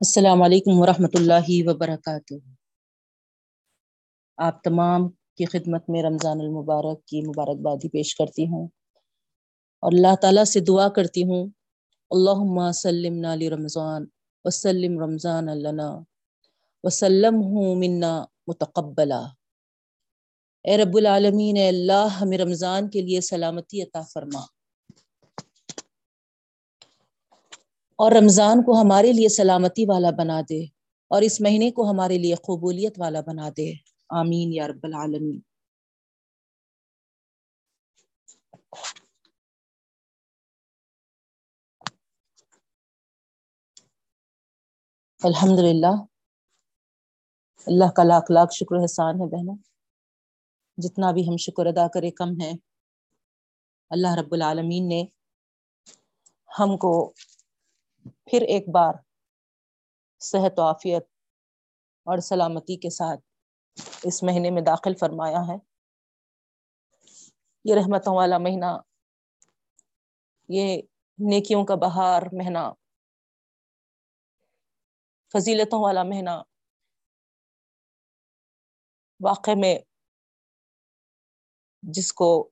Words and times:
السلام 0.00 0.42
علیکم 0.42 0.80
ورحمۃ 0.80 1.08
اللہ 1.14 1.70
وبرکاتہ۔ 1.70 2.34
آپ 4.36 4.62
تمام 4.62 5.08
کی 5.08 5.44
خدمت 5.44 5.90
میں 5.90 6.02
رمضان 6.02 6.40
المبارک 6.40 7.04
کی 7.04 7.22
مبارکبادی 7.22 7.88
پیش 7.88 8.14
کرتی 8.14 8.46
ہوں۔ 8.46 8.68
اور 9.80 9.92
اللہ 9.92 10.16
تعالیٰ 10.20 10.44
سے 10.44 10.60
دعا 10.60 10.88
کرتی 10.88 11.22
ہوں 11.22 11.48
اللہ 12.10 12.72
سلم 12.72 13.24
علی 13.24 13.50
رمضان 13.50 14.06
وسلم 14.44 15.00
رمضان 15.00 15.48
اللہ 15.48 15.98
وسلم 16.82 17.34
ہوں 17.34 17.74
منا 17.74 18.24
متقبلا۔ 18.46 19.22
اے 20.64 20.76
رب 20.76 20.96
العالمین، 20.96 21.56
اے 21.56 21.68
اللہ، 21.68 22.08
ہمیں 22.20 22.38
رمضان 22.38 22.90
کے 22.90 23.02
لیے 23.02 23.20
سلامتی 23.20 23.82
عطا 23.82 24.00
فرما۔ 24.02 24.40
اور 28.00 28.12
رمضان 28.12 28.62
کو 28.64 28.80
ہمارے 28.82 29.12
لیے 29.12 29.28
سلامتی 29.28 29.84
والا 29.84 30.10
بنا 30.10 30.40
دے 30.48 30.64
اور 31.08 31.22
اس 31.22 31.40
مہینے 31.40 31.70
کو 31.70 31.90
ہمارے 31.90 32.18
لیے 32.18 32.34
قبولیت 32.34 32.94
والا 32.98 33.20
بنا 33.20 33.48
دے۔ 33.56 33.72
آمین 34.08 34.52
یا 34.52 34.68
رب 34.68 34.80
العالمین۔ 34.82 35.40
الحمد 45.22 45.58
للہ 45.58 45.96
اللہ 47.66 47.90
کا 47.96 48.04
لاکھ 48.04 48.32
لاکھ 48.32 48.54
شکر 48.54 48.76
احسان 48.76 49.14
ہے 49.14 49.26
بہنوں۔ 49.26 49.56
جتنا 50.76 51.12
بھی 51.12 51.28
ہم 51.28 51.36
شکر 51.36 51.66
ادا 51.66 51.88
کرے 51.88 52.10
کم 52.10 52.40
ہے۔ 52.40 52.52
اللہ 53.90 54.14
رب 54.14 54.34
العالمین 54.34 54.88
نے 54.88 55.04
ہم 56.58 56.76
کو 56.76 57.12
پھر 58.30 58.40
ایک 58.40 58.68
بار 58.68 58.94
صحت 60.20 60.58
و 60.58 60.62
عافیت 60.62 61.02
اور 62.02 62.18
سلامتی 62.18 62.76
کے 62.76 62.90
ساتھ 62.90 63.20
اس 64.02 64.22
مہینے 64.22 64.50
میں 64.50 64.62
داخل 64.62 64.94
فرمایا 64.94 65.38
ہے۔ 65.38 65.56
یہ 67.64 67.74
رحمتوں 67.74 68.16
والا 68.16 68.38
مہینہ، 68.38 68.80
یہ 70.48 70.82
نیکیوں 71.18 71.64
کا 71.64 71.74
بہار 71.74 72.22
مہینہ، 72.32 72.72
فضیلتوں 75.32 75.82
والا 75.82 76.02
مہینہ۔ 76.02 76.30
واقع 79.20 79.50
میں 79.56 79.78
جس 81.82 82.12
کو 82.12 82.50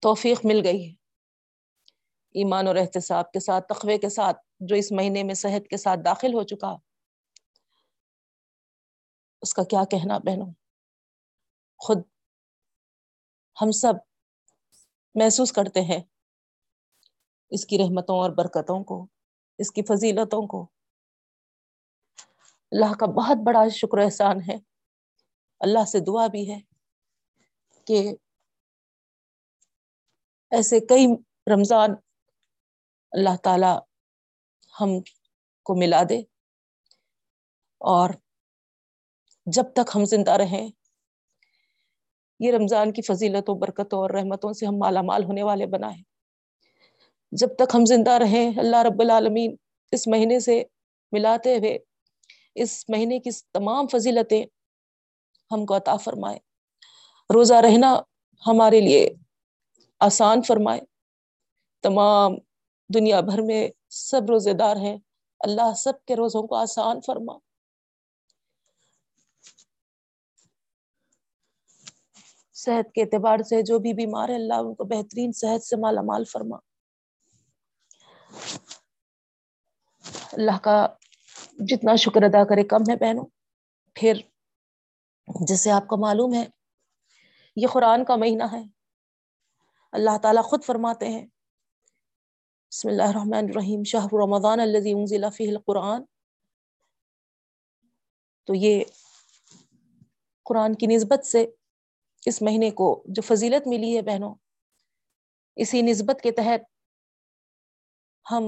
توفیق 0.00 0.40
مل 0.44 0.60
گئی 0.64 0.90
ہے۔ 0.90 1.03
ایمان 2.34 2.66
اور 2.66 2.76
احتساب 2.76 3.32
کے 3.32 3.40
ساتھ، 3.40 3.66
تقوی 3.66 3.98
کے 3.98 4.08
ساتھ، 4.08 4.36
جو 4.60 4.76
اس 4.76 4.92
مہینے 4.92 5.22
میں 5.22 5.34
صحت 5.34 5.68
کے 5.68 5.76
ساتھ 5.76 6.00
داخل 6.04 6.34
ہو 6.34 6.42
چکا۔ 6.42 6.76
اس 9.42 9.54
کا 9.54 9.64
کیا 9.64 9.84
کہنا 9.84 10.18
بہنوں؟ 10.18 10.52
خود 11.78 11.98
ہم 13.62 13.70
سب 13.70 13.94
محسوس 15.14 15.52
کرتے 15.52 15.80
ہیں 15.80 16.02
اس 17.50 17.66
کی 17.66 17.78
رحمتوں 17.78 18.18
اور 18.18 18.30
برکتوں 18.30 18.84
کو، 18.84 19.06
اس 19.58 19.70
کی 19.70 19.82
فضیلتوں 19.82 20.46
کو۔ 20.46 20.62
اللہ 22.70 22.94
کا 22.94 23.06
بہت 23.06 23.36
بڑا 23.46 23.68
شکر 23.68 23.98
احسان 23.98 24.36
ہے۔ 24.48 24.56
اللہ 25.60 25.84
سے 25.84 26.00
دعا 26.00 26.26
بھی 26.26 26.50
ہے 26.50 26.60
کہ 27.86 28.12
ایسے 30.50 30.80
کئی 30.80 31.06
رمضان 31.54 31.90
اللہ 33.14 33.36
تعالی 33.42 33.72
ہم 34.80 34.88
کو 35.62 35.74
ملا 35.74 36.02
دے 36.08 36.18
اور 37.78 38.10
جب 39.46 39.62
تک 39.72 39.90
ہم 39.94 40.04
زندہ 40.04 40.30
رہیں، 40.30 40.68
یہ 42.40 42.52
رمضان 42.52 42.92
کی 42.92 43.02
فضیلتوں، 43.02 43.58
برکتوں 43.58 43.98
اور 43.98 44.10
رحمتوں 44.10 44.52
سے 44.52 44.66
ہم 44.66 44.78
مالا 44.78 45.02
مال 45.02 45.24
ہونے 45.24 45.42
والے 45.42 45.66
بنائے 45.66 46.02
جب 47.32 47.48
تک 47.56 47.74
ہم 47.74 47.84
زندہ 47.84 48.10
رہیں، 48.10 48.58
اللہ 48.58 48.76
رب 48.76 49.00
العالمین 49.00 49.56
اس 49.92 50.06
مہینے 50.06 50.40
سے 50.40 50.62
ملاتے 51.12 51.58
ہوئے، 51.58 51.78
اس 52.54 52.88
مہینے 52.88 53.18
کی 53.18 53.30
تمام 53.52 53.86
فضیلتیں 53.86 54.44
ہم 55.50 55.66
کو 55.66 55.76
عطا 55.76 55.96
فرمائے۔ 55.96 56.38
روزہ 57.34 57.54
رہنا 57.54 58.00
ہمارے 58.46 58.80
لیے 58.80 59.10
آسان 60.00 60.42
فرمائے۔ 60.42 60.80
تمام 61.82 62.34
دنیا 62.88 63.20
بھر 63.20 63.42
میں 63.42 63.68
سب 63.88 64.22
روزے 64.28 64.52
دار 64.52 64.76
ہیں۔ 64.76 64.98
اللہ 65.40 65.74
سب 65.74 66.04
کے 66.04 66.16
روزوں 66.16 66.42
کو 66.42 66.54
آسان 66.54 67.00
فرما۔ 67.00 67.32
صحت 72.52 72.92
کے 72.92 73.02
اعتبار 73.02 73.38
سے 73.38 73.62
جو 73.62 73.78
بھی 73.78 73.92
بیمار 73.92 74.28
ہے 74.28 74.34
اللہ 74.34 74.54
ان 74.54 74.74
کو 74.74 74.84
بہترین 74.84 75.32
صحت 75.32 75.62
سے 75.62 75.76
مالا 75.76 76.00
مال 76.02 76.24
فرما۔ 76.24 76.56
اللہ 80.32 80.58
کا 80.58 80.86
جتنا 81.58 81.96
شکر 81.96 82.22
ادا 82.22 82.44
کرے 82.44 82.64
کم 82.64 82.90
ہے 82.90 82.96
بہنوں۔ 82.96 83.24
پھر 83.94 84.20
جیسے 85.48 85.70
آپ 85.70 85.86
کو 85.86 85.96
معلوم 85.96 86.34
ہے، 86.34 86.44
یہ 87.56 87.66
قرآن 87.72 88.04
کا 88.04 88.16
مہینہ 88.16 88.44
ہے۔ 88.52 88.62
اللہ 89.92 90.18
تعالیٰ 90.22 90.44
خود 90.44 90.64
فرماتے 90.64 91.08
ہیں 91.08 91.26
بسم 92.74 92.88
اللہ 92.88 93.02
الرحمن 93.02 93.44
الرحیم 93.48 93.84
شاہ 93.84 94.06
رمضان 94.12 94.60
الذي 94.60 94.92
انزل 94.92 95.24
فيه 95.32 95.50
القرآن. 95.50 96.04
تو 98.44 98.54
یہ 98.54 98.84
قرآن 100.44 100.74
کی 100.74 100.86
نسبت 100.86 101.26
سے 101.26 101.46
اس 102.26 102.42
مہینے 102.42 102.70
کو 102.70 103.04
جو 103.06 103.22
فضیلت 103.22 103.66
ملی 103.66 103.96
ہے 103.96 104.02
بہنوں، 104.02 104.34
اسی 105.56 105.82
نسبت 105.82 106.20
کے 106.22 106.30
تحت 106.30 106.60
ہم 108.30 108.44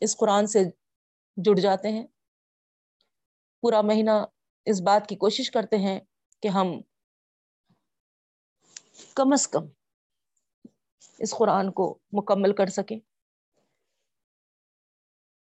اس 0.00 0.16
قرآن 0.16 0.46
سے 0.46 0.64
جڑ 1.36 1.58
جاتے 1.58 1.88
ہیں۔ 1.88 2.06
پورا 3.60 3.80
مہینہ 3.80 4.10
اس 4.64 4.80
بات 4.80 5.08
کی 5.08 5.16
کوشش 5.16 5.50
کرتے 5.50 5.78
ہیں 5.78 6.00
کہ 6.40 6.48
ہم 6.48 6.66
کم 9.14 9.32
از 9.32 9.48
کم 9.48 9.66
اس 11.18 11.34
قرآن 11.38 11.72
کو 11.72 11.98
مکمل 12.12 12.52
کر 12.52 12.66
سکیں۔ 12.66 13.11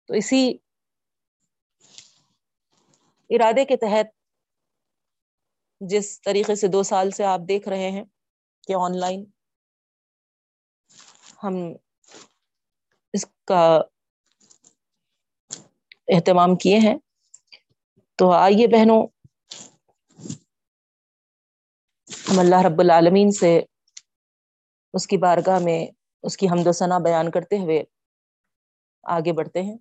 تو 0.08 0.14
اسی 0.14 0.40
ارادے 3.30 3.64
کے 3.64 3.76
تحت 3.76 4.06
جس 5.80 6.20
طریقے 6.20 6.54
سے 6.54 6.68
دو 6.68 6.82
سال 6.82 7.10
سے 7.10 7.24
آپ 7.24 7.40
دیکھ 7.48 7.68
رہے 7.68 7.90
ہیں 7.90 8.04
کہ 8.68 8.74
آن 8.74 8.96
لائن 8.96 9.24
ہم 11.42 11.54
اس 13.14 13.26
کا 13.44 13.62
اہتمام 16.08 16.56
کیے 16.56 16.78
ہیں، 16.78 16.96
تو 18.18 18.30
آئیے 18.30 18.66
بہنوں، 18.66 19.06
ہم 22.08 22.38
اللہ 22.38 22.62
رب 22.62 22.80
العالمین 22.80 23.30
سے 23.30 23.58
اس 24.94 25.06
کی 25.06 25.16
بارگاہ 25.16 25.58
میں 25.58 25.86
اس 26.24 26.36
کی 26.36 26.48
حمد 26.48 26.66
و 26.66 26.72
ثنا 26.72 26.98
بیان 26.98 27.30
کرتے 27.30 27.58
ہوئے 27.58 27.82
آگے 29.04 29.32
بڑھتے 29.32 29.62
ہیں۔ 29.62 29.76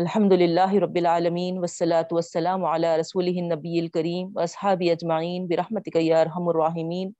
الحمد 0.00 0.32
للہ 0.32 0.72
رب 0.82 0.94
العالمین 0.94 1.58
وسلاۃ 1.58 2.10
والسلام 2.10 2.64
علی 2.64 2.88
رسول 3.00 3.28
النبی 3.28 3.78
الکریم 3.80 4.26
وصحاب 4.34 4.82
اجمعین 4.90 5.46
برحمتک 5.46 5.96
یا 6.00 6.18
ارحم 6.20 6.48
الراحمین. 6.48 7.12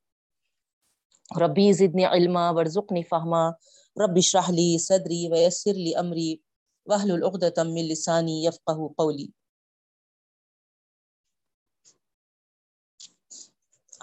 ربی 1.41 1.73
زدنی 1.73 2.05
علما 2.05 2.51
ورزقنی 2.51 3.03
فہما. 3.03 3.49
رب 4.05 4.17
اشرح 4.17 4.51
لی 4.51 4.67
صدری 4.78 5.23
ویسر 5.33 5.81
لی 5.84 5.95
امری 6.03 6.28
واحلل 6.87 7.25
عقدۃ 7.31 7.65
من 7.65 7.89
لسانی 7.93 8.37
یفقهوا 8.45 8.89
قولی. 8.97 9.27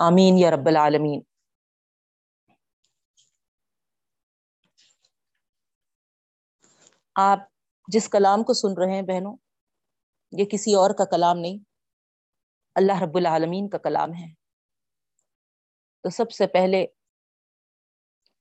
آمین 0.09 0.37
یا 0.37 0.51
رب 0.51 0.67
العالمین. 0.67 1.21
آپ 7.15 7.52
جس 7.87 8.09
کلام 8.09 8.43
کو 8.43 8.53
سن 8.53 8.81
رہے 8.81 8.95
ہیں 8.95 9.01
بہنوں، 9.01 9.37
یہ 10.31 10.45
کسی 10.45 10.73
اور 10.73 10.89
کا 10.89 11.05
کلام 11.05 11.37
نہیں، 11.37 11.57
اللہ 12.75 13.01
رب 13.01 13.17
العالمین 13.17 13.69
کا 13.69 13.77
کلام 13.77 14.09
ہے۔ 14.13 14.33
تو 16.03 16.09
سب 16.09 16.31
سے 16.31 16.47
پہلے 16.47 16.85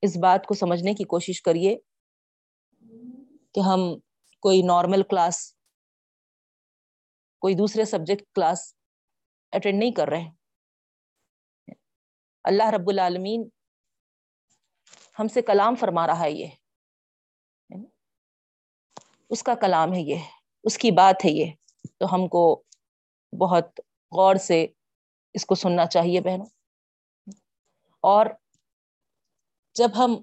اس 0.03 0.17
بات 0.17 0.47
کو 0.47 0.55
سمجھنے 0.55 0.95
کی 0.95 1.05
کوشش 1.05 1.43
کریے 1.43 1.77
کہ 3.55 3.61
ہم 3.61 3.81
کوئی 4.41 4.63
نارمل 4.63 5.03
کلاس 5.03 5.55
کوئی 7.41 7.55
دوسرے 7.55 7.85
سبجیکٹ 7.85 8.23
کلاس 8.35 8.75
اٹینڈ 9.53 9.79
نہیں 9.79 9.93
کر 9.93 10.09
رہے۔ 10.09 10.31
اللہ 12.45 12.63
رب 12.63 12.89
العالمین 12.89 13.49
ہم 15.19 15.29
سے 15.29 15.43
کلام 15.43 15.75
فرما 15.75 16.07
رہا 16.07 16.21
ہے 16.21 16.31
یہ۔ 16.31 16.47
اس 19.33 19.43
کا 19.43 19.55
کلام 19.55 19.95
ہے 19.95 20.01
یہ، 20.01 20.17
اس 20.65 20.79
کی 20.79 20.91
بات 20.91 21.25
ہے 21.25 21.31
یہ۔ 21.31 21.53
تو 21.99 22.15
ہم 22.15 22.29
کو 22.29 22.63
بہت 23.41 23.81
غور 24.13 24.37
سے 24.37 24.67
اس 25.35 25.47
کو 25.47 25.55
سننا 25.55 25.87
چاہیے 25.87 26.21
بہنوں۔ 26.21 26.47
اور 28.01 28.27
جب 29.75 29.89
ہم 29.97 30.23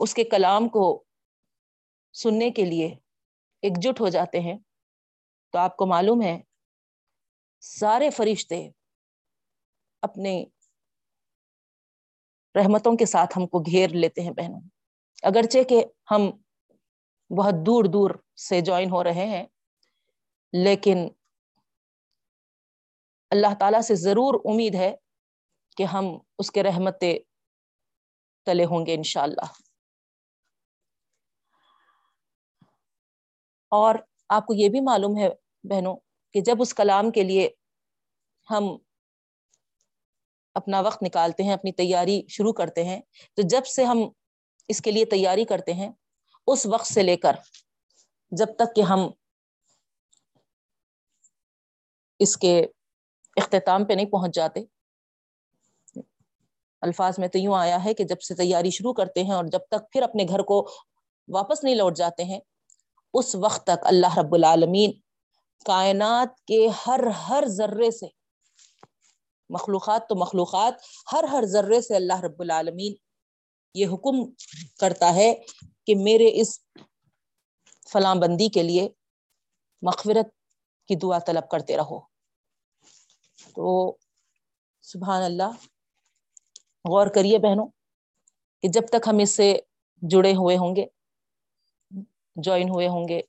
اس 0.00 0.14
کے 0.14 0.24
کلام 0.24 0.68
کو 0.68 1.04
سننے 2.12 2.50
کے 2.50 2.64
لیے 2.64 2.86
ایک 3.62 3.72
جٹ 3.82 4.00
ہو 4.00 4.08
جاتے 4.08 4.40
ہیں، 4.40 4.58
تو 5.52 5.58
آپ 5.58 5.76
کو 5.76 5.86
معلوم 5.86 6.22
ہے، 6.22 6.42
سارے 7.60 8.10
فرشتے 8.10 8.70
اپنے 10.02 10.44
رحمتوں 12.54 12.96
کے 12.96 13.06
ساتھ 13.06 13.38
ہم 13.38 13.46
کو 13.46 13.58
گھیر 13.60 13.90
لیتے 13.90 14.20
ہیں 14.20 14.30
بہنوں۔ 14.30 14.60
اگرچہ 15.22 15.58
کہ 15.68 15.84
ہم 16.10 16.43
بہت 17.30 17.54
دور 17.66 17.84
دور 17.84 18.10
سے 18.36 18.60
جوائن 18.60 18.90
ہو 18.90 19.04
رہے 19.04 19.26
ہیں، 19.26 19.44
لیکن 20.52 21.08
اللہ 23.32 23.54
تعالی 23.58 23.82
سے 23.82 23.94
ضرور 23.94 24.34
امید 24.44 24.74
ہے 24.74 24.94
کہ 25.76 25.82
ہم 25.82 26.06
اس 26.38 26.50
کے 26.50 26.62
رحمت 26.62 27.04
تلے 28.46 28.64
ہوں 28.64 28.86
گے 28.86 28.94
انشاءاللہ۔ 28.94 29.46
اور 33.72 33.94
آپ 34.28 34.46
کو 34.46 34.54
یہ 34.54 34.68
بھی 34.68 34.80
معلوم 34.80 35.18
ہے 35.18 35.28
بہنوں 35.64 35.96
کہ 36.34 36.40
جب 36.40 36.60
اس 36.60 36.74
کلام 36.74 37.10
کے 37.10 37.22
لیے 37.22 37.48
ہم 38.48 38.76
اپنا 40.56 40.80
وقت 40.80 41.02
نکالتے 41.02 41.42
ہیں، 41.42 41.52
اپنی 41.52 41.72
تیاری 41.72 42.20
شروع 42.28 42.52
کرتے 42.52 42.84
ہیں، 42.84 43.00
تو 43.34 43.42
جب 43.42 43.66
سے 43.66 43.84
ہم 43.84 43.98
اس 44.68 44.80
کے 44.80 44.90
لیے 44.90 45.04
تیاری 45.04 45.44
کرتے 45.44 45.72
ہیں 45.72 45.90
اس 46.48 46.66
وقت 46.66 46.86
سے 46.86 47.02
لے 47.02 47.16
کر 47.16 47.36
جب 48.32 48.54
تک 48.56 48.74
کہ 48.76 48.82
ہم 48.82 49.08
اس 52.20 52.36
کے 52.36 52.60
اختتام 53.36 53.84
پہ 53.84 53.92
نہیں 53.92 54.10
پہنچ 54.10 54.34
جاتے، 54.34 54.60
الفاظ 56.82 57.18
میں 57.18 57.28
تو 57.28 57.38
یوں 57.38 57.54
آیا 57.56 57.82
ہے 57.84 57.94
کہ 57.94 58.04
جب 58.04 58.20
سے 58.20 58.34
تیاری 58.34 58.70
شروع 58.70 58.92
کرتے 58.92 59.22
ہیں 59.24 59.32
اور 59.32 59.44
جب 59.52 59.60
تک 59.70 59.90
پھر 59.92 60.02
اپنے 60.02 60.24
گھر 60.28 60.42
کو 60.42 60.60
واپس 61.28 61.64
نہیں 61.64 61.74
لوٹ 61.74 61.96
جاتے 61.96 62.24
ہیں، 62.24 62.38
اس 63.14 63.34
وقت 63.34 63.64
تک 63.66 63.86
اللہ 63.86 64.18
رب 64.18 64.34
العالمین 64.34 64.92
کائنات 65.66 66.40
کے 66.46 66.66
ہر 66.86 67.06
ہر 67.28 67.44
ذرے 67.48 67.90
سے، 67.90 68.06
مخلوقات 69.50 70.08
تو 70.08 70.14
مخلوقات، 70.16 70.74
ہر 71.12 71.24
ہر 71.32 71.44
ذرے 71.46 71.80
سے 71.80 71.94
اللہ 71.96 72.20
رب 72.20 72.40
العالمین 72.40 72.94
یہ 73.74 73.86
حکم 73.92 74.24
کرتا 74.80 75.14
ہے 75.14 75.32
کہ 75.86 75.94
میرے 75.96 76.30
اس 76.40 76.58
فلاں 77.88 78.14
بندی 78.14 78.48
کے 78.48 78.62
لیے 78.62 78.88
مغفرت 79.82 80.28
کی 80.88 80.94
دعا 80.96 81.18
طلب 81.18 81.48
کرتے 81.50 81.76
رہو۔ 81.76 81.98
تو 83.54 83.96
سبحان 84.84 85.22
اللہ، 85.22 85.50
غور 86.84 87.06
کریے 87.06 87.38
بہنوں 87.38 87.66
کہ 88.62 88.68
جب 88.68 88.88
تک 88.88 89.08
ہم 89.08 89.18
اس 89.18 89.30
سے 89.30 89.54
جڑے 90.02 90.32
ہوئے 90.32 90.56
ہوں 90.56 90.76
گے، 90.76 90.86
جوائن 92.36 92.68
ہوئے 92.68 92.88
ہوں 92.88 93.08
گے، 93.08 93.20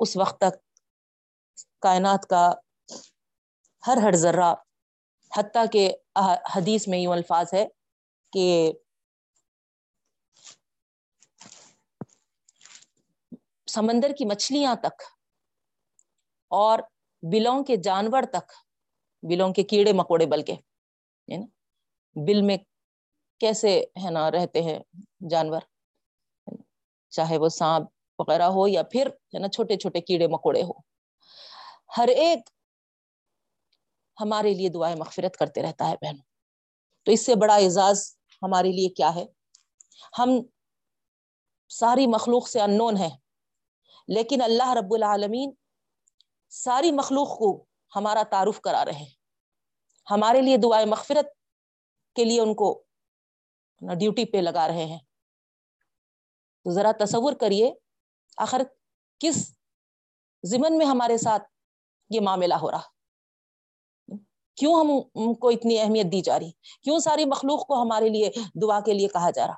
اس 0.00 0.16
وقت 0.16 0.36
تک 0.38 0.54
کائنات 1.82 2.26
کا 2.26 2.52
ہر 3.82 3.96
ہر 3.96 4.14
ذرہ، 4.14 4.54
حتیٰ 5.30 5.64
کہ 5.72 5.90
حدیث 6.56 6.88
میں 6.88 6.98
یوں 6.98 7.12
الفاظ 7.12 7.54
ہے 7.54 7.66
کہ 8.32 8.72
سمندر 13.74 14.10
کی 14.18 14.24
مچھلیاں 14.24 14.74
تک 14.74 15.02
اور 16.50 16.78
بلوں 17.22 17.64
کے 17.64 17.76
جانور 17.76 18.22
تک، 18.22 18.52
بلوں 19.22 19.52
کے 19.52 19.62
کیڑے 19.62 19.92
مکوڑے 19.92 20.26
بلکہ 20.26 20.54
بل 22.16 22.42
میں 22.42 22.56
کیسے، 23.40 23.80
ہے 24.04 24.10
نا، 24.10 24.30
رہتے 24.30 24.62
ہیں 24.62 24.78
جانور؟ 25.30 25.60
چاہے 27.12 27.38
وہ 27.38 27.48
سانپ 27.48 27.88
وغیرہ 28.18 28.42
ہو 28.42 28.68
یا 28.68 28.82
پھر، 28.82 29.06
ہے 29.06 29.38
نا، 29.38 29.48
چھوٹے 29.48 29.76
چھوٹے 29.76 30.00
کیڑے 30.00 30.26
مکوڑے 30.26 30.62
ہو۔ 30.62 30.72
ہر 31.96 32.08
ایک 32.08 32.50
ہمارے 34.20 34.54
لیے 34.54 34.68
دعائیں 34.68 34.96
مغفرت 34.96 35.36
کرتے 35.36 35.62
رہتا 35.62 35.88
ہے 35.88 35.94
بہنوں۔ 36.02 36.24
تو 37.06 37.12
اس 37.12 37.26
سے 37.26 37.34
بڑا 37.34 37.54
اعزاز 37.54 38.16
ہمارے 38.42 38.72
لیے 38.72 38.88
کیا 38.88 39.14
ہے؟ 39.14 39.24
ہم 40.18 40.30
ساری 41.68 42.06
مخلوق 42.06 42.48
سے 42.48 42.60
انون 42.60 42.96
ہے 42.96 43.21
لیکن 44.08 44.42
اللہ 44.42 44.70
رب 44.70 44.94
العالمین 44.94 45.52
ساری 46.48 46.92
مخلوق 46.92 47.38
کو 47.38 47.64
ہمارا 47.96 48.22
تعارف 48.30 48.60
کرا 48.60 48.84
رہے 48.84 48.92
ہیں۔ 48.92 49.10
ہمارے 50.10 50.40
لیے 50.40 50.56
دعائیں 50.56 50.86
مغفرت 50.86 51.26
کے 52.16 52.24
لیے 52.24 52.40
ان 52.40 52.54
کو 52.54 52.82
ڈیوٹی 53.80 54.24
پہ 54.24 54.36
لگا 54.36 54.68
رہے 54.68 54.84
ہیں۔ 54.84 54.98
تو 56.64 56.70
ذرا 56.70 56.92
تصور 57.00 57.32
کریے، 57.32 57.72
آخر 58.36 58.62
کس 59.18 59.56
ضمن 60.42 60.78
میں 60.78 60.86
ہمارے 60.86 61.18
ساتھ 61.18 61.42
یہ 62.10 62.20
معاملہ 62.20 62.54
ہو 62.54 62.70
رہا؟ 62.70 62.80
کیوں 64.54 64.74
ہم 64.74 65.34
کو 65.34 65.48
اتنی 65.48 65.78
اہمیت 65.78 66.06
دی 66.12 66.20
جا 66.20 66.38
رہی؟ 66.38 66.50
کیوں 66.82 66.98
ساری 66.98 67.24
مخلوق 67.24 67.66
کو 67.66 67.82
ہمارے 67.82 68.08
لیے 68.08 68.30
دعا 68.62 68.80
کے 68.80 68.92
لیے 68.92 69.08
کہا 69.08 69.30
جا 69.30 69.46
رہا؟ 69.46 69.54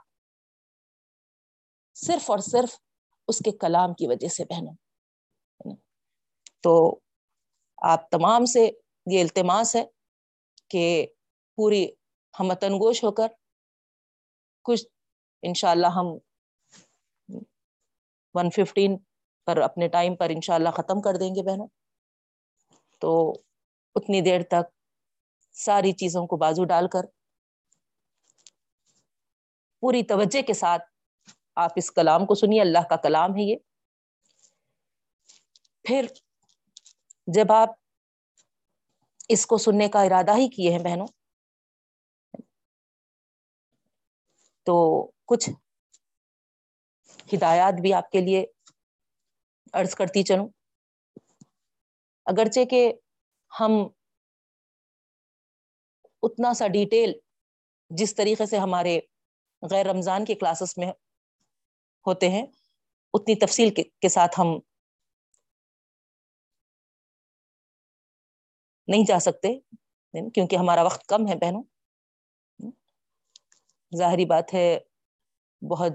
صرف 1.95 2.31
اور 2.31 2.39
صرف 2.39 2.81
اس 3.29 3.39
کے 3.39 3.51
کلام 3.51 3.95
کی 3.95 4.07
وجہ 4.07 4.29
سے 4.29 4.45
بہنوں 4.45 4.75
تو 6.63 6.75
آپ 7.83 8.11
تمام 8.11 8.45
سے 8.45 8.71
یہ 9.07 9.21
التماس 9.21 9.77
ہے 9.77 9.85
کہ 10.71 11.07
پوری 11.59 11.87
ہم 12.35 12.55
تنگوش 12.55 13.05
ہو 13.05 13.13
کر 13.13 13.29
کچھ 14.65 14.85
انشاءاللہ 15.43 15.87
ہم 15.87 16.07
ون 18.35 18.51
ففٹین 18.51 18.97
پر 19.47 19.57
اپنے 19.57 19.89
ٹائم 19.89 20.17
پر 20.17 20.31
انشاءاللہ 20.31 20.69
ختم 20.69 21.01
کر 21.01 21.17
دیں 21.17 21.35
گے 21.35 21.43
بہنوں۔ 21.43 21.67
تو 23.03 23.33
اتنی 23.97 24.21
دیر 24.21 24.43
تک 24.43 24.71
ساری 25.53 25.93
چیزوں 25.93 26.27
کو 26.27 26.37
بازو 26.37 26.65
ڈال 26.65 26.89
کر 26.89 27.07
پوری 29.83 30.03
توجہ 30.03 30.43
کے 30.43 30.55
ساتھ 30.55 30.83
آپ 31.57 31.71
اس 31.77 31.91
کلام 31.93 32.27
کو 32.27 32.35
سنیے، 32.35 32.61
اللہ 32.61 32.89
کا 32.91 32.97
کلام 32.97 33.31
ہے 33.31 33.43
یہ۔ 33.43 33.57
پھر 35.83 36.07
جب 37.27 37.53
آپ 37.53 37.69
اس 39.29 39.47
کو 39.47 39.59
سننے 39.59 39.89
کا 39.89 40.03
ارادہ 40.03 40.37
ہی 40.37 40.49
کیے 40.49 40.73
ہیں 40.73 40.79
بہنوں، 40.79 41.07
تو 44.67 45.07
کچھ 45.25 45.51
ہدایات 47.35 47.81
بھی 47.81 47.93
آپ 47.95 48.11
کے 48.11 48.21
لیے 48.21 48.45
عرض 49.73 49.95
کرتی 49.95 50.23
چلوں۔ 50.23 50.49
اگرچہ 52.27 52.65
کہ 52.65 52.93
ہم 53.61 53.73
اتنا 56.23 56.55
سا 56.55 56.69
ڈیٹیل 56.69 57.13
جس 57.91 58.15
طریقے 58.15 58.47
سے 58.47 58.59
ہمارے 58.59 59.01
غیر 59.71 59.87
رمضان 59.87 60.25
کے 60.25 60.35
کلاسز 60.35 60.75
میں 60.77 60.93
ہوتے 62.07 62.29
ہیں، 62.29 62.47
اتنی 63.13 63.35
تفصیل 63.35 63.75
کے 63.75 64.09
ساتھ 64.09 64.41
ہم 64.41 64.47
نہیں 68.89 69.05
جا 69.07 69.19
سکتے، 69.19 69.61
کیونکہ 70.31 70.57
ہمارا 70.57 70.83
وقت 70.83 71.07
کم 71.07 71.29
ہے 71.29 71.35
بہنوں۔ 71.35 71.63
ظاہری 73.97 74.25
بات 74.25 74.55
ہے، 74.55 74.79
بہت 75.71 75.93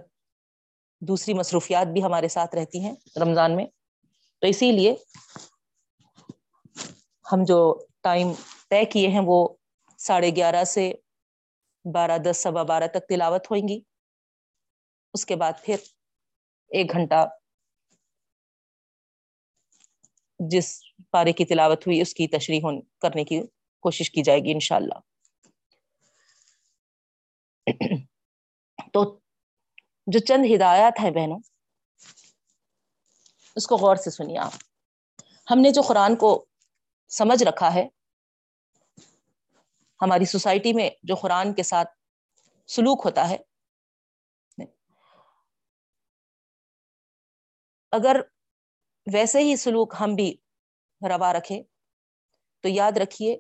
دوسری 1.01 1.33
مصروفیات 1.33 1.87
بھی 1.87 2.03
ہمارے 2.03 2.27
ساتھ 2.27 2.55
رہتی 2.55 2.79
ہیں 2.79 2.95
رمضان 3.21 3.55
میں۔ 3.55 3.65
تو 4.39 4.47
اسی 4.47 4.71
لیے 4.71 4.95
ہم 7.31 7.43
جو 7.43 7.85
ٹائم 8.01 8.27
طے 8.69 8.85
کیے 8.85 9.07
ہیں، 9.07 9.21
وہ 9.25 9.47
ساڑھے 9.97 10.29
گیارہ 10.35 10.63
سے 10.63 10.91
بارہ 11.93 12.17
دس، 12.17 12.37
سوا 12.37 12.63
بارہ 12.63 12.87
تک 12.87 13.07
تلاوت 13.09 13.51
ہوئیں 13.51 13.67
گی۔ 13.67 13.81
اس 15.13 15.25
کے 15.25 15.35
بعد 15.35 15.53
پھر 15.63 15.75
ایک 16.69 16.91
گھنٹہ 16.91 17.27
جس 20.39 20.81
پارے 21.11 21.31
کی 21.31 21.45
تلاوت 21.45 21.87
ہوئی، 21.87 22.01
اس 22.01 22.13
کی 22.13 22.27
تشریح 22.27 22.61
کرنے 23.01 23.23
کی 23.23 23.41
کوشش 23.79 24.11
کی 24.11 24.23
جائے 24.23 24.39
گی 24.39 24.51
انشاءاللہ۔ 24.51 24.99
تو 28.93 29.19
جو 30.07 30.19
چند 30.19 30.45
ہدایات 30.55 30.99
ہیں 30.99 31.11
بہنوں، 31.11 31.39
اس 33.55 33.67
کو 33.67 33.77
غور 33.77 33.95
سے 33.95 34.09
سنیے 34.09 34.37
آپ۔ 34.37 34.51
ہم 35.51 35.59
نے 35.59 35.71
جو 35.71 35.81
قرآن 35.81 36.15
کو 36.15 36.45
سمجھ 37.09 37.43
رکھا 37.43 37.73
ہے، 37.73 37.87
ہماری 40.01 40.25
سوسائٹی 40.25 40.73
میں 40.73 40.89
جو 41.03 41.15
قرآن 41.15 41.53
کے 41.53 41.63
ساتھ 41.63 41.89
سلوک 42.67 43.01
ہوتا 43.05 43.29
ہے 43.29 43.37
اگر 47.91 48.21
ویسے 49.13 49.39
ہی 49.39 49.55
سلوک 49.55 49.95
ہم 49.99 50.15
بھی 50.15 50.37
روا 51.01 51.33
رکھے 51.33 51.63
تو 52.61 52.67
یاد 52.67 52.91
رکھیے، 52.97 53.37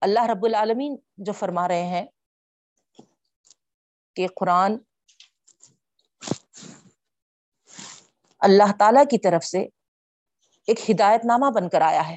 اللہ 0.00 0.20
رب 0.30 0.44
العالمین 0.44 0.96
جو 1.16 1.32
فرما 1.32 1.68
رہے 1.68 1.84
ہیں 1.84 2.06
کہ 4.16 4.26
قرآن 4.36 4.76
اللہ 8.40 8.72
تعالی 8.78 9.00
کی 9.10 9.18
طرف 9.18 9.44
سے 9.44 9.58
ایک 10.66 10.90
ہدایت 10.90 11.20
نامہ 11.24 11.50
بن 11.54 11.68
کر 11.68 11.80
آیا 11.80 12.08
ہے۔ 12.08 12.16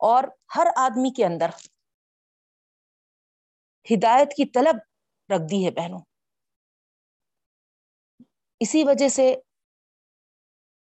اور 0.00 0.24
ہر 0.56 0.66
آدمی 0.76 1.10
کے 1.10 1.26
اندر 1.26 1.50
ہدایت 3.94 4.30
کی 4.36 4.44
طلب 4.44 4.76
رکھ 5.32 5.50
دی 5.50 5.66
ہے 5.66 5.70
بہنوں۔ 5.70 6.15
اسی 8.60 8.84
وجہ 8.84 9.08
سے 9.08 9.34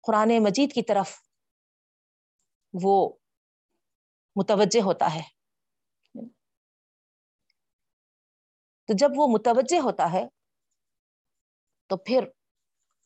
قرآن 0.02 0.44
مجید 0.44 0.74
کی 0.74 0.82
طرف 0.84 1.22
وہ 2.84 3.18
متوجہ 4.36 4.82
ہوتا 4.82 5.16
ہے۔ 5.16 5.22
تو 8.88 8.94
جب 8.98 9.10
وہ 9.16 9.28
متوجہ 9.28 9.80
ہوتا 9.80 10.14
ہے، 10.14 10.28
تو 11.88 11.98
پھر 11.98 12.28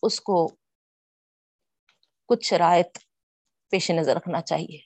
اس 0.04 0.22
کو 0.22 0.56
کچھ 2.26 2.48
شرائط 2.48 2.98
پیش 3.70 3.92
نظر 3.92 4.16
رکھنا 4.16 4.42
چاہیے۔ 4.42 4.80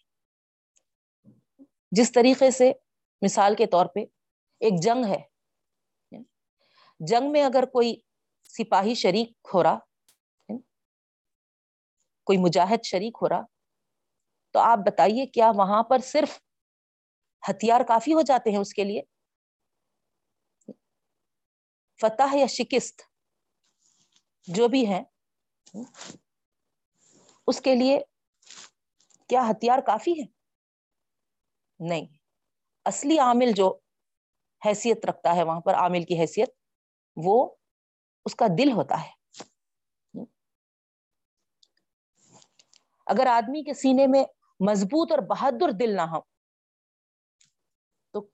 جس 1.91 2.12
طریقے 2.12 2.51
سے 2.51 2.72
مثال 3.22 3.55
کے 3.55 3.65
طور 3.65 3.86
پہ 3.86 4.00
ایک 4.60 4.84
جنگ 4.84 5.05
ہے۔ 5.05 5.24
جنگ 7.00 7.32
میں 7.32 7.44
اگر 7.44 7.63
کوئی 7.65 7.96
سپاہی 8.58 8.94
شریک 8.96 9.32
ہو 9.54 9.64
رہا 9.64 9.78
کوئی 12.28 12.38
مجاہد 12.38 12.86
شریک 12.86 13.18
ہو 13.22 13.30
رہا۔ 13.30 13.42
تو 14.56 14.60
آپ 14.60 14.80
بتائیے 14.86 15.26
کیا 15.26 15.50
وہاں 15.56 15.82
پر 15.84 16.00
صرف 16.04 16.40
ہتھیار 17.44 17.82
کافی 17.88 18.14
ہو 18.14 18.22
جاتے 18.22 18.52
ہیں 18.52 18.58
اس 18.58 18.74
کے 18.74 18.84
لیے؟ 18.84 19.02
فتح 22.00 22.36
یا 22.36 22.46
شکست، 22.50 23.02
جو 24.48 24.68
بھی 24.68 24.88
ہے 24.90 25.02
اس 27.48 27.62
کے 27.62 27.76
لیے 27.76 28.00
کیا 29.30 29.42
ہتھیار 29.50 29.80
کافی 29.80 30.12
ہے 30.12 30.26
نہیں۔ 31.80 32.06
اصلی 32.86 33.18
عامل 33.20 33.52
جو 33.52 33.68
حیثیت 34.62 35.06
رکھتا 35.06 35.36
ہے 35.36 35.44
وہاں 35.44 35.62
پر، 35.62 35.74
عامل 35.74 36.04
کی 36.04 36.20
حیثیت، 36.20 36.50
وہ 37.18 37.38
اس 38.25 38.36
کا 38.36 38.46
دل 38.58 38.72
ہوتا 38.72 38.96
ہے۔ 39.01 39.12
اگر 43.05 43.25
آدمی 43.25 43.63
کے 43.63 43.74
سینے 43.74 44.08
میں 44.08 44.24
مضبوط 44.60 45.12
اور 45.12 45.20
بہادر 45.20 45.72
دل 45.72 45.96
نہ 45.96 46.01
ہو، 46.01 46.22
تو 48.12 48.27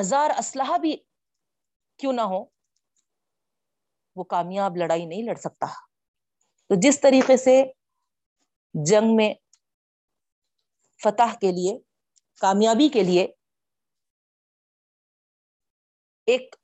ہزار 0.00 0.30
اسلحہ 0.38 0.78
بھی 0.78 0.96
کیوں 1.96 2.12
نہ 2.12 2.20
ہو، 2.20 2.44
وہ 4.16 4.24
کامیاب 4.24 4.76
لڑائی 4.76 5.06
نہیں 5.06 5.22
لڑ 5.22 5.34
سکتا۔ 5.34 5.66
تو 6.68 6.74
جس 6.82 7.00
طریقے 7.00 7.36
سے 7.36 7.64
جنگ 8.74 9.16
میں 9.16 9.34
فتح 11.02 11.34
کے 11.40 11.52
لیے، 11.52 11.78
کامیابی 12.40 12.88
کے 12.88 13.02
لیے 13.02 13.26
ایک 16.26 16.56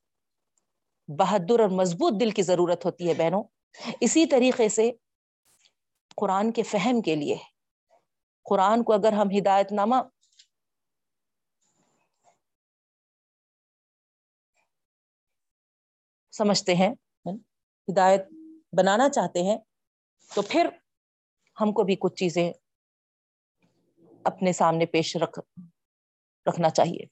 بہادر 1.19 1.59
اور 1.59 1.69
مضبوط 1.69 2.19
دل 2.21 2.31
کی 2.31 2.41
ضرورت 2.41 2.85
ہوتی 2.85 3.09
ہے 3.09 3.13
بہنوں۔ 3.13 3.43
اسی 4.01 4.25
طریقے 4.25 4.69
سے 4.69 4.91
قرآن 6.17 6.51
کے 6.51 6.63
فہم 6.63 7.01
کے 7.01 7.15
لیے، 7.15 7.35
قرآن 8.45 8.83
کو 8.83 8.93
اگر 8.93 9.13
ہم 9.13 9.27
ہدایت 9.37 9.71
نامہ 9.71 9.95
سمجھتے 16.33 16.75
ہیں، 16.75 16.91
ہدایت 17.87 18.27
بنانا 18.77 19.09
چاہتے 19.09 19.43
ہیں، 19.43 19.57
تو 20.31 20.41
پھر 20.41 20.69
ہم 21.57 21.71
کو 21.71 21.83
بھی 21.83 21.95
کچھ 21.99 22.15
چیزیں 22.15 22.51
اپنے 24.23 24.53
سامنے 24.53 24.85
پیش 24.85 25.15
رکھ، 25.17 25.39
رکھنا 26.45 26.69
چاہیے۔ 26.69 27.05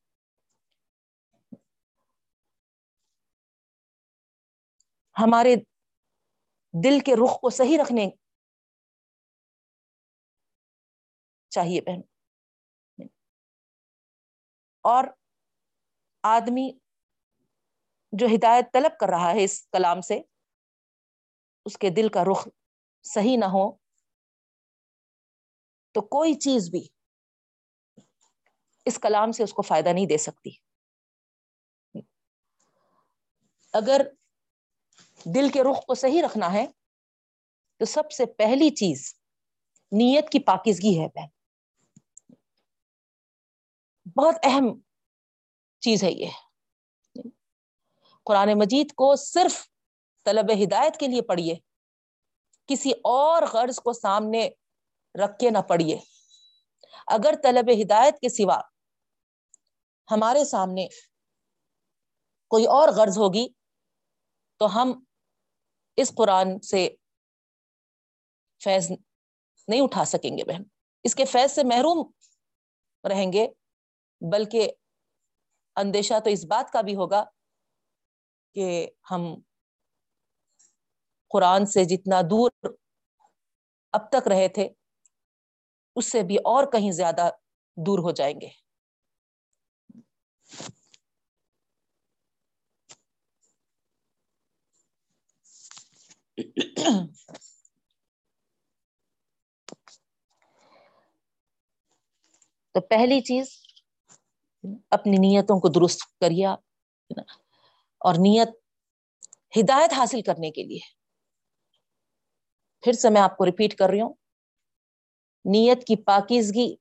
ہمارے 5.22 5.56
دل 6.84 7.00
کے 7.00 7.16
رخ 7.16 7.40
کو 7.42 7.50
صحیح 7.50 7.78
رکھنے 7.82 8.10
چاہیے 11.50 11.82
بہن۔ 11.82 12.02
اور 14.82 15.04
آدمی 16.24 16.72
جو 18.12 18.28
ہدایت 18.36 18.66
طلب 18.74 18.92
کر 19.00 19.08
رہا 19.10 19.32
ہے 19.32 19.44
اس 19.44 19.68
کلام 19.72 20.02
سے، 20.02 20.22
اس 21.66 21.78
کے 21.78 21.90
دل 21.90 22.10
کا 22.10 22.24
رخ 22.32 22.48
صحیح 23.04 23.38
نہ 23.38 23.46
ہو 23.46 23.76
تو 25.92 26.02
کوئی 26.02 26.34
چیز 26.34 26.70
بھی 26.70 26.88
اس 28.86 29.00
کلام 29.00 29.32
سے 29.32 29.44
اس 29.44 29.54
کو 29.54 29.62
فائدہ 29.62 29.90
نہیں 29.90 30.06
دے 30.06 30.18
سکتی۔ 30.18 30.50
اگر 33.74 34.02
دل 35.26 35.50
کے 35.50 35.64
رخ 35.64 35.86
کو 35.86 35.96
صحیح 35.96 36.22
رکھنا 36.26 36.54
ہے، 36.54 36.68
تو 37.78 37.86
سب 37.86 38.12
سے 38.12 38.26
پہلی 38.26 38.70
چیز 38.70 39.14
نیت 39.92 40.30
کی 40.30 40.40
پاکیزگی 40.40 41.00
ہے 41.00 41.08
بہن۔ 41.08 41.28
بہت 44.18 44.36
اہم 44.44 44.80
چیز 45.80 46.04
ہے 46.04 46.12
یہ۔ 46.12 46.30
قرآن 48.26 48.50
مجید 48.56 48.92
کو 48.92 49.16
صرف 49.16 49.68
طلب 50.26 50.46
ہدایت 50.64 50.98
کے 50.98 51.08
لیے 51.08 51.22
پڑھیے، 51.22 51.56
کسی 52.68 52.92
اور 52.92 53.44
غرض 53.54 53.76
کو 53.76 53.94
سامنے 53.94 54.50
رکھ 55.26 55.40
کے 55.40 55.50
نہ 55.50 55.58
پڑھیے۔ 55.58 56.00
اگر 57.08 57.34
طلب 57.44 57.70
ہدایت 57.82 58.20
کے 58.20 58.30
سوا 58.30 58.62
ہمارے 60.12 60.46
سامنے 60.46 60.88
کوئی 62.48 62.66
اور 62.66 62.90
غرض 62.90 63.18
ہوگی، 63.18 63.48
تو 64.58 64.82
ہم 64.82 65.04
اس 65.98 66.12
قرآن 66.16 66.60
سے 66.62 66.88
فیض 68.62 68.92
نہیں 69.68 69.82
اٹھا 69.82 70.06
سکیں 70.06 70.38
گے 70.38 70.44
بہن۔ 70.44 70.64
اس 71.04 71.16
کے 71.16 71.26
فیض 71.26 71.52
سے 71.52 71.64
محروم 71.64 72.12
رہیں 73.04 73.34
گے، 73.34 73.48
بلکہ 74.22 74.72
اندیشہ 75.76 76.20
تو 76.20 76.30
اس 76.30 76.46
بات 76.46 76.72
کا 76.72 76.82
بھی 76.82 76.96
ہوگا 76.96 77.24
کہ 78.56 78.88
ہم 79.12 79.34
قرآن 81.32 81.66
سے 81.66 81.84
جتنا 81.86 82.22
دور 82.22 82.52
اب 83.94 84.10
تک 84.12 84.28
رہے 84.28 84.48
تھے، 84.48 84.68
اس 85.96 86.12
سے 86.12 86.24
بھی 86.24 86.36
اور 86.36 86.72
کہیں 86.72 86.92
زیادہ 86.92 87.30
دور 87.78 88.00
ہو 88.00 88.12
جائیں 88.12 88.42
گے۔ 88.42 88.61
تو 102.72 102.82
پہلی 102.82 103.22
چیز، 103.22 103.48
اپنی 104.90 105.18
نیتوں 105.18 105.60
کو 105.60 105.68
درست 105.68 106.20
کریے 106.20 106.48
اور 107.98 108.14
نیت 108.14 108.50
ہدایت 109.60 109.94
حاصل 109.94 110.22
کرنے 110.22 110.52
کے 110.52 110.64
لیے۔ 110.64 110.80
پھر 112.82 112.94
سے 112.94 113.10
میں 113.10 113.22
آپ 113.22 113.38
کو 113.38 113.46
ریپیٹ 113.46 113.76
کر 113.76 113.90
رہی 113.90 114.02
ہوں۔ 114.02 114.14
نیت 115.46 115.88
کی 115.88 115.96
پاکیزگی 115.96 116.76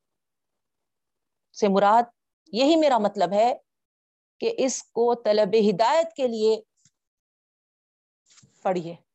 سے 1.61 1.69
مراد 1.69 2.03
یہی 2.53 2.77
میرا 2.77 2.99
مطلب 2.99 3.33
ہے 3.33 3.55
کہ 4.41 4.55
اس 4.59 4.83
کو 4.83 5.15
طلب 5.15 5.55
ہدایت 5.71 6.17
کے 6.17 6.29
لیے 6.29 6.61
پڑھیے۔ 8.63 9.10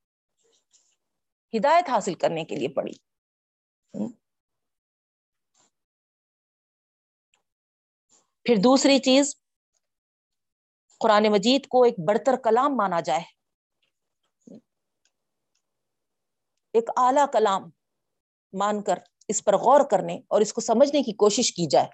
ہدایت 1.57 1.89
حاصل 1.89 2.13
کرنے 2.13 2.43
کے 2.45 2.55
لیے 2.55 2.67
پڑھی 2.67 2.93
پھر 8.45 8.55
دوسری 8.55 8.99
چیز، 8.99 9.35
قرآن 10.99 11.23
مجید 11.31 11.67
کو 11.67 11.83
ایک 11.83 11.95
بڑھتر 12.07 12.35
کلام 12.43 12.77
مانا 12.77 12.99
جائے۔ 12.99 13.23
ایک 16.73 16.89
اعلی 16.97 17.21
کلام 17.33 17.69
مان 18.53 18.83
کر 18.83 18.99
اس 19.27 19.43
پر 19.43 19.57
غور 19.57 19.81
کرنے 19.91 20.15
اور 20.27 20.41
اس 20.41 20.53
کو 20.53 20.61
سمجھنے 20.61 21.03
کی 21.03 21.13
کوشش 21.13 21.51
کی 21.53 21.67
جائے۔ 21.71 21.87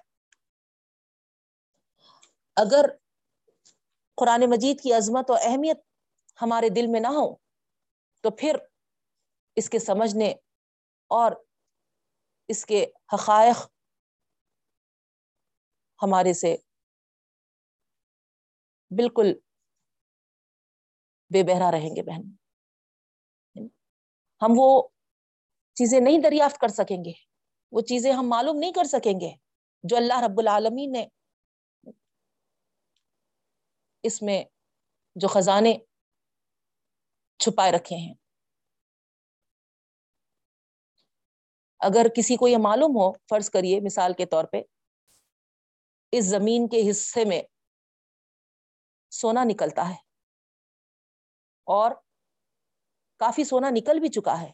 اگر 2.56 2.86
قرآن 4.18 4.42
مجید 4.50 4.80
کی 4.80 4.92
عظمت 4.92 5.30
و 5.30 5.34
اہمیت 5.34 5.80
ہمارے 6.42 6.68
دل 6.68 6.86
میں 6.86 7.00
نہ 7.00 7.06
ہو، 7.06 7.34
تو 8.20 8.30
پھر 8.30 8.56
اس 9.56 9.70
کے 9.70 9.78
سمجھنے 9.78 10.30
اور 11.10 11.32
اس 12.48 12.66
کے 12.66 12.86
حقائق 13.14 13.56
ہمارے 16.02 16.32
سے 16.32 16.56
بالکل 18.90 19.32
بے 21.30 21.42
بہرا 21.42 21.70
رہیں 21.70 21.96
گے 21.96 22.02
بہن۔ 22.02 22.22
ہم 24.42 24.52
وہ 24.56 24.88
چیزیں 25.74 26.00
نہیں 26.00 26.18
دریافت 26.22 26.58
کر 26.58 26.68
سکیں 26.68 27.04
گے۔ 27.04 27.12
وہ 27.72 27.80
چیزیں 27.80 28.12
ہم 28.12 28.28
معلوم 28.28 28.56
نہیں 28.56 28.72
کر 28.72 28.84
سکیں 28.84 29.20
گے 29.20 29.34
جو 29.82 29.96
اللہ 29.96 30.20
رب 30.20 30.38
العالمین 30.38 30.92
نے 30.92 31.06
اس 34.02 34.22
میں 34.22 34.44
جو 35.14 35.28
خزانے 35.28 35.74
چھپائے 37.38 37.72
رکھے 37.72 37.96
ہیں۔ 37.96 38.14
اگر 41.82 42.06
کسی 42.16 42.36
کو 42.36 42.48
یہ 42.48 42.56
معلوم 42.62 42.90
ہو، 42.90 43.12
فرض 43.12 43.50
کریے 43.50 43.80
مثال 43.80 44.12
کے 44.12 44.26
طور 44.26 44.44
پہ، 44.44 44.62
اس 46.12 46.24
زمین 46.24 46.68
کے 46.68 46.90
حصے 46.90 47.24
میں 47.24 47.42
سونا 49.10 49.44
نکلتا 49.44 49.88
ہے 49.88 49.94
اور 51.66 51.92
کافی 53.16 53.44
سونا 53.44 53.70
نکل 53.70 54.00
بھی 54.00 54.08
چکا 54.08 54.40
ہے۔ 54.40 54.52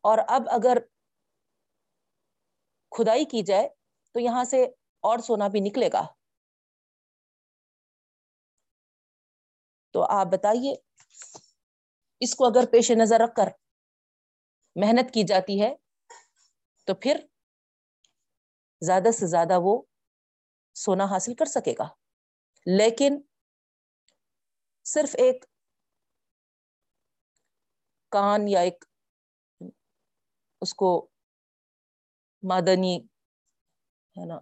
اور 0.00 0.18
اب 0.28 0.42
اگر 0.50 0.78
کھدائی 2.90 3.24
کی 3.24 3.42
جائے 3.42 3.68
تو 4.12 4.20
یہاں 4.20 4.44
سے 4.44 4.64
اور 5.00 5.18
سونا 5.18 5.48
بھی 5.48 5.60
نکلے 5.60 5.88
گا۔ 5.92 6.06
تو 9.92 10.02
آپ 10.02 10.26
بتائیے، 10.26 10.74
اس 12.20 12.34
کو 12.34 12.46
اگر 12.46 12.64
پیش 12.72 12.90
نظر 12.90 13.20
رکھ 13.20 13.34
کر 13.34 13.63
محنت 14.76 15.12
کی 15.14 15.22
جاتی 15.22 15.60
ہے، 15.62 15.74
تو 16.88 16.94
پھر 16.94 17.16
زیادہ 18.82 19.10
سے 19.10 19.26
زیادہ 19.26 19.58
وہ 19.60 19.82
سونا 20.76 21.04
حاصل 21.04 21.34
کر 21.34 21.44
سکے 21.46 21.74
گا۔ 21.78 21.88
لیکن 22.66 23.20
صرف 24.86 25.14
ایک 25.18 25.44
کان 28.12 28.48
یا 28.48 28.60
ایک 28.60 28.84
اس 30.62 30.74
کو 30.74 30.90
مادنی 32.42 32.96
ہے 34.16 34.24
نا، 34.26 34.38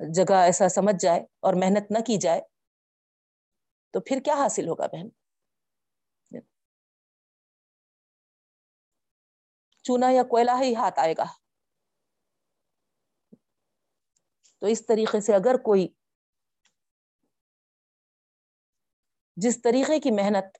جگہ 0.00 0.34
ایسا 0.34 0.68
سمجھ 0.68 0.96
جائے 1.00 1.20
اور 1.40 1.54
محنت 1.54 1.90
نہ 1.90 1.98
کی 1.98 2.16
جائے، 2.16 2.40
تو 3.94 4.00
پھر 4.00 4.20
کیا 4.24 4.34
حاصل 4.34 4.68
ہوگا 4.68 4.86
بہن؟ 4.86 5.08
چونا 9.90 10.10
یا 10.10 10.22
کوئلہ 10.22 10.50
ہی 10.62 10.74
ہاتھ 10.74 10.98
آئے 10.98 11.14
گا۔ 11.18 11.24
تو 14.58 14.66
اس 14.66 14.86
طریقے 14.86 15.20
سے 15.20 15.34
اگر 15.34 15.56
کوئی 15.56 15.88
جس 19.36 19.62
طریقے 19.62 20.00
کی 20.00 20.10
محنت 20.10 20.58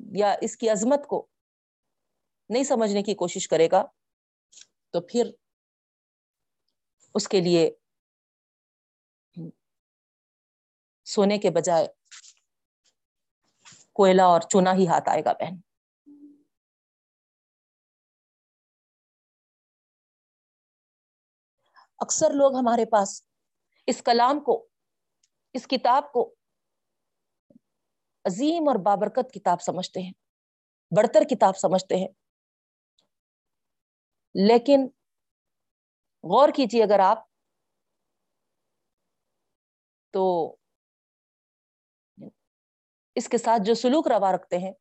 یا 0.00 0.34
اس 0.40 0.56
کی 0.56 0.70
عظمت 0.70 1.06
کو 1.06 1.26
نہیں 2.50 2.64
سمجھنے 2.64 3.02
کی 3.02 3.14
کوشش 3.14 3.48
کرے 3.48 3.68
گا، 3.72 3.84
تو 4.90 5.00
پھر 5.00 5.30
اس 7.14 7.28
کے 7.28 7.40
لیے 7.40 7.70
سونے 11.04 11.38
کے 11.38 11.50
بجائے 11.50 11.86
کوئلہ 13.92 14.22
اور 14.22 14.40
چونا 14.40 14.72
ہی 14.72 14.86
ہاتھ 14.88 15.08
آئے 15.08 15.22
گا 15.24 15.32
بہن۔ 15.32 15.67
اکثر 22.00 22.30
لوگ 22.30 22.54
ہمارے 22.54 22.84
پاس 22.84 23.22
اس 23.86 24.02
کلام 24.02 24.40
کو، 24.40 24.66
اس 25.54 25.66
کتاب 25.66 26.12
کو 26.12 26.34
عظیم 28.24 28.68
اور 28.68 28.76
بابرکت 28.76 29.32
کتاب 29.32 29.62
سمجھتے 29.62 30.00
ہیں، 30.02 30.12
بڑھتر 30.96 31.22
کتاب 31.22 31.56
سمجھتے 31.56 31.96
ہیں۔ 31.96 32.08
لیکن 34.34 34.86
غور 36.24 36.48
کیجیے 36.48 36.82
اگر 36.82 36.98
آپ 37.00 37.18
تو 40.14 40.56
اس 43.16 43.28
کے 43.28 43.38
ساتھ 43.38 43.62
جو 43.62 43.74
سلوک 43.74 44.08
روا 44.08 44.32
رکھتے 44.32 44.58
ہیں، 44.58 44.72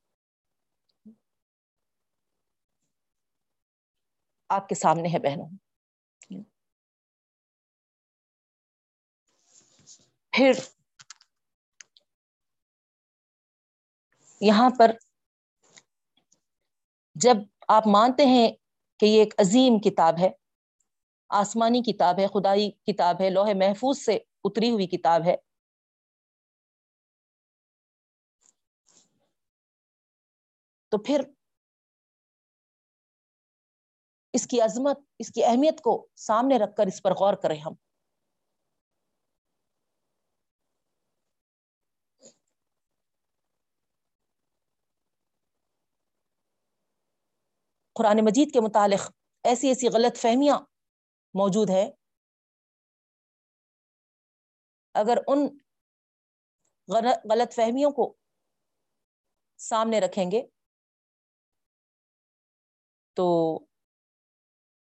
آپ 4.49 4.69
کے 4.69 4.75
سامنے 4.75 5.10
ہے 5.13 5.19
بہنوں۔ 5.19 5.66
پھر 10.38 10.54
یہاں 14.41 14.69
پر 14.80 14.91
جب 17.15 17.38
آپ 17.67 17.88
مانتے 17.88 18.26
ہیں 18.26 18.52
کہ 19.00 19.06
یہ 19.06 19.19
ایک 19.19 19.34
عظیم 19.38 19.80
کتاب 19.80 20.19
ہے، 20.19 20.30
آسمانی 21.30 21.82
کتاب 21.82 22.19
ہے، 22.19 22.28
خدائی 22.28 22.71
کتاب 22.71 23.21
ہے، 23.21 23.30
لوہے 23.30 23.54
محفوظ 23.54 24.06
سے 24.06 24.17
اتری 24.43 24.71
ہوئی 24.71 24.88
کتاب 24.88 25.26
ہے، 25.26 25.36
تو 30.91 30.97
پھر 30.97 31.21
اس 34.34 34.47
کی 34.47 34.62
عظمت، 34.62 35.00
اس 35.19 35.32
کی 35.32 35.43
اہمیت 35.43 35.82
کو 35.82 36.08
سامنے 36.15 36.58
رکھ 36.58 36.76
کر 36.76 36.88
اس 36.88 37.02
پر 37.04 37.12
غور 37.12 37.34
کریں 37.34 37.60
ہم۔ 37.60 37.73
قرآن 47.97 48.17
مجید 48.25 48.53
کے 48.53 48.62
متعلق 48.62 49.12
ایسی 49.43 49.67
ایسی 49.67 49.88
غلط 49.88 50.17
فہمیاں 50.17 50.60
موجود 51.33 51.69
ہے 51.69 51.89
اگر 54.93 55.17
ان 55.27 55.39
غلط 57.31 57.55
فہمیوں 57.55 57.91
کو 57.91 58.13
سامنے 59.57 59.99
رکھیں 59.99 60.31
گے 60.31 60.41
تو 63.17 63.60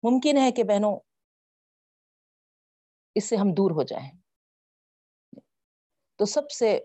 ممکن 0.03 0.37
ہے 0.37 0.51
کہ 0.51 0.63
بہنوں 0.63 0.99
اس 3.15 3.29
سے 3.29 3.35
ہم 3.35 3.47
دور 3.51 3.71
ہو 3.71 3.83
جائیں۔ 3.83 4.11
تو 6.15 6.25
سب 6.25 6.51
سے 6.51 6.79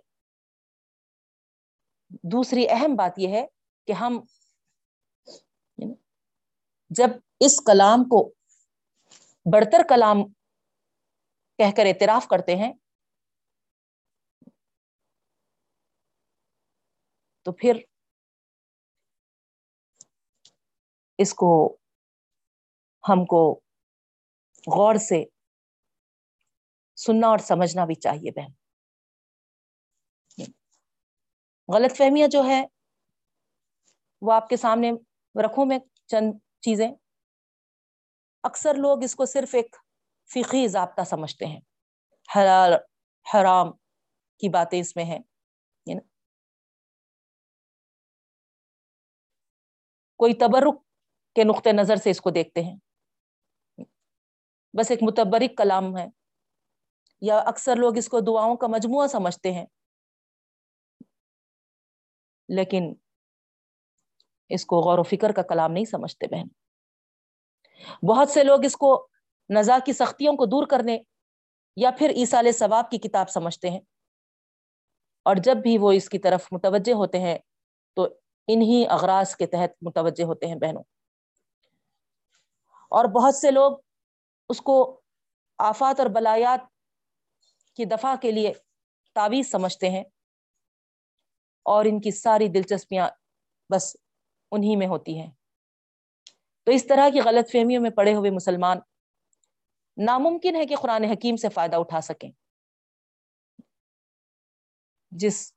دوسری 2.11 2.67
اہم 2.71 2.95
بات 2.95 3.19
یہ 3.19 3.29
ہے 3.29 3.47
کہ 3.87 3.93
ہم 3.93 4.21
جب 6.91 7.11
اس 7.41 7.61
کلام 7.61 8.05
کو 8.05 8.33
بڑھتر 9.47 9.83
کلام 9.89 10.23
کہہ 11.59 11.77
کر 11.77 11.87
اعتراف 11.87 12.27
کرتے 12.29 12.57
ہیں، 12.57 12.73
تو 17.47 17.53
پھر 17.53 17.81
اس 21.19 21.35
کو 21.35 21.77
ہم 23.05 23.25
کو 23.25 23.61
غور 24.67 24.95
سے 24.95 25.25
سننا 26.99 27.29
اور 27.29 27.39
سمجھنا 27.39 27.85
بھی 27.85 27.95
چاہیے 27.95 28.31
بہن۔ 28.31 28.53
غلط 31.69 31.97
فہمیاں 31.97 32.29
جو 32.29 32.45
ہے 32.45 32.65
وہ 34.23 34.33
آپ 34.33 34.49
کے 34.49 34.57
سامنے 34.57 34.93
رکھوں 35.35 35.67
میں 35.67 35.79
چند 36.07 36.33
چیزیں۔ 36.67 36.91
اکثر 38.43 38.75
لوگ 38.75 39.03
اس 39.03 39.15
کو 39.15 39.27
صرف 39.27 39.55
ایک 39.55 39.77
فقی 40.31 40.69
ضابطہ 40.69 41.03
سمجھتے 41.05 41.47
ہیں۔ 41.47 41.61
حلال، 42.37 42.73
حرام 43.35 43.73
کی 44.39 44.49
باتیں 44.49 44.81
اس 44.81 44.97
میں 44.97 45.05
ہیں 45.05 45.19
کوئی 50.17 50.35
تبرک 50.35 50.83
کے 51.35 51.45
نقطۂ 51.45 51.69
نظر 51.69 51.97
سے 51.97 52.11
اس 52.11 52.21
کو 52.21 52.31
دیکھتے 52.31 52.63
ہیں۔ 52.63 52.77
بس 54.75 54.91
ایک 54.91 55.03
متبرک 55.03 55.59
کلام 55.59 55.97
ہے۔ 55.99 56.07
یا 57.21 57.39
اکثر 57.39 57.77
لوگ 57.77 57.97
اس 57.97 58.09
کو 58.09 58.21
دعاؤں 58.21 58.57
کا 58.57 58.67
مجموعہ 58.67 59.07
سمجھتے 59.07 59.53
ہیں۔ 59.53 59.67
لیکن 62.49 62.95
اس 64.49 64.67
کو 64.67 64.81
غور 64.81 64.99
و 64.99 65.03
فکر 65.03 65.33
کا 65.33 65.43
کلام 65.43 65.73
نہیں 65.73 65.85
سمجھتے 65.85 66.27
بہن۔ 66.27 66.47
بہت 68.07 68.31
سے 68.31 68.45
لوگ 68.45 68.65
اس 68.65 68.77
کو 68.77 69.09
نزا 69.49 69.79
کی 69.85 69.93
سختیوں 69.93 70.37
کو 70.37 70.45
دور 70.47 70.67
کرنے 70.67 70.99
یا 71.77 71.91
پھر 71.99 72.11
عیسال 72.11 72.53
ثواب 72.53 72.91
کی 72.91 72.99
کتاب 72.99 73.31
سمجھتے 73.31 73.71
ہیں۔ 73.71 73.81
اور 75.25 75.37
جب 75.37 75.57
بھی 75.57 75.79
وہ 75.79 75.93
اس 75.93 76.09
کی 76.09 76.19
طرف 76.19 76.49
متوجہ 76.53 76.93
ہوتے 76.93 77.21
ہیں 77.21 77.39
تو 77.95 78.09
انہی 78.49 78.85
اغراض 78.89 79.37
کے 79.37 79.47
تحت 79.47 79.71
متوجہ 79.83 80.25
ہوتے 80.25 80.47
ہیں 80.47 80.55
بہنوں۔ 80.55 80.83
اور 82.91 83.05
بہت 83.05 83.35
سے 83.35 83.51
لوگ 83.51 83.73
اس 84.49 84.61
کو 84.61 85.01
آفات 85.59 86.01
اور 86.01 86.09
بلایات 86.09 86.61
کی 87.75 87.85
دفاع 87.85 88.15
کے 88.23 88.31
لیے 88.31 88.53
تعویذ 89.15 89.51
سمجھتے 89.51 89.91
ہیں 89.91 90.05
اور 91.63 91.85
ان 91.85 92.01
کی 92.01 92.11
ساری 92.11 92.49
دلچسپیاں 92.49 93.09
بس 93.71 93.97
انہی 94.53 94.77
میں 94.77 94.87
ہوتی 94.87 95.19
ہیں۔ 95.19 95.31
تو 96.65 96.73
اس 96.73 96.87
طرح 96.87 97.09
کی 97.09 97.21
غلط 97.21 97.53
فہمیوں 97.53 97.83
میں 97.83 97.91
پڑے 97.91 98.15
ہوئے 98.15 98.31
مسلمان 98.31 98.79
ناممکن 99.97 100.57
ہے 100.57 100.67
کہ 100.67 100.77
قرآن 100.77 101.05
حکیم 101.05 101.37
سے 101.37 101.49
فائدہ 101.49 101.77
اٹھا 101.77 102.01
سکیں۔ 102.01 102.31
جس 105.11 105.53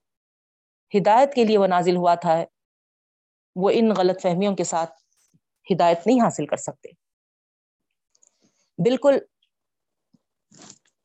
ہدایت 0.97 1.34
کے 1.34 1.43
لیے 1.43 1.58
وہ 1.58 1.67
نازل 1.67 1.95
ہوا 1.95 2.15
تھا، 2.15 2.43
وہ 3.56 3.69
ان 3.73 3.91
غلط 3.97 4.21
فہمیوں 4.21 4.56
کے 4.56 4.63
ساتھ 4.63 4.91
ہدایت 5.73 6.08
نہیں 6.08 6.21
حاصل 6.21 6.45
کر 6.45 6.58
سکتے۔ 6.58 6.89
بالکل 8.78 9.17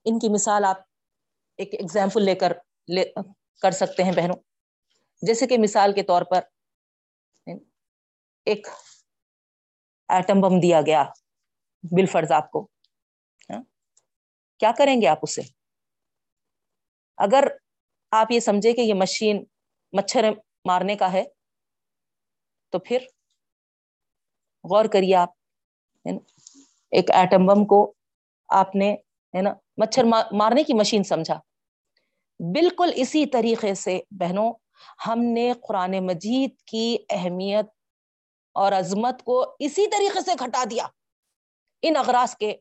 ان 0.05 0.19
کی 0.19 0.29
مثال 0.29 0.65
آپ 0.65 0.77
ایک 1.57 1.75
ایگزامپل 1.75 2.23
لے 2.23 2.35
کر 2.35 2.53
لے 2.89 3.05
کر 3.63 3.71
سکتے 3.71 4.05
ہیں 4.05 4.13
بہنوں۔ 4.13 4.37
جیسے 5.23 5.47
کہ 5.47 5.59
مثال 5.59 5.93
کے 5.93 6.03
طور 6.03 6.23
پر 6.23 6.41
ایک 8.45 8.67
ایٹم 10.09 10.41
بم 10.41 10.61
دیا 10.61 10.81
گیا 10.81 11.05
بل 11.83 12.07
فرض 12.07 12.33
آپ 12.33 12.51
کو۔ 12.51 12.69
ہاں؟ 13.51 13.63
کیا 14.59 14.73
کریں 14.79 15.01
گے 15.03 15.07
آپ 15.07 15.19
اسے؟ 15.23 15.43
اگر 17.19 17.45
آپ 18.11 18.31
یہ 18.31 18.41
سمجھے 18.41 18.73
کہ 18.73 18.81
یہ 18.81 18.95
مشین 18.95 19.45
مچھر 19.93 20.31
مارنے 20.65 20.97
کا 20.97 21.13
ہے، 21.13 21.25
تو 22.71 22.79
پھر 22.79 22.99
غور 24.65 24.85
کریے 24.85 25.15
آپ 25.15 25.29
ایک 26.93 27.11
ایٹم 27.11 27.47
بم 27.47 27.65
کو 27.65 27.95
آپ 28.49 28.75
نے، 28.77 28.95
ہے 29.35 29.43
نا، 29.43 29.55
مچھر 29.77 30.05
مارنے 30.33 30.65
کی 30.65 30.75
مشین 30.75 31.05
سمجھا۔ 31.05 31.39
بالکل 32.41 32.91
اسی 32.97 33.27
طریقے 33.27 33.75
سے 33.75 34.01
بہنوں، 34.11 34.53
ہم 35.07 35.21
نے 35.23 35.53
قرآن 35.69 36.07
مجید 36.07 36.51
کی 36.67 36.97
اہمیت 37.11 37.67
اور 38.55 38.73
عظمت 38.73 39.25
کو 39.25 39.57
اسی 39.59 39.91
طریقے 39.91 40.21
سے 40.21 40.31
گھٹا 40.39 40.65
دیا 40.71 40.87
ان 41.83 41.97
اغراض 41.97 42.37
کے 42.37 42.57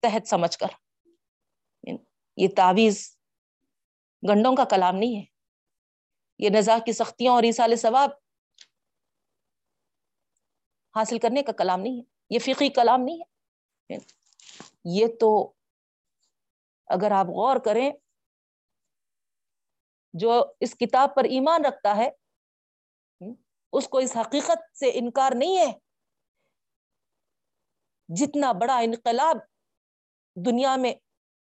تحت 0.00 0.28
سمجھ 0.28 0.58
کر۔ 0.58 0.66
یہ 2.36 2.48
تعویذ 2.56 3.16
گنڈوں 4.28 4.56
کا 4.56 4.64
کلام 4.64 4.96
نہیں 4.96 5.20
ہے۔ 5.20 5.24
یہ 6.38 6.50
نزا 6.58 6.78
کی 6.86 6.92
سختیاں 6.92 7.32
اور 7.32 7.42
ایسال 7.42 7.76
ثواب 7.76 8.10
حاصل 10.94 11.18
کرنے 11.18 11.42
کا 11.42 11.52
کلام 11.52 11.80
نہیں 11.80 11.96
ہے۔ 11.96 12.02
یہ 12.30 12.38
فقی 12.38 12.68
کلام 12.68 13.00
نہیں 13.00 13.20
ہے۔ 13.20 13.98
یہ 14.84 15.06
تو 15.20 15.52
اگر 16.86 17.10
آپ 17.10 17.26
غور 17.26 17.56
کریں، 17.64 17.90
جو 20.12 20.44
اس 20.60 20.74
کتاب 20.74 21.14
پر 21.14 21.24
ایمان 21.24 21.64
رکھتا 21.64 21.96
ہے 21.96 22.10
اس 23.72 23.88
کو 23.88 23.98
اس 23.98 24.16
حقیقت 24.16 24.76
سے 24.76 24.90
انکار 24.94 25.32
نہیں 25.34 25.58
ہے 25.58 25.72
جتنا 28.08 28.52
بڑا 28.52 28.78
انقلاب 28.78 29.36
دنیا 30.46 30.76
میں 30.76 30.94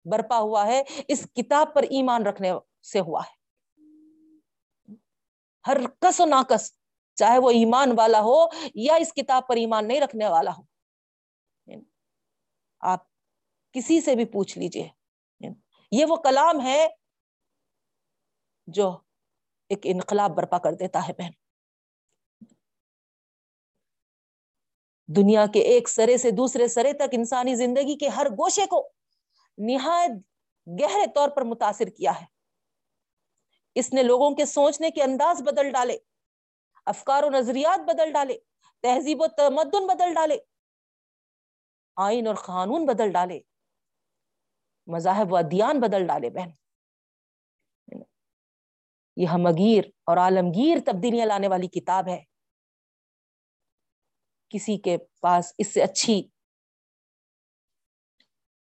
برپا 0.05 0.37
ہوا 0.37 0.67
ہے، 0.67 0.83
اس 1.07 1.27
کتاب 1.33 1.73
پر 1.73 1.83
ایمان 1.83 2.27
رکھنے 2.27 2.51
سے 2.91 2.99
ہوا 2.99 3.21
ہے۔ 3.29 3.41
ہر 5.67 5.77
کس 6.01 6.19
و 6.19 6.25
ناکس، 6.25 6.79
چاہے 7.15 7.37
وہ 7.37 7.49
ایمان 7.49 7.89
والا 7.97 8.19
ہو 8.19 8.45
یا 8.75 8.95
اس 8.95 9.13
کتاب 9.13 9.47
پر 9.47 9.55
ایمان 9.55 9.87
نہیں 9.87 10.01
رکھنے 10.01 10.27
والا 10.27 10.51
ہو۔ 10.51 10.61
آپ 12.79 12.99
کسی 13.71 14.01
سے 14.01 14.15
بھی 14.15 14.25
پوچھ 14.25 14.57
لیجیے۔ 14.57 14.89
یہ 15.91 16.05
وہ 16.05 16.15
کلام 16.15 16.61
ہے 16.61 16.87
جو 18.67 18.97
ایک 19.69 19.79
انقلاب 19.83 20.29
برپا 20.29 20.57
کر 20.57 20.73
دیتا 20.73 21.07
ہے، 21.07 21.13
بہن۔ 21.13 21.40
دنیا 25.15 25.45
کے 25.53 25.59
ایک 25.59 25.89
سرے 25.89 26.17
سے 26.17 26.31
دوسرے 26.31 26.67
سرے 26.67 26.93
تک 26.93 27.13
انسانی 27.13 27.55
زندگی 27.55 27.95
کے 27.97 28.07
ہر 28.07 28.27
گوشے 28.31 28.65
کو 28.65 28.87
نہایت 29.57 30.11
گہرے 30.67 31.05
طور 31.15 31.29
پر 31.29 31.43
متاثر 31.43 31.89
کیا 31.89 32.11
ہے۔ 32.21 32.25
اس 33.75 33.93
نے 33.93 34.03
لوگوں 34.03 34.29
کے 34.35 34.45
سوچنے 34.45 34.89
کے 34.91 35.03
انداز 35.03 35.41
بدل 35.41 35.71
ڈالے، 35.71 35.97
افکار 36.85 37.23
و 37.23 37.29
نظریات 37.29 37.79
بدل 37.87 38.11
ڈالے، 38.11 38.37
تہذیب 38.83 39.21
و 39.21 39.27
تمدن 39.27 39.87
بدل 39.87 40.13
ڈالے، 40.13 40.37
آئین 41.97 42.27
اور 42.27 42.35
قانون 42.35 42.85
بدل 42.85 43.11
ڈالے، 43.11 43.39
مذاہب 44.87 45.33
و 45.33 45.37
ادیان 45.37 45.79
بدل 45.79 46.07
ڈالے۔ 46.07 46.29
بہن، 46.29 46.49
یہ 49.17 49.27
ہمگیر 49.27 49.83
اور 50.05 50.17
عالمگیر 50.17 50.77
تبدیلیاں 50.85 51.25
لانے 51.25 51.47
والی 51.47 51.67
کتاب 51.67 52.07
ہے۔ 52.07 52.21
کسی 54.53 54.77
کے 54.77 54.97
پاس 55.21 55.53
اس 55.57 55.73
سے 55.73 55.83
اچھی 55.83 56.27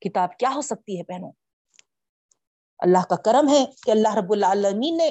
کتاب 0.01 0.37
کیا 0.39 0.49
ہو 0.55 0.61
سکتی 0.61 0.99
ہے 0.99 1.03
بہنوں؟ 1.03 1.33
اللہ 2.79 3.05
کا 3.11 3.17
کرم 3.17 3.49
ہے 3.49 3.67
کہ 3.83 3.91
اللہ 3.91 4.09
رب 4.09 4.33
العالمین 4.33 4.97
نے 4.97 5.09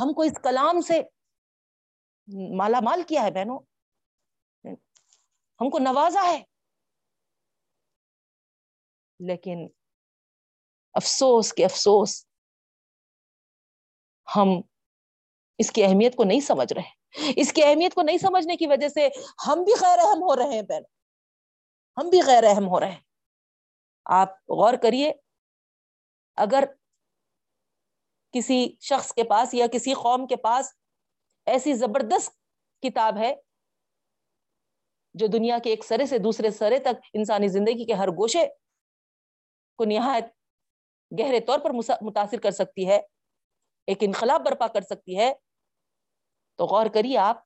ہم 0.00 0.12
کو 0.12 0.22
اس 0.22 0.32
کلام 0.42 0.80
سے 0.80 1.00
مالا 2.56 2.80
مال 2.80 3.02
کیا 3.02 3.22
ہے 3.22 3.30
بہنوں؟ 3.30 3.58
ہم 5.60 5.70
کو 5.70 5.78
نوازا 5.78 6.22
ہے۔ 6.26 6.42
لیکن 9.20 9.66
افسوس 10.94 11.52
کے 11.52 11.64
افسوس 11.64 12.26
ہم 14.36 14.48
اس 15.58 15.70
کی 15.70 15.84
اہمیت 15.84 16.16
کو 16.16 16.24
نہیں 16.24 16.40
سمجھ 16.40 16.72
رہے۔ 16.72 17.03
اس 17.36 17.52
کی 17.52 17.62
اہمیت 17.64 17.94
کو 17.94 18.02
نہیں 18.02 18.18
سمجھنے 18.18 18.56
کی 18.56 18.66
وجہ 18.66 18.88
سے 18.88 19.08
ہم 19.46 19.62
بھی 19.64 19.72
غیر 19.80 19.98
اہم 19.98 20.22
ہو 20.22 20.36
رہے 20.36 20.54
ہیں 20.54 20.62
بہن۔ 20.62 20.82
ہم 21.96 22.08
بھی 22.08 22.20
غیر 22.26 22.44
اہم 22.44 22.68
ہو 22.68 22.80
رہے 22.80 22.90
ہیں۔ 22.90 23.00
آپ 24.06 24.30
غور 24.50 24.74
کریے، 24.74 25.12
اگر 26.38 26.64
کسی 28.34 28.76
شخص 28.80 29.12
کے 29.12 29.24
پاس 29.24 29.54
یا 29.54 29.66
کسی 29.66 29.94
قوم 29.94 30.26
کے 30.26 30.36
پاس 30.36 30.72
ایسی 31.46 31.72
زبردست 31.72 32.32
کتاب 32.82 33.18
ہے 33.18 33.34
جو 35.14 35.26
دنیا 35.26 35.58
کے 35.58 35.70
ایک 35.70 35.84
سرے 35.84 36.06
سے 36.06 36.18
دوسرے 36.18 36.50
سرے 36.50 36.78
تک 36.78 37.04
انسانی 37.12 37.48
زندگی 37.48 37.84
کے 37.84 37.92
ہر 37.92 38.08
گوشے 38.08 38.46
کو 39.78 39.84
نہایت 39.84 40.24
گہرے 41.12 41.40
طور 41.40 41.58
پر 41.58 41.70
متاثر 42.02 42.38
کر 42.38 42.50
سکتی 42.50 42.88
ہے، 42.88 42.96
ایک 43.88 43.98
انقلاب 44.00 44.44
برپا 44.44 44.66
کر 44.66 44.80
سکتی 44.80 45.18
ہے 45.18 45.32
تو 46.56 46.64
غور 46.64 46.86
کریے 46.94 47.18
آپ 47.18 47.36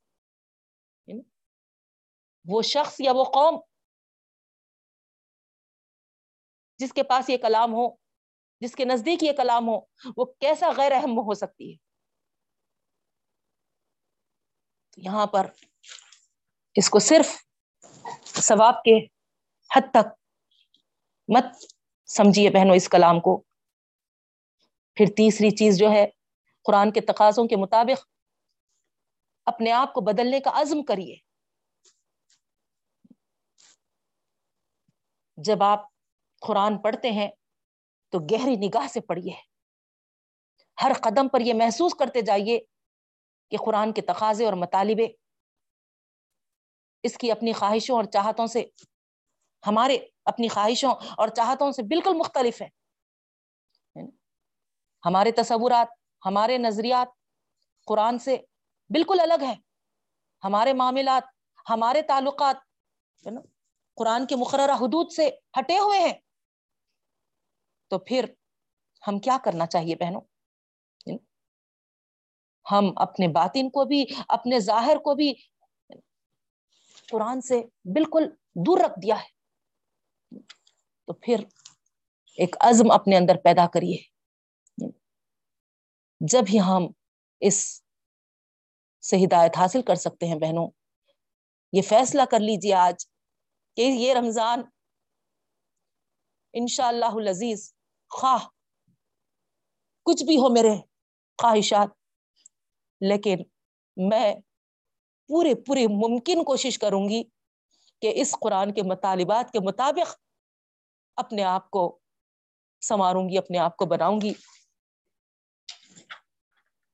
وہ 2.44 2.62
شخص 2.62 3.00
یا 3.00 3.12
وہ 3.12 3.24
قوم 3.24 3.60
جس 6.78 6.92
کے 6.92 7.02
پاس 7.02 7.28
یہ 7.30 7.36
کلام 7.36 7.72
ہو، 7.72 7.88
جس 8.60 8.74
کے 8.74 8.84
نزدیک 8.84 9.22
یہ 9.22 9.32
کلام 9.32 9.68
ہو، 9.68 9.78
وہ 10.16 10.24
کیسا 10.24 10.70
غیر 10.76 10.92
اہم 10.92 11.18
ہو 11.18 11.34
سکتی 11.34 11.72
ہے؟ 11.72 11.76
یہاں 14.96 15.26
پر 15.26 15.46
اس 16.74 16.90
کو 16.90 16.98
صرف 16.98 17.34
ثواب 18.24 18.74
کے 18.74 19.04
حد 19.70 19.90
تک 19.90 20.14
مت 21.28 21.44
سمجھیے 22.06 22.50
بہنوں 22.50 22.76
اس 22.76 22.88
کلام 22.88 23.20
کو۔ 23.20 23.42
پھر 24.94 25.06
تیسری 25.16 25.50
چیز 25.50 25.78
جو 25.78 25.90
ہے، 25.90 26.06
قرآن 26.64 26.92
کے 26.92 27.00
تقاضوں 27.00 27.48
کے 27.48 27.56
مطابق 27.56 28.06
اپنے 29.48 29.72
آپ 29.72 29.92
کو 29.92 30.00
بدلنے 30.00 30.40
کا 30.40 30.50
عزم 30.54 30.82
کریے۔ 30.82 31.16
جب 35.38 35.62
آپ 35.62 35.86
قرآن 36.40 36.78
پڑھتے 36.78 37.10
ہیں 37.10 37.28
تو 38.12 38.18
گہری 38.18 38.56
نگاہ 38.56 38.86
سے 38.86 39.00
پڑھیے۔ 39.00 39.32
ہر 40.82 40.92
قدم 41.00 41.28
پر 41.28 41.40
یہ 41.40 41.54
محسوس 41.54 41.94
کرتے 41.94 42.20
جائیے 42.20 42.58
کہ 43.50 43.56
قرآن 43.64 43.92
کے 43.92 44.02
تقاضے 44.02 44.44
اور 44.44 44.52
مطالبے 44.52 45.06
اس 47.02 47.16
کی 47.16 47.30
اپنی 47.30 47.52
خواہشوں 47.52 47.96
اور 47.96 48.04
چاہتوں 48.04 48.46
سے 48.46 48.64
ہمارے 49.66 49.98
اپنی 50.24 50.48
خواہشوں 50.48 50.94
اور 51.16 51.28
چاہتوں 51.28 51.72
سے 51.72 51.82
بالکل 51.82 52.16
مختلف 52.16 52.62
ہے 52.62 52.68
ہمارے 55.04 55.32
تصورات، 55.32 55.88
ہمارے 56.26 56.58
نظریات 56.58 57.08
قرآن 57.86 58.18
سے 58.18 58.36
بالکل 58.90 59.20
الگ 59.20 59.42
ہیں 59.42 59.54
ہمارے 60.44 60.72
معاملات، 60.72 61.22
ہمارے 61.70 62.02
تعلقات 62.02 62.56
قرآن 63.96 64.26
کے 64.26 64.36
مقررہ 64.36 64.70
حدود 64.70 65.12
سے 65.12 65.30
ہٹے 65.58 65.78
ہوئے 65.78 66.00
ہیں۔ 66.00 66.12
تو 67.90 67.98
پھر 67.98 68.24
ہم 69.08 69.18
کیا 69.18 69.38
کرنا 69.44 69.66
چاہیے 69.66 69.94
بہنوں؟ 69.94 70.20
ہم 72.72 72.92
اپنے 72.96 73.28
باطن 73.28 73.70
کو 73.70 73.84
بھی، 73.84 74.04
اپنے 74.28 74.60
ظاہر 74.60 74.96
کو 74.96 75.14
بھی 75.14 75.34
قرآن 77.10 77.40
سے 77.40 77.62
بالکل 77.84 78.24
دور 78.54 78.78
رکھ 78.78 78.98
دیا 79.02 79.22
ہے۔ 79.22 79.28
تو 81.04 81.12
پھر 81.12 81.44
ایک 82.38 82.56
عزم 82.60 82.90
اپنے 82.90 83.16
اندر 83.16 83.36
پیدا 83.44 83.66
کریے۔ 83.66 83.96
جب 86.20 86.42
ہی 86.48 86.60
ہم 86.60 86.86
اس 87.40 87.87
سے 89.02 89.16
ہدایت 89.16 89.56
حاصل 89.56 89.82
کر 89.82 89.94
سکتے 89.94 90.26
ہیں 90.26 90.34
بہنوں۔ 90.34 90.68
یہ 91.72 91.82
فیصلہ 91.82 92.22
کر 92.30 92.40
لیجیے 92.40 92.74
آج 92.74 93.06
کہ 93.76 93.80
یہ 93.80 94.14
رمضان 94.14 94.62
انشاء 96.52 96.88
اللہ 96.88 97.30
عزیز 97.30 97.74
خواہ 98.10 98.46
کچھ 100.06 100.24
بھی 100.24 100.36
ہو 100.36 100.48
میرے 100.48 100.74
خواہشات، 101.38 101.88
لیکن 103.00 103.36
میں 103.96 104.34
پورے 105.30 105.54
پوری 105.54 105.86
ممکن 105.86 106.44
کوشش 106.44 106.78
کروں 106.78 107.08
گی 107.08 107.22
کہ 108.02 108.12
اس 108.14 108.34
قرآن 108.40 108.72
کے 108.74 108.82
مطالبات 108.82 109.50
کے 109.52 109.58
مطابق 109.60 110.14
اپنے 111.16 111.42
آپ 111.44 111.70
کو 111.70 111.98
سنواروں 112.80 113.28
گی، 113.28 113.38
اپنے 113.38 113.58
آپ 113.58 113.76
کو 113.76 113.86
بناؤں 113.86 114.20
گی۔ 114.20 114.32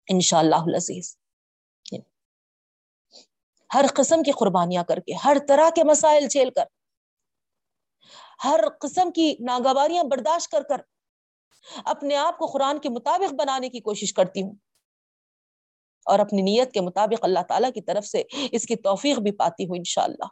انشاء 0.09 0.39
اللہ 0.39 0.77
عزیز 0.77 1.17
ہر 3.75 3.85
قسم 3.95 4.23
کی 4.23 4.31
قربانیاں 4.31 4.85
کر 4.85 5.01
کے، 5.01 5.15
ہر 5.15 5.37
طرح 5.49 5.71
کے 5.77 5.85
مسائل 5.85 6.29
جھیل 6.29 6.51
کر، 6.51 6.65
ہر 8.45 8.61
قسم 8.81 9.11
کی 9.11 9.37
ناگواریاں 9.41 10.05
برداشت 10.05 10.51
کر 10.51 10.63
کر 10.63 10.77
اپنے 11.85 12.17
آپ 12.17 12.39
کو 12.39 12.47
قرآن 12.47 12.79
کے 12.79 12.89
مطابق 12.89 13.35
بنانے 13.35 13.69
کی 13.69 13.81
کوشش 13.81 14.13
کرتی 14.13 14.43
ہوں۔ 14.43 14.55
اور 16.07 16.19
اپنی 16.19 16.43
نیت 16.43 16.73
کے 16.73 16.81
مطابق 16.81 17.25
اللہ 17.25 17.39
تعالی 17.49 17.73
کی 17.73 17.81
طرف 17.81 18.07
سے 18.07 18.23
اس 18.53 18.67
کی 18.67 18.77
توفیق 18.77 19.19
بھی 19.19 19.33
پاتی 19.33 19.65
ہوں 19.65 19.77
انشاءاللہ۔ 19.77 20.27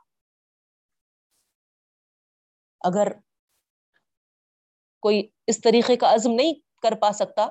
اگر 2.81 3.12
کوئی 5.00 5.28
اس 5.46 5.61
طریقے 5.61 5.96
کا 5.96 6.14
عزم 6.14 6.33
نہیں 6.33 6.55
کر 6.83 6.94
پا 7.00 7.12
سکتا، 7.12 7.48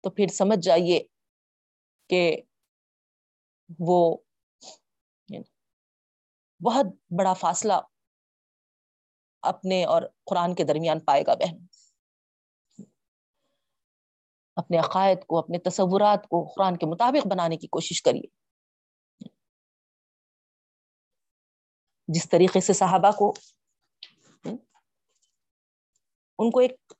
تو 0.00 0.10
پھر 0.10 0.26
سمجھ 0.26 0.58
جائیے 0.58 1.02
کہ 2.10 2.40
وہ 3.78 4.16
یعنی 5.28 5.44
بہت 6.64 6.86
بڑا 7.18 7.32
فاصلہ 7.32 7.72
اپنے 9.42 9.84
اور 9.84 10.02
قرآن 10.24 10.54
کے 10.54 10.64
درمیان 10.64 11.00
پائے 11.00 11.22
گا 11.26 11.34
بہن۔ 11.34 11.56
اپنے 14.56 14.78
عقائد 14.78 15.18
کو، 15.26 15.38
اپنے 15.38 15.58
تصورات 15.58 16.28
کو 16.28 16.52
قرآن 16.56 16.76
کے 16.76 16.86
مطابق 16.86 17.26
بنانے 17.26 17.56
کی 17.56 17.66
کوشش 17.66 18.02
کریے۔ 18.02 18.26
جس 22.08 22.28
طریقے 22.28 22.60
سے 22.60 22.72
صحابہ 22.72 23.10
کو، 23.10 23.34
ان 26.38 26.50
کو 26.50 26.60
ایک 26.60 26.92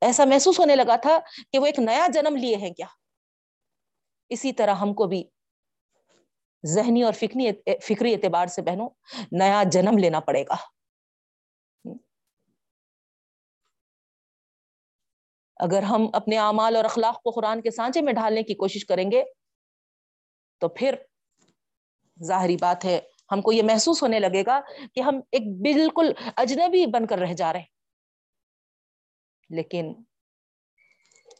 ایسا 0.00 0.24
محسوس 0.24 0.60
ہونے 0.60 0.76
لگا 0.76 0.96
تھا 0.96 1.18
کہ 1.52 1.58
وہ 1.58 1.66
ایک 1.66 1.78
نیا 1.78 2.06
جنم 2.14 2.36
لیے 2.36 2.56
ہیں 2.56 2.74
کیا؟ 2.74 2.86
اسی 4.28 4.52
طرح 4.52 4.74
ہم 4.74 4.94
کو 4.94 5.06
بھی 5.06 5.24
ذہنی 6.66 7.02
اور 7.02 7.12
فکری 7.12 7.78
فکری 7.80 8.14
اعتبار 8.14 8.46
سے 8.46 8.62
بہنوں 8.62 8.88
نیا 9.32 9.62
جنم 9.72 9.98
لینا 9.98 10.20
پڑے 10.20 10.42
گا۔ 10.42 10.56
اگر 15.56 15.82
ہم 15.82 16.06
اپنے 16.12 16.38
اعمال 16.38 16.76
اور 16.76 16.84
اخلاق 16.84 17.22
کو 17.22 17.30
قرآن 17.30 17.62
کے 17.62 17.70
سانچے 17.70 18.00
میں 18.00 18.12
ڈھالنے 18.12 18.42
کی 18.42 18.54
کوشش 18.54 18.84
کریں 18.84 19.10
گے، 19.10 19.24
تو 20.58 20.68
پھر 20.68 20.94
ظاہری 22.24 22.56
بات 22.60 22.84
ہے، 22.84 23.00
ہم 23.32 23.40
کو 23.40 23.52
یہ 23.52 23.62
محسوس 23.62 24.02
ہونے 24.02 24.18
لگے 24.18 24.42
گا 24.46 24.60
کہ 24.94 25.00
ہم 25.00 25.20
ایک 25.32 25.42
بالکل 25.62 26.12
اجنبی 26.36 26.86
بن 26.86 27.06
کر 27.06 27.18
رہ 27.18 27.32
جا 27.32 27.52
رہے 27.52 27.60
ہیں۔ 27.60 27.66
لیکن 29.50 29.92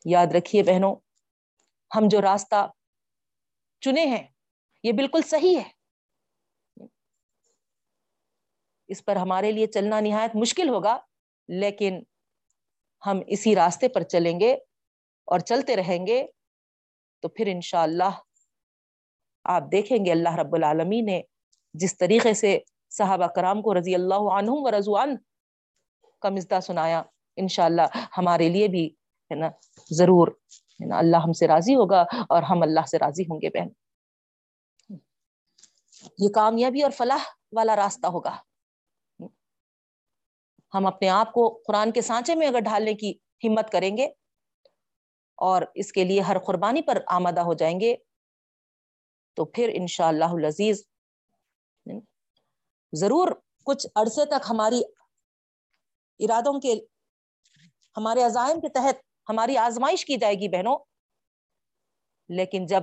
یاد 0.05 0.27
رکھیے 0.35 0.63
بہنوں، 0.63 0.97
ہم 1.97 2.09
جو 2.11 2.21
راستہ 2.23 2.67
چنے 3.81 4.07
ہیں۔ 4.07 4.27
یہ 4.83 4.93
بالکل 4.93 5.23
صحیح 5.23 5.59
ہے۔ 5.59 5.79
اس 8.89 9.05
پر 9.05 9.17
ہمارے 9.17 9.53
لیے 9.53 9.67
چلنا 9.67 10.01
نہایت 10.01 10.37
مشکل 10.37 10.69
ہوگا، 10.69 10.99
لیکن 11.49 12.03
ہم 13.07 13.21
اسی 13.27 13.55
راستے 13.57 13.89
پر 13.89 14.03
چلیں 14.03 14.41
گے 14.41 14.53
اور 15.25 15.39
چلتے 15.39 15.77
رہیں 15.77 16.07
گے۔ 16.07 16.27
تو 17.21 17.29
پھر 17.29 17.47
انشاءاللہ 17.47 18.05
اللہ 18.05 18.19
آپ 19.45 19.63
دیکھیں 19.73 20.05
گے 20.07 20.13
اللہ 20.13 20.35
رب 20.35 20.55
العالمین 20.55 21.07
نے 21.07 21.23
جس 21.75 21.99
طریقے 21.99 22.35
سے 22.35 22.59
صحابہ 22.91 23.27
کرام 23.27 23.63
کو 23.63 23.75
رضی 23.75 23.95
اللہ 23.95 24.15
عنہم 24.15 24.65
و 24.65 24.71
رضوان 24.71 25.17
کا 26.21 26.29
مزدہ 26.29 26.59
سنایا، 26.63 27.03
انشاءاللہ 27.37 27.83
ہمارے 28.19 28.49
لیے 28.49 28.69
بھی 28.69 28.87
ہے 29.31 29.35
نا، 29.35 29.49
ضرور 29.91 30.29
اللہ 30.81 31.17
ہم 31.17 31.33
سے 31.33 31.49
راضی 31.49 31.75
ہوگا 31.75 32.01
اور 32.29 32.43
ہم 32.43 32.63
اللہ 32.63 32.87
سے 32.91 32.99
راضی 32.99 33.23
ہوں 33.23 33.41
گے 33.43 33.51
بہن۔ 33.51 33.69
یہ 36.19 36.29
کامیابی 36.35 36.83
اور 36.83 36.91
فلاح 36.91 37.25
والا 37.53 37.77
راستہ 37.77 38.07
ہوگا۔ 38.07 38.37
ہم 40.75 40.87
اپنے 40.87 41.09
آپ 41.09 41.33
کو 41.33 41.63
قرآن 41.67 41.93
کے 41.93 42.01
سانچے 42.01 42.35
میں 42.35 42.47
اگر 42.47 42.61
ڈھالنے 42.61 42.95
کی 42.95 43.13
ہمت 43.45 43.71
کریں 43.71 43.97
گے 43.97 44.07
اور 45.35 45.63
اس 45.75 45.93
کے 45.93 46.05
لیے 46.05 46.21
ہر 46.21 46.39
قربانی 46.39 46.83
پر 46.83 46.99
آمدہ 47.07 47.41
ہو 47.41 47.55
جائیں 47.55 47.81
گے، 47.81 47.97
تو 49.35 49.45
پھر 49.45 49.71
انشاءاللہ 49.75 50.25
اللہ 50.25 50.47
عزیز 50.47 50.85
ضرور 52.93 53.29
کچھ 53.65 53.87
عرصے 53.95 54.25
تک 54.25 54.47
ہماری 54.51 54.83
ارادوں 56.19 56.61
کے، 56.61 56.75
ہمارے 57.97 58.23
عزائم 58.23 58.61
کے 58.61 58.69
تحت 58.69 59.08
ہماری 59.29 59.57
آزمائش 59.57 60.05
کی 60.05 60.17
جائے 60.17 60.35
گی 60.35 60.49
بہنوں۔ 60.49 60.79
لیکن 62.29 62.67
جب 62.67 62.83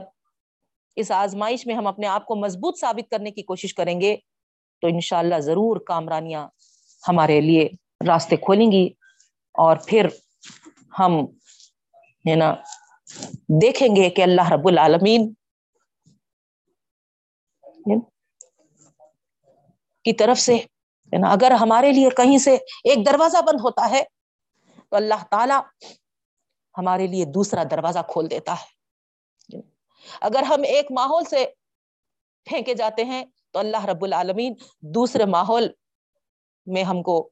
اس 0.95 1.11
آزمائش 1.11 1.67
میں 1.67 1.75
ہم 1.75 1.87
اپنے 1.87 2.07
آپ 2.07 2.25
کو 2.25 2.35
مضبوط 2.35 2.79
ثابت 2.79 3.11
کرنے 3.11 3.31
کی 3.31 3.41
کوشش 3.41 3.73
کریں 3.73 4.01
گے، 4.01 4.17
تو 4.81 4.87
انشاءاللہ 4.87 5.39
ضرور 5.39 5.77
کامرانیاں 5.77 6.47
ہمارے 7.07 7.41
لیے 7.41 7.69
راستے 8.07 8.35
کھولیں 8.35 8.71
گی۔ 8.71 8.89
اور 9.53 9.77
پھر 9.87 10.07
ہم، 10.99 11.11
ہے 12.29 12.35
نا، 12.35 12.55
دیکھیں 13.61 13.95
گے 13.95 14.09
کہ 14.09 14.21
اللہ 14.21 14.51
رب 14.51 14.67
العالمین 14.67 15.33
کی 20.03 20.13
طرف 20.13 20.39
سے 20.39 20.57
اگر 21.31 21.51
ہمارے 21.51 21.91
لیے 21.91 22.09
کہیں 22.09 22.37
سے 22.37 22.55
ایک 22.55 23.05
دروازہ 23.05 23.37
بند 23.37 23.61
ہوتا 23.61 23.89
ہے، 23.89 24.03
تو 24.89 24.95
اللہ 24.95 25.23
تعالی 25.31 25.85
ہمارے 26.77 27.07
لیے 27.07 27.25
دوسرا 27.25 27.63
دروازہ 27.71 27.99
کھول 28.07 28.29
دیتا 28.31 28.53
ہے۔ 28.53 28.75
اگر 30.21 30.43
ہم 30.43 30.61
ایک 30.67 30.85
ماحول 30.91 31.23
سے 31.23 31.45
پھینکے 32.45 32.73
جاتے 32.73 33.03
ہیں 33.03 33.25
تو 33.51 33.59
اللہ 33.59 33.85
رب 33.85 34.03
العالمین 34.03 34.53
دوسرے 34.81 35.25
ماحول 35.25 35.67
میں 36.65 36.83
ہم 36.83 37.03
کو 37.03 37.29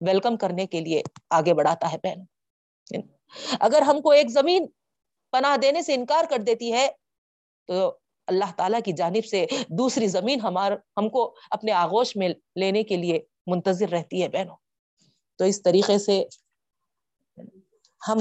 ویلکم 0.00 0.36
کرنے 0.36 0.66
کے 0.66 0.80
لیے 0.80 1.02
آگے 1.30 1.54
بڑھاتا 1.54 1.92
ہے 1.92 1.96
بہن۔ 2.02 2.20
اگر 3.60 3.82
ہم 3.82 4.00
کو 4.00 4.10
ایک 4.10 4.30
زمین 4.30 4.66
پناہ 5.30 5.56
دینے 5.56 5.82
سے 5.82 5.94
انکار 5.94 6.24
کر 6.30 6.38
دیتی 6.38 6.72
ہے 6.72 6.88
تو 7.66 7.98
اللہ 8.26 8.52
تعالیٰ 8.56 8.80
کی 8.84 8.92
جانب 8.92 9.24
سے 9.24 9.46
دوسری 9.68 10.06
زمین 10.06 10.40
ہمار 10.40 10.72
ہم 10.96 11.08
کو 11.08 11.34
اپنے 11.50 11.72
آغوش 11.72 12.16
میں 12.16 12.28
لینے 12.56 12.82
کے 12.82 12.96
لیے 12.96 13.20
منتظر 13.46 13.88
رہتی 13.88 14.22
ہے 14.22 14.28
بہنوں۔ 14.28 14.56
تو 15.36 15.44
اس 15.44 15.62
طریقے 15.62 15.98
سے 15.98 16.24
ہم 18.08 18.18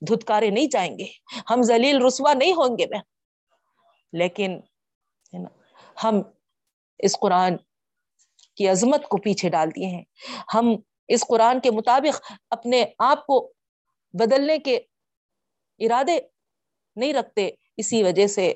دھتکارے 0.00 0.50
نہیں 0.50 0.66
جائیں 0.66 0.98
گے۔ 0.98 1.06
ہم 1.50 1.62
ذلیل 1.62 2.04
رسوا 2.04 2.34
نہیں 2.34 2.52
ہوں 2.52 2.78
گے 2.78 2.86
بہن 2.86 4.18
لیکن 4.18 4.60
ہم 6.04 6.20
اس 6.98 7.16
قرآن 7.20 7.56
کی 8.56 8.68
عظمت 8.68 9.08
کو 9.08 9.16
پیچھے 9.16 9.48
ڈال 9.48 9.70
دیے 9.70 9.86
ہیں۔ 9.86 10.04
ہم 10.54 10.74
اس 11.08 11.24
قرآن 11.28 11.60
کے 11.60 11.70
مطابق 11.70 12.32
اپنے 12.50 12.84
آپ 12.98 13.26
کو 13.26 13.52
بدلنے 14.12 14.58
کے 14.58 14.76
ارادے 15.78 16.18
نہیں 16.96 17.14
رکھتے، 17.14 17.50
اسی 17.76 18.02
وجہ 18.02 18.26
سے 18.26 18.52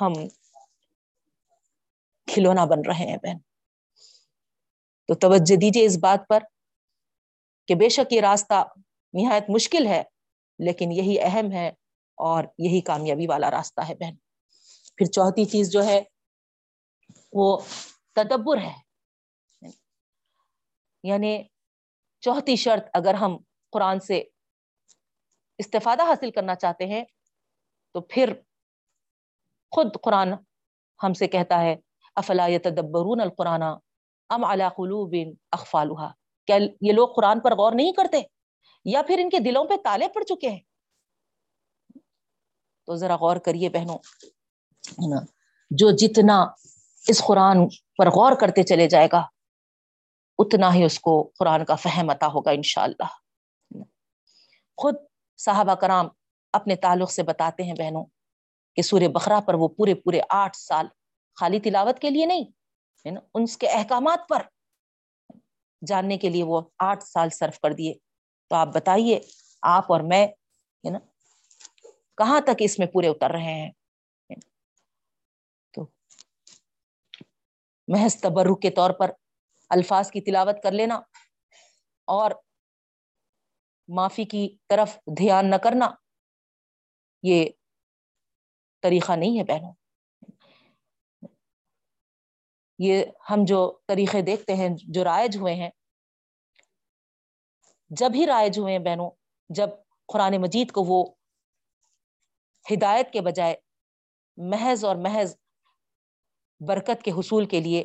ہم 0.00 0.12
کھلونا 2.26 2.64
بن 2.64 2.80
رہے 2.86 3.06
ہیں 3.06 3.16
بہن۔ 3.16 3.38
تو 5.08 5.14
توجہ 5.14 5.56
دیجیے 5.56 5.84
اس 5.84 5.98
بات 5.98 6.28
پر 6.28 6.42
کہ 7.68 7.74
بے 7.74 7.88
شک 7.88 8.12
یہ 8.12 8.20
راستہ 8.20 8.64
نہایت 9.12 9.44
مشکل 9.48 9.86
ہے۔ 9.86 10.02
لیکن 10.58 10.92
یہی 10.92 11.20
اہم 11.20 11.52
ہے 11.52 11.68
اور 12.14 12.44
یہی 12.44 12.80
کامیابی 12.80 13.26
والا 13.26 13.50
راستہ 13.50 13.80
ہے 13.80 13.94
بہن۔ 13.94 14.16
پھر 14.96 15.06
چوتھی 15.06 15.44
چیز 15.44 15.72
جو 15.72 15.84
ہے، 15.84 16.02
وہ 17.32 17.58
تدبر 18.12 18.58
ہے۔ 18.58 18.74
یعنی 21.02 21.44
چوتھی 22.20 22.56
شرط 22.56 22.84
اگر 22.94 23.14
ہم 23.14 23.36
قرآن 23.70 24.00
سے 24.00 24.24
استفادہ 25.58 26.02
حاصل 26.02 26.30
کرنا 26.30 26.54
چاہتے 26.54 26.86
ہیں، 26.86 27.04
تو 27.92 28.00
پھر 28.00 28.32
خود 29.70 29.86
قرآن 30.02 30.32
ہم 31.02 31.12
سے 31.12 31.26
کہتا 31.26 31.60
ہے، 31.60 31.76
افلا 32.16 32.46
يتدبرون 32.46 33.20
القرآن 33.20 33.62
ام 34.30 34.44
على 34.44 34.64
قلوب 34.76 35.14
اخفالها 35.52 36.12
کیا 36.46 36.56
یہ 36.80 36.92
لوگ 36.92 37.08
قرآن 37.16 37.40
پر 37.40 37.52
غور 37.52 37.72
نہیں 37.72 37.92
کرتے؟ 37.92 38.22
یا 38.86 39.02
پھر 39.02 39.18
ان 39.18 39.30
کے 39.30 39.38
دلوں 39.38 39.64
پہ 39.64 39.76
تالے 39.84 40.08
پڑ 40.08 40.22
چکے 40.22 40.50
ہیں؟ 40.50 40.60
تو 42.86 42.94
ذرا 42.94 43.16
غور 43.16 43.36
کریے 43.36 43.68
بہنوں 43.68 43.98
جو 45.70 45.90
جتنا 45.90 46.46
اس 47.08 47.22
قرآن 47.26 47.68
پر 47.68 48.06
غور 48.06 48.32
کرتے 48.40 48.62
چلے 48.62 48.88
جائے 48.88 49.08
گا، 49.12 49.26
اتنا 50.38 50.74
ہی 50.74 50.84
اس 50.84 51.00
کو 51.00 51.30
قرآن 51.38 51.64
کا 51.64 51.74
فہم 51.74 52.10
عطا 52.10 52.26
ہوگا 52.26 52.50
انشاءاللہ۔ 52.50 53.06
خود 54.76 54.94
صحابہ 55.36 55.74
کرام 55.74 56.08
اپنے 56.52 56.76
تعلق 56.76 57.10
سے 57.10 57.22
بتاتے 57.22 57.62
ہیں 57.62 57.74
بہنوں 57.74 58.04
کہ 58.76 58.82
سورہ 58.82 59.08
بقرہ 59.08 59.40
پر 59.40 59.54
وہ 59.54 59.68
پورے 59.68 59.94
پورے 59.94 60.20
آٹھ 60.28 60.56
سال 60.56 60.86
خالی 61.40 61.60
تلاوت 61.60 61.98
کے 61.98 62.10
لیے 62.10 62.26
نہیں، 62.26 62.44
ہے 63.06 63.10
نا؟ 63.10 63.20
ان 63.34 63.46
کے 63.46 63.68
احکامات 63.68 64.28
پر۔ 64.28 64.42
جاننے 65.86 66.18
کے 66.18 66.28
لیے 66.28 66.44
وہ 66.44 66.60
آٹھ 66.78 67.04
سال 67.04 67.30
صرف 67.30 67.60
کر 67.60 67.72
دیے۔ 67.72 67.94
تو 68.50 68.56
آپ 68.56 68.68
بتائیے، 68.74 69.20
آپ 69.62 69.92
اور 69.92 70.00
میں، 70.00 70.26
ہے 70.26 70.90
نا، 70.90 70.98
کہاں 72.18 72.40
تک 72.40 72.56
اس 72.58 72.78
میں 72.78 72.86
پورے 72.86 73.08
اتر 73.08 73.30
رہے 73.30 73.54
ہیں؟ 73.54 73.70
تو 75.74 75.86
محض 77.88 78.16
تبرک 78.16 78.62
کے 78.62 78.70
طور 78.70 78.90
پر 78.90 79.10
الفاظ 79.70 80.10
کی 80.10 80.20
تلاوت 80.20 80.62
کر 80.62 80.72
لینا 80.72 80.94
اور 82.08 82.30
معافی 83.88 84.24
کی 84.24 84.48
طرف 84.68 84.98
دھیان 85.18 85.50
نہ 85.50 85.56
کرنا، 85.56 85.90
یہ 87.22 87.44
طریقہ 88.82 89.12
نہیں 89.12 89.38
ہے 89.38 89.44
بہنوں۔ 89.44 89.72
یہ 92.78 93.04
ہم 93.30 93.44
جو 93.44 93.78
طریقے 93.88 94.22
دیکھتے 94.22 94.54
ہیں، 94.54 94.68
جو 94.88 95.04
رائج 95.04 95.36
ہوئے 95.36 95.54
ہیں 95.54 95.70
جب 97.90 98.10
ہی 98.14 98.26
رائج 98.26 98.58
ہوئے 98.58 98.72
ہیں 98.72 98.78
بہنوں، 98.78 99.10
جب 99.48 99.68
قرآن 100.06 100.36
مجید 100.40 100.72
کو 100.72 100.82
وہ 100.82 101.04
ہدایت 102.72 103.12
کے 103.12 103.20
بجائے 103.20 103.56
محض 104.36 104.84
اور 104.84 104.96
محض 104.96 105.36
برکت 106.60 107.02
کے 107.02 107.10
حصول 107.10 107.46
کے 107.46 107.60
لیے 107.60 107.84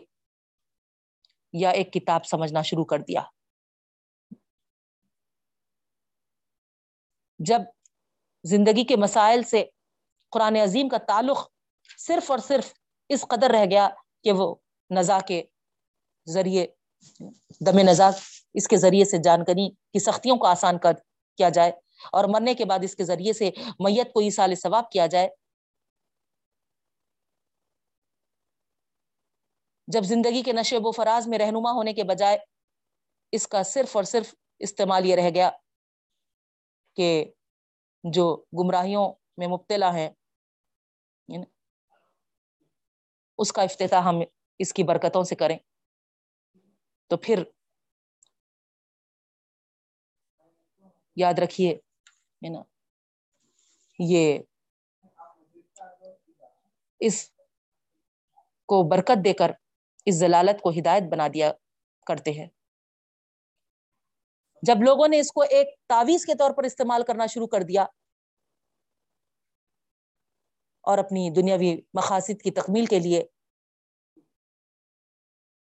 یا 1.53 1.69
ایک 1.69 1.93
کتاب 1.93 2.25
سمجھنا 2.25 2.61
شروع 2.61 2.85
کر 2.85 2.99
دیا۔ 2.99 3.21
جب 7.39 7.61
زندگی 8.43 8.83
کے 8.83 8.95
مسائل 8.95 9.43
سے 9.43 9.63
قرآن 10.31 10.55
عظیم 10.55 10.89
کا 10.89 10.97
تعلق 10.97 11.37
صرف 11.97 12.31
اور 12.31 12.39
صرف 12.39 12.73
اس 13.09 13.25
قدر 13.29 13.51
رہ 13.51 13.65
گیا 13.65 13.89
کہ 14.23 14.31
وہ 14.31 14.55
نزا 14.89 15.19
کے 15.27 15.43
ذریعے 16.27 16.67
دم 17.59 17.79
نزا 17.89 18.09
اس 18.53 18.67
کے 18.67 18.77
ذریعے 18.77 19.05
سے 19.05 19.17
جانکاری 19.17 19.69
کی 19.69 19.99
سختیوں 19.99 20.37
کو 20.37 20.45
آسان 20.45 20.77
کر 20.77 20.93
کیا 21.37 21.49
جائے 21.49 21.71
اور 22.11 22.23
مرنے 22.23 22.53
کے 22.53 22.65
بعد 22.65 22.79
اس 22.83 22.95
کے 22.95 23.03
ذریعے 23.03 23.33
سے 23.33 23.49
میت 23.79 24.13
کو 24.13 24.19
ایسال 24.19 24.55
ثواب 24.55 24.91
کیا 24.91 25.07
جائے۔ 25.07 25.29
جب 29.87 30.01
زندگی 30.03 30.41
کے 30.41 30.53
نشے 30.53 30.77
و 30.83 30.91
فراز 30.91 31.27
میں 31.27 31.39
رہنما 31.39 31.71
ہونے 31.71 31.93
کے 31.93 32.03
بجائے 32.03 32.37
اس 33.31 33.47
کا 33.47 33.63
صرف 33.63 33.95
اور 33.95 34.03
صرف 34.03 34.35
استعمال 34.59 35.05
یہ 35.05 35.15
رہ 35.15 35.29
گیا 35.29 35.49
کہ 36.95 37.25
جو 38.03 38.45
گمراہیوں 38.59 39.13
میں 39.37 39.47
مبتلا 39.47 39.93
ہے 39.93 40.09
اس 43.37 43.51
کا 43.53 43.61
افتتاح 43.61 44.01
ہم 44.01 44.21
اس 44.59 44.73
کی 44.73 44.83
برکتوں 44.83 45.23
سے 45.23 45.35
کریں۔ 45.35 45.57
تو 47.11 47.17
پھر 47.17 47.43
یاد 51.15 51.39
رکھیے 51.39 51.75
نا، 52.41 52.63
یہ 53.99 54.39
اس 56.99 57.31
کو 58.65 58.89
برکت 58.89 59.25
دے 59.25 59.33
کر، 59.33 59.51
اس 60.05 60.15
ضلالت 60.15 60.61
کو 60.61 60.69
ہدایت 60.69 61.03
بنا 61.03 61.27
دیا 61.27 61.51
کرتے 62.07 62.31
ہیں۔ 62.31 62.47
جب 64.63 64.75
لوگوں 64.83 65.07
نے 65.07 65.19
اس 65.19 65.31
کو 65.31 65.41
ایک 65.41 65.67
تعویذ 65.87 66.25
کے 66.25 66.35
طور 66.35 66.51
پر 66.51 66.63
استعمال 66.63 67.03
کرنا 67.03 67.25
شروع 67.25 67.47
کر 67.47 67.61
دیا 67.61 67.83
اور 70.81 70.97
اپنی 70.97 71.29
دنیاوی 71.29 71.75
مقاصد 71.93 72.41
کی 72.41 72.51
تکمیل 72.51 72.85
کے 72.85 72.99
لیے 72.99 73.23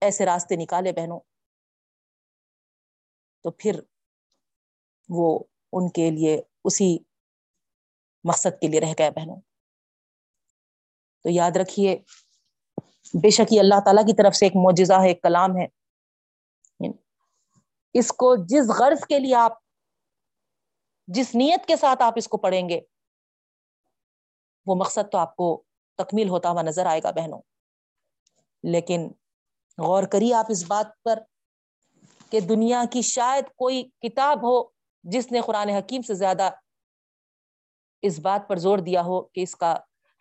ایسے 0.02 0.26
راستے 0.26 0.56
نکالے 0.56 0.92
بہنوں 0.92 1.20
تو 3.44 3.52
پھر 3.52 3.80
وہ 5.10 5.40
ان 5.72 5.90
کے 5.90 6.12
لیے 6.12 6.42
اسی 6.64 6.98
مقصد 8.24 8.62
کے 8.62 8.68
لیے 8.68 8.80
رہ 8.80 8.94
گیا 9.00 9.10
بہنوں۔ 9.10 9.42
تو 11.24 11.30
یاد 11.30 11.52
رکھیے، 11.56 11.98
بے 13.14 13.30
شک 13.30 13.54
یہ 13.54 13.60
اللہ 13.60 13.76
تعالیٰ 13.86 14.06
کی 14.06 14.14
طرف 14.14 14.36
سے 14.36 14.46
ایک 14.46 14.56
معجزہ 14.56 14.94
ہے 14.94 15.08
ایک 15.08 15.22
کلام 15.22 15.50
ہے۔ 15.58 15.68
اس 17.94 18.08
کو 18.08 18.36
جس 18.36 18.70
غرض 18.80 19.06
کے 19.08 19.20
لیے 19.20 19.36
آپ، 19.36 19.52
جس 21.08 21.36
نیت 21.36 21.66
کے 21.68 21.76
ساتھ 21.76 22.04
آپ 22.04 22.14
اس 22.16 22.28
کو 22.28 22.38
پڑھیں 22.38 22.70
گے، 22.70 22.82
وہ 24.66 24.76
مقصد 24.76 25.12
تو 25.12 25.18
آپ 25.18 25.36
کو 25.36 25.64
تکمیل 25.98 26.30
ہوتا 26.30 26.50
ہوا 26.50 26.62
نظر 26.62 26.86
آئے 26.86 27.02
گا 27.04 27.12
بہنوں۔ 27.12 27.42
لیکن 28.64 29.12
غور 29.78 30.04
کریے، 30.04 30.34
آپ 30.34 30.46
اس 30.50 30.64
بات 30.68 31.04
پر 31.04 31.20
کہ 32.34 32.40
دنیا 32.40 32.84
کی 32.92 33.02
شاید 33.02 33.44
کوئی 33.56 33.90
کتاب 34.02 34.44
ہو 34.44 34.64
جس 35.04 35.32
نے 35.32 35.42
قرآن 35.42 35.70
حکیم 35.70 36.02
سے 36.02 36.14
زیادہ 36.14 36.50
اس 38.02 38.20
بات 38.20 38.48
پر 38.48 38.56
زور 38.56 38.78
دیا 38.78 39.02
ہو 39.02 39.22
کہ 39.22 39.42
اس 39.42 39.56
کا 39.56 39.76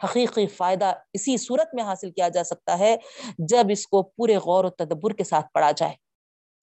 حقیقی 0.04 0.46
فائدہ 0.46 0.92
اسی 1.12 1.36
صورت 1.36 1.74
میں 1.74 1.84
حاصل 1.84 2.10
کیا 2.10 2.28
جا 2.28 2.44
سکتا 2.44 2.78
ہے 2.78 2.96
جب 3.38 3.64
اس 3.70 3.86
کو 3.86 4.02
پورے 4.02 4.36
غور 4.36 4.64
و 4.64 4.70
تدبر 4.70 5.12
کے 5.12 5.24
ساتھ 5.24 5.46
پڑھا 5.54 5.70
جائے۔ 5.70 5.94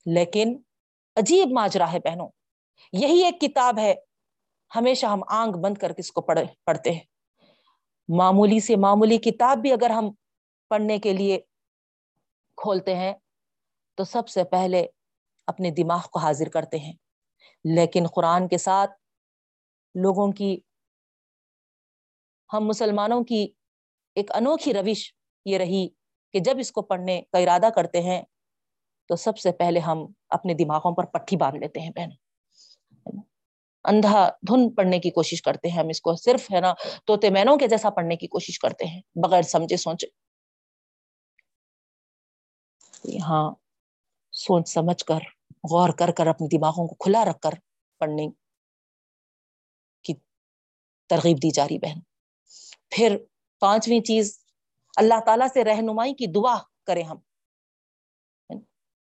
لیکن 0.06 0.58
عجیب 1.16 1.52
ماجرا 1.52 1.92
ہے 1.94 2.00
بہنوں، 2.00 2.30
یہی 2.94 3.24
ایک 3.24 3.42
کتاب 3.42 3.80
ہے، 3.80 3.96
ہمیشہ 4.76 5.06
ہم 5.06 5.22
آنکھ 5.28 5.58
بند 5.58 5.78
کر 5.78 5.94
کے 5.94 6.02
اس 6.02 6.12
کو 6.12 6.22
پڑھ 6.22 6.40
پڑھتے 6.66 6.92
ہیں۔ 6.92 7.04
معمولی 8.10 8.60
سے 8.60 8.76
معمولی 8.76 9.18
کتاب 9.18 9.58
بھی 9.58 9.72
اگر 9.72 9.90
ہم 9.90 10.12
پڑھنے 10.70 10.98
کے 10.98 11.14
لیے 11.14 11.40
کھولتے 12.58 12.96
ہیں 12.96 13.14
تو 13.96 14.04
سب 14.04 14.28
سے 14.28 14.44
پہلے 14.44 14.86
اپنے 15.50 15.72
دماغ 15.72 16.02
کو 16.12 16.20
حاضر 16.20 16.50
کرتے 16.50 16.80
ہیں۔ 16.80 16.94
لیکن 17.66 18.08
قرآن 18.16 18.48
کے 18.48 18.58
ساتھ 18.58 18.92
لوگوں 19.96 20.32
کی، 20.32 20.60
ہم 22.54 22.68
مسلمانوں 22.68 23.24
کی 23.24 23.48
ایک 24.16 24.32
انوکھی 24.36 24.74
روش 24.74 25.14
یہ 25.46 25.58
رہی 25.58 25.88
کہ 26.34 26.40
جب 26.40 26.56
اس 26.60 26.72
کو 26.72 26.82
پڑھنے 26.82 27.22
کا 27.32 27.38
ارادہ 27.38 27.70
کرتے 27.76 28.02
ہیں 28.02 28.22
تو 29.10 29.16
سب 29.16 29.38
سے 29.38 29.52
پہلے 29.52 29.80
ہم 29.80 30.06
اپنے 30.30 30.54
دماغوں 30.54 30.96
پر 30.96 31.06
پٹھی 31.06 31.38
باندھ 31.38 31.58
لیتے 31.58 31.80
ہیں 31.80 31.90
بہن 31.90 32.10
اندھا 33.86 34.30
دھن 34.48 34.70
پڑھنے 34.76 35.00
کی 35.00 35.12
کوشش 35.12 35.42
کرتے 35.42 35.70
ہیں۔ 35.70 35.80
ہم 35.80 35.88
اس 35.90 36.02
کو 36.02 36.16
صرف، 36.16 36.52
ہے 36.52 36.60
نا 36.60 36.74
توتے 37.06 37.30
مینوں 37.30 37.58
کے 37.58 37.68
جیسا 37.68 37.90
پڑھنے 37.90 38.16
کی 38.16 38.28
کوشش 38.28 38.60
کرتے 38.60 38.86
ہیں، 38.86 39.02
بغیر 39.16 39.42
سمجھے 39.42 39.78
سوچے۔ 39.78 40.08
یہاں 43.04 43.52
سوچ 44.34 44.70
سمجھ 44.70 45.06
کر 45.06 45.20
غور 45.64 45.90
کر 45.90 46.12
کر 46.12 46.28
اپنے 46.28 46.48
دماغوں 46.58 46.88
کو 46.88 46.96
کھلا 46.96 47.26
رکھ 47.26 47.40
کر 47.40 47.50
پڑھنے 48.00 48.28
کی 50.04 50.14
ترغیب 51.10 51.38
دی 51.38 51.52
جا 51.52 51.66
رہی 51.66 51.78
بہن۔ 51.78 52.00
پھر 52.90 53.18
پانچویں 53.60 54.00
چیز، 54.00 54.40
اللہ 54.96 55.20
تعالیٰ 55.26 55.48
سے 55.54 55.64
رہنمائی 55.64 56.14
کی 56.14 56.26
دعا 56.28 56.58
کریں 56.88 57.04
ہم۔ 57.04 57.18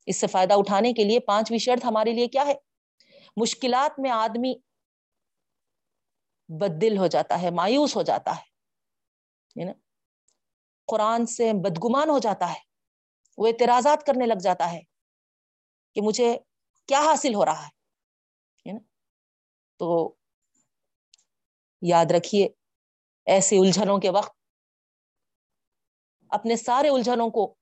اس 0.05 0.17
سے 0.17 0.27
فائدہ 0.27 0.53
اٹھانے 0.53 0.93
کے 0.93 1.03
لیے 1.03 1.19
پانچویں 1.19 1.59
شرط 1.59 1.85
ہمارے 1.85 2.11
لیے 2.11 2.27
کیا 2.27 2.45
ہے؟ 2.45 2.53
مشکلات 3.37 3.99
میں 3.99 4.11
آدمی 4.11 4.53
بد 6.49 6.81
دل 6.81 6.97
ہو 6.97 7.07
جاتا 7.07 7.41
ہے، 7.41 7.51
مایوس 7.51 7.95
ہو 7.95 8.01
جاتا 8.01 8.31
ہے 8.31 8.57
قرآن 10.85 11.25
سے 11.25 11.53
بدگمان 11.53 12.09
ہو 12.09 12.19
جاتا 12.19 12.49
ہے، 12.49 12.59
وہ 13.37 13.47
اعتراضات 13.47 14.05
کرنے 14.05 14.25
لگ 14.25 14.39
جاتا 14.41 14.71
ہے۔ 14.71 14.81
کہ 15.93 16.01
مجھے 16.01 16.37
کیا 16.85 16.99
حاصل 16.99 17.35
ہو 17.35 17.45
رہا 17.45 17.65
ہے 17.65 17.77
تو 19.77 20.15
یاد 21.81 22.05
رکھیے، 22.11 22.47
ایسے 23.25 23.57
الجھنوں 23.57 23.99
کے 23.99 24.09
وقت 24.09 24.35
اپنے 26.29 26.55
سارے 26.55 26.89
الجھنوں 26.89 27.29
کو 27.29 27.55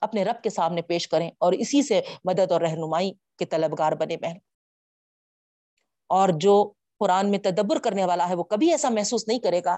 اپنے 0.00 0.24
رب 0.24 0.42
کے 0.42 0.50
سامنے 0.50 0.82
پیش 0.82 1.08
کریں 1.08 1.28
اور 1.28 1.52
اسی 1.52 1.82
سے 1.82 2.00
مدد 2.24 2.52
اور 2.52 2.60
رہنمائی 2.60 3.12
کے 3.38 3.44
طلبگار 3.44 3.92
بنے 3.92 4.16
بہن۔ 4.16 4.36
اور 6.06 6.28
جو 6.40 6.72
قرآن 6.98 7.30
میں 7.30 7.38
تدبر 7.38 7.78
کرنے 7.78 8.04
والا 8.04 8.28
ہے، 8.28 8.34
وہ 8.34 8.44
کبھی 8.44 8.70
ایسا 8.70 8.88
محسوس 8.88 9.28
نہیں 9.28 9.38
کرے 9.38 9.60
گا 9.64 9.76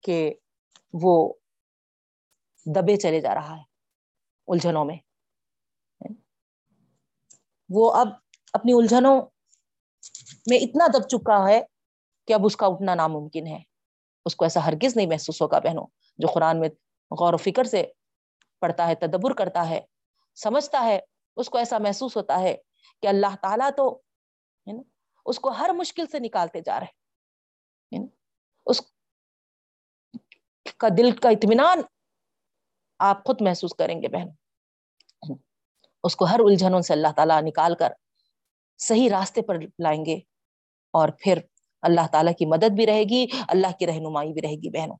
کہ 0.00 0.34
وہ 0.92 1.32
دبے 2.66 2.96
چلے 2.96 3.20
جا 3.20 3.34
رہا 3.34 3.56
ہے 3.56 3.62
الجھنوں 4.48 4.84
میں۔ 4.84 5.11
وہ 7.74 7.92
اب 7.94 8.08
اپنی 8.52 8.72
الجھنوں 8.72 9.22
میں 10.50 10.58
اتنا 10.58 10.86
دب 10.86 11.08
چکا 11.08 11.48
ہے 11.48 11.62
کہ 12.26 12.32
اب 12.32 12.40
اس 12.44 12.56
کا 12.56 12.66
اٹھنا 12.66 12.94
ناممکن 12.94 13.46
ہے۔ 13.46 13.62
اس 14.24 14.36
کو 14.36 14.44
ایسا 14.44 14.66
ہرگز 14.66 14.96
نہیں 14.96 15.06
محسوس 15.06 15.42
ہوگا 15.42 15.58
بہنوں۔ 15.58 15.86
جو 16.18 16.28
قرآن 16.34 16.60
میں 16.60 16.68
غور 17.18 17.34
و 17.34 17.36
فکر 17.36 17.64
سے 17.64 17.86
پڑھتا 18.60 18.88
ہے، 18.88 18.94
تدبر 18.94 19.34
کرتا 19.34 19.68
ہے، 19.68 19.80
سمجھتا 20.34 20.84
ہے، 20.84 21.00
اس 21.36 21.50
کو 21.50 21.58
ایسا 21.58 21.78
محسوس 21.78 22.16
ہوتا 22.16 22.40
ہے 22.40 22.56
کہ 23.02 23.06
اللہ 23.06 23.36
تعالیٰ 23.42 23.70
تو 23.76 24.02
اس 25.26 25.38
کو 25.38 25.48
ہر 25.48 25.70
مشکل 25.74 26.06
سے 26.06 26.18
نکالتے 26.18 26.60
جا 26.60 26.80
رہے 26.80 27.98
اس 28.66 28.80
کا 30.76 30.88
دل 30.98 31.10
کا 31.16 31.28
اطمینان 31.28 31.80
آپ 32.98 33.24
خود 33.24 33.36
محسوس 33.40 33.74
کریں 33.78 34.02
گے 34.02 34.08
بہن 34.08 34.28
اس 36.02 36.16
کو 36.16 36.24
ہر 36.24 36.40
الجھنوں 36.40 36.80
سے 36.80 36.92
اللہ 36.92 37.12
تعالیٰ 37.16 37.42
نکال 37.42 37.74
کر 37.74 37.92
صحیح 38.78 39.10
راستے 39.10 39.42
پر 39.42 39.58
لائیں 39.78 40.06
گے 40.06 40.14
اور 40.90 41.08
پھر 41.08 41.38
اللہ 41.82 42.06
تعالیٰ 42.12 42.32
کی 42.38 42.46
مدد 42.46 42.70
بھی 42.76 42.86
رہے 42.86 43.02
گی، 43.02 43.26
اللہ 43.48 43.66
کی 43.78 43.86
رہنمائی 43.86 44.32
بھی 44.32 44.42
رہے 44.42 44.56
گی 44.56 44.70
بہنوں۔ 44.70 44.96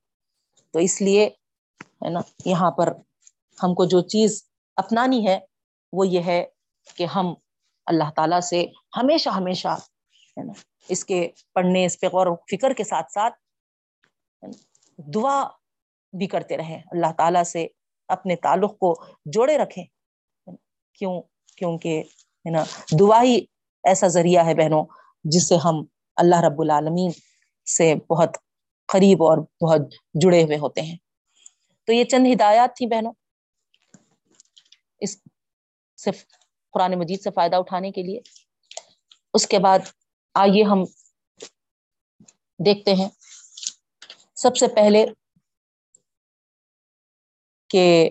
تو 0.71 0.79
اس 0.79 1.01
لیے 1.01 1.25
ہے 1.83 2.09
نا، 2.09 2.19
یہاں 2.45 2.71
پر 2.71 2.93
ہم 3.63 3.73
کو 3.73 3.85
جو 3.85 4.01
چیز 4.01 4.43
اپنانی 4.75 5.27
ہے 5.27 5.39
وہ 5.93 6.07
یہ 6.07 6.21
ہے 6.25 6.45
کہ 6.95 7.05
ہم 7.05 7.33
اللہ 7.85 8.11
تعالیٰ 8.15 8.39
سے 8.39 8.65
ہمیشہ 8.97 9.29
ہمیشہ 9.29 9.67
ہے 9.67 10.43
نا، 10.43 10.53
اس 10.89 11.05
کے 11.05 11.29
پڑھنے، 11.53 11.85
اس 11.85 11.99
پہ 11.99 12.07
غور 12.07 12.27
و 12.27 12.35
فکر 12.35 12.73
کے 12.73 12.83
ساتھ 12.83 13.11
ساتھ 13.11 13.33
دعا 14.97 15.47
بھی 16.13 16.27
کرتے 16.27 16.57
رہیں۔ 16.57 16.83
اللہ 16.91 17.11
تعالیٰ 17.17 17.43
سے 17.43 17.67
اپنے 18.07 18.35
تعلق 18.35 18.77
کو 18.77 19.03
جوڑے 19.25 19.57
رکھیں۔ 19.57 19.85
کیوں؟ 20.93 21.21
کیونکہ 21.57 22.03
ہے 22.45 22.49
نا 22.49 22.63
دعا 22.99 23.23
ہی 23.23 23.45
ایسا 23.83 24.07
ذریعہ 24.07 24.45
ہے 24.45 24.55
بہنوں، 24.55 24.85
جس 25.23 25.49
سے 25.49 25.55
ہم 25.55 25.85
اللہ 26.15 26.35
رب 26.35 26.61
العالمین 26.61 27.11
سے 27.65 27.95
بہت 28.09 28.37
قریب 28.85 29.23
اور 29.23 29.37
بہت 29.37 29.81
جڑے 30.13 30.43
ہوئے 30.43 30.57
ہوتے 30.57 30.81
ہیں۔ 30.81 30.97
تو 31.85 31.93
یہ 31.93 32.03
چند 32.03 32.27
ہدایات 32.33 32.75
تھیں 32.75 32.89
بہنوں، 32.89 33.13
اس 34.99 35.17
صرف 35.97 36.25
قرآن 36.71 36.99
مجید 36.99 37.21
سے 37.21 37.31
فائدہ 37.31 37.55
اٹھانے 37.55 37.91
کے 37.91 38.03
لیے۔ 38.03 38.19
اس 39.33 39.47
کے 39.47 39.59
بعد 39.59 39.79
آئیے 40.33 40.63
ہم 40.63 40.83
دیکھتے 42.65 42.93
ہیں۔ 42.93 43.09
سب 44.35 44.57
سے 44.57 44.67
پہلے 44.67 45.05
کہ 47.69 48.09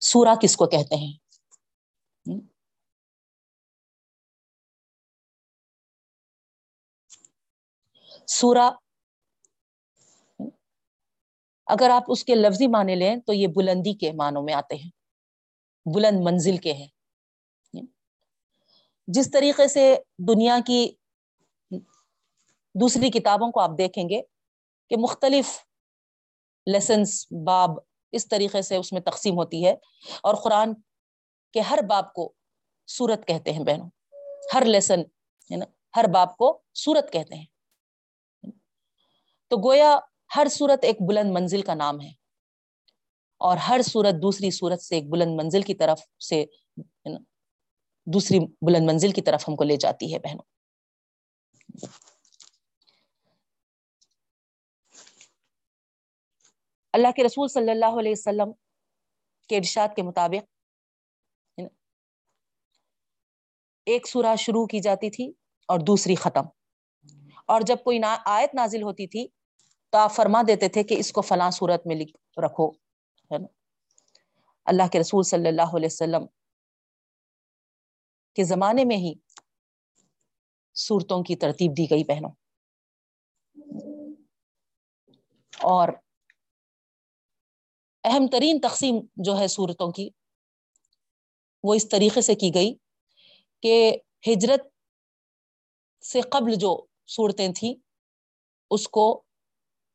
سورا 0.00 0.34
کس 0.42 0.56
کو 0.56 0.66
کہتے 0.66 0.94
ہیں؟ 0.94 1.27
سورا 8.28 8.70
اگر 11.66 11.90
آپ 11.90 12.02
اس 12.08 12.24
کے 12.24 12.34
لفظی 12.34 12.66
معنی 12.66 12.94
لیں 12.94 13.16
تو 13.16 13.32
یہ 13.32 13.46
بلندی 13.46 13.94
کے 13.94 14.12
معنوں 14.12 14.42
میں 14.42 14.54
آتے 14.54 14.74
ہیں۔ 14.74 14.90
بلند 15.94 16.20
منزل 16.20 16.56
کے 16.56 16.72
ہیں۔ 16.72 16.88
جس 19.08 19.30
طریقے 19.30 19.68
سے 19.68 19.96
دنیا 20.18 20.58
کی 20.66 20.92
دوسری 22.74 23.10
کتابوں 23.10 23.52
کو 23.52 23.60
آپ 23.60 23.70
دیکھیں 23.78 24.08
گے 24.08 24.22
کہ 24.90 24.96
مختلف 24.96 25.58
لیسنس 26.66 27.26
باب 27.44 27.70
اس 28.12 28.28
طریقے 28.28 28.62
سے 28.62 28.76
اس 28.76 28.92
میں 28.92 29.00
تقسیم 29.00 29.34
ہوتی 29.34 29.66
ہے 29.66 29.74
اور 30.22 30.34
قرآن 30.34 30.74
کے 31.52 31.60
ہر 31.60 31.78
باب 31.88 32.12
کو 32.12 32.32
سورت 32.86 33.26
کہتے 33.26 33.52
ہیں 33.52 33.64
بہنوں۔ 33.64 33.90
ہر 34.54 34.64
لیسن 34.64 35.00
ہے 35.50 35.56
نا 35.56 35.64
ہر 35.96 36.04
باب 36.08 36.36
کو 36.36 36.62
سورت 36.74 37.12
کہتے 37.12 37.34
ہیں۔ 37.34 37.57
تو 39.48 39.56
گویا 39.56 39.98
ہر 40.36 40.46
صورت 40.50 40.78
ایک 40.82 40.96
بلند 41.08 41.30
منزل 41.30 41.62
کا 41.62 41.74
نام 41.74 42.00
ہے۔ 42.00 42.10
اور 43.38 43.56
ہر 43.56 43.80
صورت 43.82 44.14
دوسری 44.22 44.50
صورت 44.50 44.82
سے 44.82 44.94
ایک 44.94 45.04
بلند 45.10 45.40
منزل 45.40 45.62
کی 45.62 45.74
طرف 45.74 46.00
سے 46.24 46.44
دوسری 48.06 48.38
بلند 48.38 48.90
منزل 48.90 49.12
کی 49.12 49.22
طرف 49.22 49.48
ہم 49.48 49.56
کو 49.56 49.64
لے 49.64 49.76
جاتی 49.76 50.14
ہے 50.14 50.18
بہنوں۔ 50.18 50.44
اللہ 56.92 57.08
کے 57.16 57.24
رسول 57.24 57.48
صلی 57.48 57.70
اللہ 57.70 57.98
علیہ 58.00 58.12
وسلم 58.12 58.52
کے 59.48 59.56
ارشاد 59.56 59.88
کے 59.96 60.02
مطابق 60.02 60.44
ایک 63.86 64.08
سورہ 64.08 64.36
شروع 64.38 64.66
کی 64.66 64.80
جاتی 64.80 65.10
تھی 65.10 65.32
اور 65.68 65.78
دوسری 65.80 66.14
ختم۔ 66.14 66.44
اور 67.46 67.60
جب 67.60 67.76
کوئی 67.84 68.00
آیت 68.26 68.54
نازل 68.54 68.82
ہوتی 68.82 69.06
تھی 69.06 69.26
تو 69.90 69.98
آپ 69.98 70.12
فرما 70.12 70.42
دیتے 70.46 70.68
تھے 70.68 70.84
کہ 70.84 70.94
اس 70.98 71.12
کو 71.12 71.20
فلاں 71.20 71.50
صورت 71.50 71.86
میں 71.86 71.96
لکھ 71.96 72.38
رکھو، 72.38 72.70
ہے 73.32 73.38
نا؟ 73.38 73.46
اللہ 74.64 74.82
کے 74.92 75.00
رسول 75.00 75.22
صلی 75.22 75.48
اللہ 75.48 75.76
علیہ 75.76 75.88
وسلم 75.92 76.26
کے 78.34 78.44
زمانے 78.44 78.84
میں 78.84 78.96
ہی 78.96 79.14
صورتوں 80.74 81.22
کی 81.22 81.36
ترتیب 81.36 81.76
دی 81.76 81.90
گئی 81.90 82.04
بہنوں۔ 82.04 82.30
اور 85.58 85.88
اہم 88.04 88.26
ترین 88.26 88.60
تقسیم 88.60 88.94
جو 89.16 89.38
ہے 89.38 89.48
صورتوں 89.48 89.92
کی، 89.92 90.10
وہ 91.64 91.74
اس 91.74 91.88
طریقے 91.88 92.20
سے 92.20 92.34
کی 92.34 92.50
گئی 92.54 92.74
کہ 93.60 93.98
ہجرت 94.26 94.60
سے 96.04 96.20
قبل 96.20 96.54
جو 96.54 96.86
صورتیں 97.06 97.48
تھیں، 97.52 97.74
اس 98.70 98.88
کو 98.88 99.24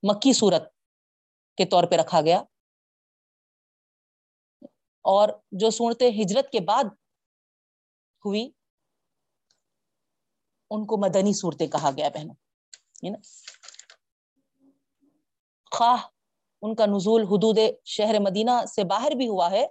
مکی 0.04 0.34
صورت 0.34 0.74
کے 1.58 1.66
طور 1.66 1.84
پہ 1.84 1.96
رکھا 1.96 2.22
گیا۔ 2.22 2.44
اور 5.02 5.30
جو 5.52 5.70
صورتیں 5.70 6.12
ہجرت 6.12 6.52
کے 6.52 6.60
بعد 6.60 6.84
ہوئی، 8.26 8.52
ان 10.70 10.86
کو 10.86 10.98
مدنی 10.98 11.34
صورتیں 11.34 11.68
کہا 11.68 11.90
گیا 11.98 12.10
بہنوں۔ 12.10 12.36
خواہ 15.72 16.08
ان 16.62 16.76
کا 16.76 16.86
نزول 16.86 17.22
حدود 17.24 17.60
شہر 17.86 18.20
مدینہ 18.20 18.66
سے 18.66 18.84
باہر 18.84 19.12
بھی 19.12 19.28
ہوا 19.28 19.52
ہے، 19.52 19.68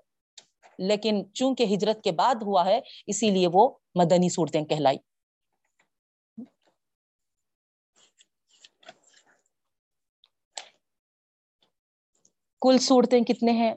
لیکن 0.78 1.32
چونکہ 1.34 1.74
ہجرت 1.74 2.04
کے 2.04 2.12
بعد 2.12 2.34
ہوا 2.42 2.64
ہے، 2.64 2.80
اسی 3.06 3.30
لیے 3.30 3.48
وہ 3.52 3.70
مدنی 3.94 4.28
صورتیں 4.28 4.64
کہلائی۔ 4.64 4.98
کل 12.62 12.78
صورتیں 12.78 13.20
کتنے 13.20 13.52
ہیں؟ 13.52 13.74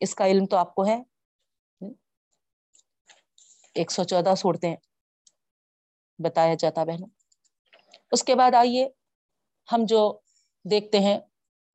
اس 0.00 0.14
کا 0.14 0.26
علم 0.26 0.46
تو 0.46 0.56
آپ 0.56 0.74
کو 0.74 0.86
ہے۔ 0.86 1.02
ایک 3.74 3.90
سو 3.90 4.04
چودہ 4.04 4.34
صورتیں 4.34 4.76
بتایا 6.18 6.54
جاتا 6.54 6.84
بہنوں۔ 6.84 7.08
اس 8.12 8.24
کے 8.24 8.34
بعد 8.34 8.54
آئیے 8.54 8.88
ہم 9.72 9.80
جو 9.84 10.18
دیکھتے 10.70 10.98
ہیں، 10.98 11.18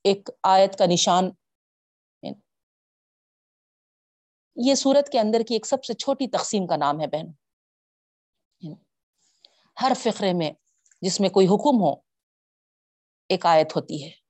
ایک 0.04 0.28
آیت 0.42 0.78
کا 0.78 0.84
نشان۔ 0.86 1.30
یہ 4.56 4.74
سورت 4.74 5.12
کے 5.12 5.20
اندر 5.20 5.40
کی 5.48 5.54
ایک 5.54 5.66
سب 5.66 5.84
سے 5.84 5.94
چھوٹی 5.94 6.26
تقسیم 6.26 6.66
کا 6.66 6.76
نام 6.76 7.00
ہے 7.00 7.06
بہن 7.06 7.26
ہر 9.82 9.92
فقرے 9.96 10.32
میں 10.32 10.52
جس 11.02 11.20
میں 11.20 11.28
کوئی 11.28 11.46
حکم 11.46 11.82
ہو، 11.82 11.94
ایک 13.28 13.46
آیت 13.46 13.76
ہوتی 13.76 14.04
ہے۔ 14.04 14.23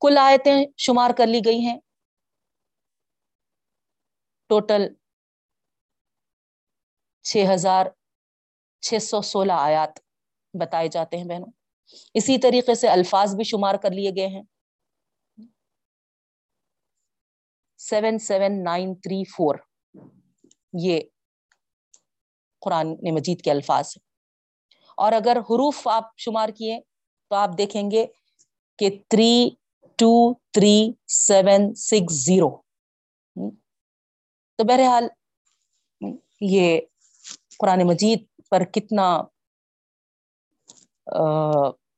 کل 0.00 0.18
آیتیں 0.18 0.64
شمار 0.76 1.10
کر 1.18 1.26
لی 1.26 1.40
گئی 1.44 1.60
ہیں۔ 1.60 1.78
ٹوٹل 4.48 4.88
چھ 7.22 7.44
ہزار 7.54 7.86
چھ 8.80 9.02
سو 9.02 9.22
سولہ 9.22 9.52
آیات 9.52 9.98
بتائے 10.60 10.88
جاتے 10.88 11.16
ہیں 11.16 11.24
بہنوں۔ 11.24 11.52
اسی 12.14 12.38
طریقے 12.38 12.74
سے 12.74 12.88
الفاظ 12.88 13.34
بھی 13.36 13.44
شمار 13.44 13.74
کر 13.74 13.90
لیے 13.90 14.10
گئے 14.16 14.26
ہیں۔ 14.26 14.42
Seven 17.78 18.18
seven 18.18 18.64
nine 18.64 18.94
three 18.94 19.24
four 19.24 19.54
یہ 20.72 21.00
قرآن 22.58 22.86
مجید 23.14 23.42
کے 23.42 23.50
الفاظ 23.50 23.86
ہیں۔ 23.86 24.04
اور 24.96 25.12
اگر 25.12 25.36
حروف 25.40 25.88
آپ 25.88 26.04
شمار 26.16 26.48
کیے 26.48 26.80
تو 27.28 27.34
آپ 27.34 27.50
دیکھیں 27.58 27.90
گے 27.90 28.06
کہ 28.78 28.90
three 29.08 29.50
two 30.00 30.12
three 30.52 30.76
seven 31.06 31.74
six 31.74 32.24
zero 32.26 32.50
تو 34.58 34.64
بہرحال 34.64 35.04
hmm، 36.00 36.16
یہ 36.40 36.80
قرآن 37.58 37.86
مجید 37.86 38.24
پر 38.50 38.64
کتنا 38.64 39.06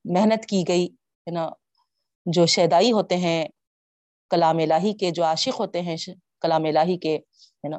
محنت 0.04 0.46
کی 0.46 0.62
گئی، 0.68 0.86
ہے 1.26 1.30
نا، 1.30 1.48
جو 2.26 2.46
شیدائی 2.46 2.92
ہوتے 2.92 3.16
ہیں، 3.16 3.44
کلام 4.30 4.58
الہی 4.58 4.92
کے 4.98 5.10
جو 5.10 5.24
عاشق 5.24 5.60
ہوتے 5.60 5.80
ہیں 5.80 5.96
کلام 6.40 6.64
الہی 6.64 6.96
کے، 6.98 7.16
ہے 7.16 7.68
نا، 7.68 7.78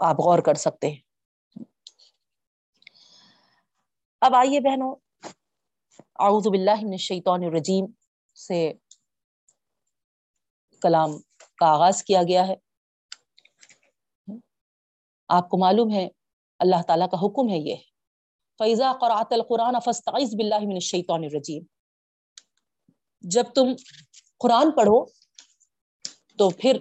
آپ 0.00 0.20
غور 0.20 0.38
کر 0.38 0.54
سکتے 0.54 0.90
ہیں۔ 0.90 1.00
اب 4.22 4.34
آئیے 4.34 4.60
بہنوں، 4.60 4.94
اعوذ 6.18 6.46
باللہ 6.46 6.80
من 6.82 6.92
الشیطان 6.92 7.44
الرجیم 7.44 7.86
سے 8.38 8.60
کلام 10.84 11.10
کا 11.58 11.66
آغاز 11.66 12.02
کیا 12.04 12.22
گیا 12.22 12.46
ہے۔ 12.48 12.54
آپ 15.28 15.48
کو 15.48 15.58
معلوم 15.58 15.90
ہے، 15.92 16.08
اللہ 16.58 16.82
تعالیٰ 16.86 17.08
کا 17.10 17.16
حکم 17.16 17.48
ہے 17.48 17.58
یہ۔ 17.58 17.76
فیضا 18.58 18.92
قرآت 19.00 19.32
القرآن 19.32 19.76
فستعذ 19.84 20.34
باللہ 20.34 20.60
من 20.62 20.78
الشیطان 20.82 21.24
الرجیم 21.24 21.62
جب 23.24 23.44
تم 23.54 23.66
قرآن 24.38 24.70
پڑھو، 24.70 25.04
تو 26.38 26.50
پھر 26.50 26.78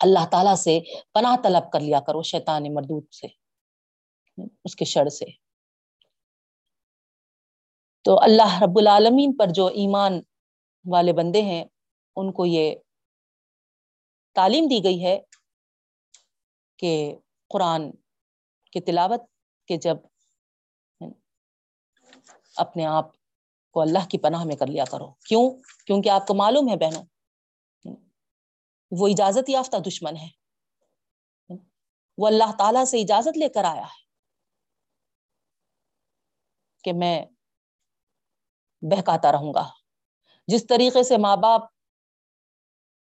اللہ 0.00 0.26
تعالیٰ 0.30 0.54
سے 0.54 0.78
پناہ 1.14 1.36
طلب 1.42 1.72
کر 1.72 1.80
لیا 1.80 2.00
کرو، 2.00 2.22
شیطان 2.22 2.74
مردود 2.74 3.04
سے، 3.12 3.26
اس 4.64 4.76
کے 4.76 4.84
شر 4.84 5.08
سے۔ 5.08 5.26
تو 8.04 8.18
اللہ 8.22 8.62
رب 8.62 8.78
العالمین 8.78 9.36
پر 9.36 9.46
جو 9.54 9.66
ایمان 9.66 10.20
والے 10.84 11.12
بندے 11.12 11.42
ہیں، 11.42 11.64
ان 12.16 12.32
کو 12.32 12.46
یہ 12.46 12.74
تعلیم 14.34 14.64
دی 14.70 14.84
گئی 14.84 15.04
ہے 15.04 15.20
کہ 16.76 17.16
قرآن 17.48 17.90
کی 18.72 18.80
تلاوت 18.80 19.20
کے 19.66 19.76
جب 19.76 19.96
اپنے 22.56 22.86
آپ 22.86 23.06
کو 23.70 23.80
اللہ 23.80 24.08
کی 24.10 24.18
پناہ 24.18 24.44
میں 24.44 24.56
کر 24.56 24.66
لیا 24.66 24.84
کرو۔ 24.90 25.12
کیوں؟ 25.12 25.50
کیونکہ 25.86 26.08
آپ 26.08 26.26
کو 26.26 26.34
معلوم 26.34 26.68
ہے 26.68 26.76
بہنوں، 26.76 27.04
وہ 28.90 29.08
اجازت 29.08 29.48
یافتہ 29.48 29.76
دشمن 29.76 30.16
ہے۔ 30.16 30.28
وہ 32.18 32.26
اللہ 32.26 32.56
تعالی 32.58 32.84
سے 32.84 33.00
اجازت 33.00 33.38
لے 33.38 33.48
کر 33.48 33.64
آیا 33.64 33.82
ہے 33.82 34.08
کہ 36.84 36.92
میں 36.92 37.26
بہکاتا 38.80 39.32
رہوں 39.32 39.54
گا۔ 39.54 39.68
جس 40.46 40.66
طریقے 40.66 41.02
سے 41.02 41.16
ماں 41.16 41.36
باپ 41.36 41.60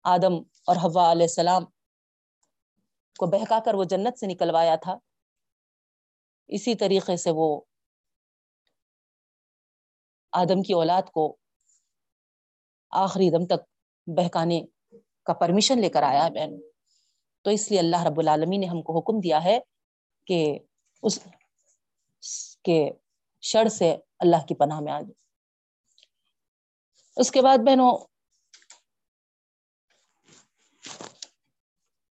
آدم 0.04 0.44
اور 0.72 0.76
حوا 0.76 1.12
علیہ 1.12 1.24
السلام 1.24 1.66
کو 3.20 3.26
بہکا 3.26 3.60
کر 3.66 3.74
وہ 3.74 3.84
جنت 3.84 4.20
سے 4.20 4.28
نکلوایا 4.28 4.76
تھا۔ 4.76 4.98
اسی 6.48 6.76
طریقے 6.76 7.18
سے 7.18 7.32
وہ 7.34 7.62
آدم 10.32 10.62
کی 10.64 10.74
اولاد 10.74 11.02
کو 11.02 11.38
آخری 12.92 13.30
دم 13.30 13.46
تک 13.46 13.66
بہکانے 14.08 14.62
کا 15.24 15.34
پرمیشن 15.34 15.82
لے 15.82 15.90
کر 15.90 16.04
آیا 16.04 16.26
ہے 16.26 16.30
بہن۔ 16.30 16.62
تو 17.42 17.50
اس 17.50 17.72
لیے 17.72 17.80
اللہ 17.80 18.04
رب 18.04 18.20
العالمی 18.20 18.58
نے 18.58 18.66
ہم 18.66 18.82
کو 18.82 18.98
حکم 18.98 19.20
دیا 19.20 19.44
ہے 19.44 19.60
کہ 20.26 20.60
اس 21.04 21.20
کے 22.64 22.92
شر 23.42 23.68
سے 23.68 23.98
اللہ 24.20 24.46
کی 24.48 24.56
پناہ 24.56 24.80
میں 24.80 24.94
آ 24.94 25.02
جائے۔ 25.02 25.14
اس 27.16 27.32
کے 27.32 27.42
بعد 27.42 27.58
بہنوں 27.58 27.98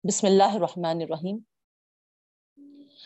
بسم 0.03 0.27
اللہ 0.27 0.53
الرحمن 0.53 1.01
الرحیم۔ 1.01 1.37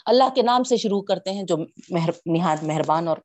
اللہ 0.06 0.34
کے 0.36 0.42
نام 0.42 0.64
سے 0.64 0.78
شروع 0.78 1.02
کرتے 1.02 1.32
ہیں 1.32 1.44
جو 1.44 1.56
مہر، 1.90 2.10
نہایت 2.26 2.64
مہربان 2.64 3.08
اور 3.08 3.18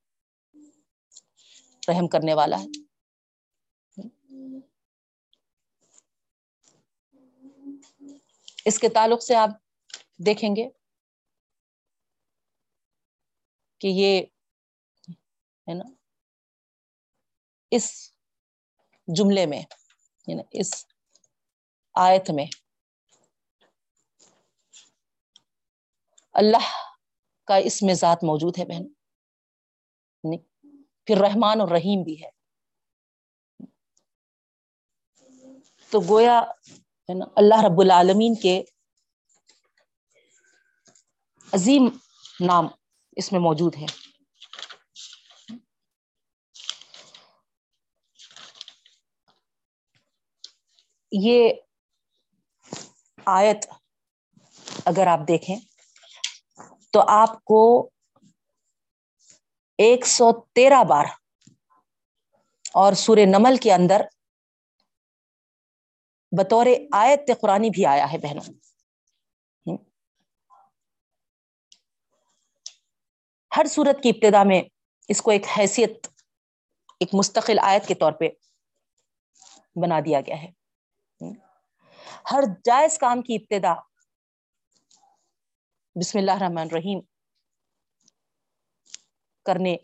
رحم 1.89 2.09
کرنے 2.09 2.35
والا 2.35 2.57
ہے۔ 2.61 2.67
اس 8.65 8.79
کے 8.79 8.89
تعلق 8.89 9.23
سے 9.23 9.35
آپ 9.35 9.51
دیکھیں 10.27 10.51
گے 10.57 10.69
کہ 13.81 13.87
یہ 13.87 14.23
ہے 15.67 15.75
نا، 15.75 15.85
اس 17.71 17.91
جملے 19.09 19.47
میں 19.47 19.63
یعنی 20.27 20.43
اس 20.61 20.71
آیت 21.95 22.31
میں 22.31 22.47
اللہ 26.33 26.73
کا 27.47 27.57
اس 27.57 27.83
میں 27.83 27.95
ذات 27.95 28.25
موجود 28.25 28.59
ہے 28.59 28.65
بہن۔ 28.65 28.87
پھر 31.07 31.17
رحمان 31.17 31.61
اور 31.61 31.69
رحیم 31.69 32.03
بھی 32.03 32.23
ہے۔ 32.23 32.31
تو 35.91 36.01
گویا 36.09 36.39
اللہ 37.37 37.55
رب 37.65 37.81
العالمین 37.81 38.35
کے 38.35 38.63
عظیم 41.53 41.89
نام 42.41 42.67
اس 43.17 43.33
میں 43.33 43.41
موجود 43.41 43.77
ہے۔ 43.77 43.87
یہ 51.13 51.53
آیت 53.27 53.67
اگر 54.85 55.07
آپ 55.07 55.19
دیکھیں۔ 55.29 55.78
تو 56.91 57.01
آپ 57.09 57.45
کو 57.45 57.91
ایک 59.79 60.07
سو 60.07 60.33
تیرہ 60.55 60.85
بار 60.85 61.05
اور 62.73 62.93
سورہ 62.93 63.27
نمل 63.27 63.57
کے 63.57 63.73
اندر 63.73 64.01
بطور 66.39 66.67
آیت 66.93 67.31
قرآنی 67.41 67.71
بھی 67.71 67.87
آیا 67.87 68.13
ہے 68.13 68.19
بہنوں۔ 68.19 68.53
ہر 73.57 73.67
صورت 73.67 74.03
کی 74.03 74.09
ابتدا 74.09 74.43
میں 74.43 74.63
اس 75.09 75.23
کو 75.23 75.31
ایک 75.31 75.45
حیثیت، 75.59 76.07
ایک 77.01 77.09
مستقل 77.13 77.59
آیت 77.63 77.89
کے 77.89 77.95
طور 77.95 78.13
پہ 78.13 78.29
بنا 79.75 80.01
دیا 80.01 80.21
گیا 80.21 80.43
ہے۔ 80.43 80.51
ہر 82.31 82.43
جائز 82.65 82.99
کام 82.99 83.23
کی 83.23 83.35
ابتدا 83.35 83.75
بسم 86.01 86.19
اللہ 86.19 86.33
الرحمن 86.33 86.59
الرحیم 86.59 87.01
کرنے 89.47 89.77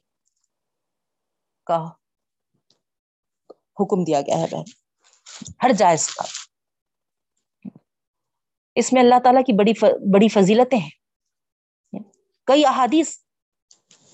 کا 1.67 1.77
حکم 3.81 4.05
دیا 4.05 4.21
گیا 4.21 4.39
ہے 4.39 4.47
بہن۔ 4.51 4.63
ہر 5.63 5.73
جائز 5.73 6.09
کا 6.15 6.25
اس 8.75 8.93
میں 8.93 9.03
اللہ 9.03 9.19
تعالیٰ 9.25 9.43
کی 9.43 9.53
بڑی 9.53 9.73
بڑی 10.15 10.29
فضیلتیں 10.29 10.79
ہیں۔ 10.79 10.91
کئی 12.45 12.67
احادیث 12.67 13.17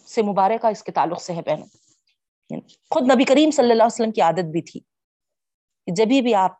سے 0.07 0.23
مبارکہ 0.23 0.67
اس 0.67 0.83
کے 0.83 0.93
تعلق 0.93 1.23
سے 1.23 1.33
ہے 1.33 1.43
بہنوں 1.43 2.61
خود 2.91 3.11
نبی 3.11 3.25
کریم 3.25 3.51
صلی 3.51 3.71
اللہ 3.71 3.83
علیہ 3.83 3.95
وسلم 3.95 4.13
کی 4.13 4.21
عادت 4.21 4.53
بھی 4.53 4.63
تھی 4.63 4.81
جبھی 5.87 6.23
بھی 6.23 6.35
آپ 6.35 6.59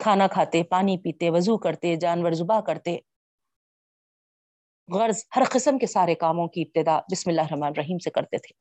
کھانا 0.00 0.26
کھاتے، 0.26 0.62
پانی 0.62 0.96
پیتے، 0.98 1.30
وضو 1.30 1.58
کرتے، 1.58 1.96
جانور 1.96 2.32
زبا 2.32 2.60
کرتے 2.60 2.98
غرض 4.94 5.24
ہر 5.36 5.42
قسم 5.50 5.78
کے 5.78 5.86
سارے 5.86 6.14
کاموں 6.14 6.48
کی 6.48 6.62
ابتدا 6.62 6.98
بسم 7.12 7.30
اللہ 7.30 7.40
الرحمن 7.40 7.62
الرحیم 7.62 7.98
سے 7.98 8.10
کرتے 8.10 8.38
تھے۔ 8.38 8.52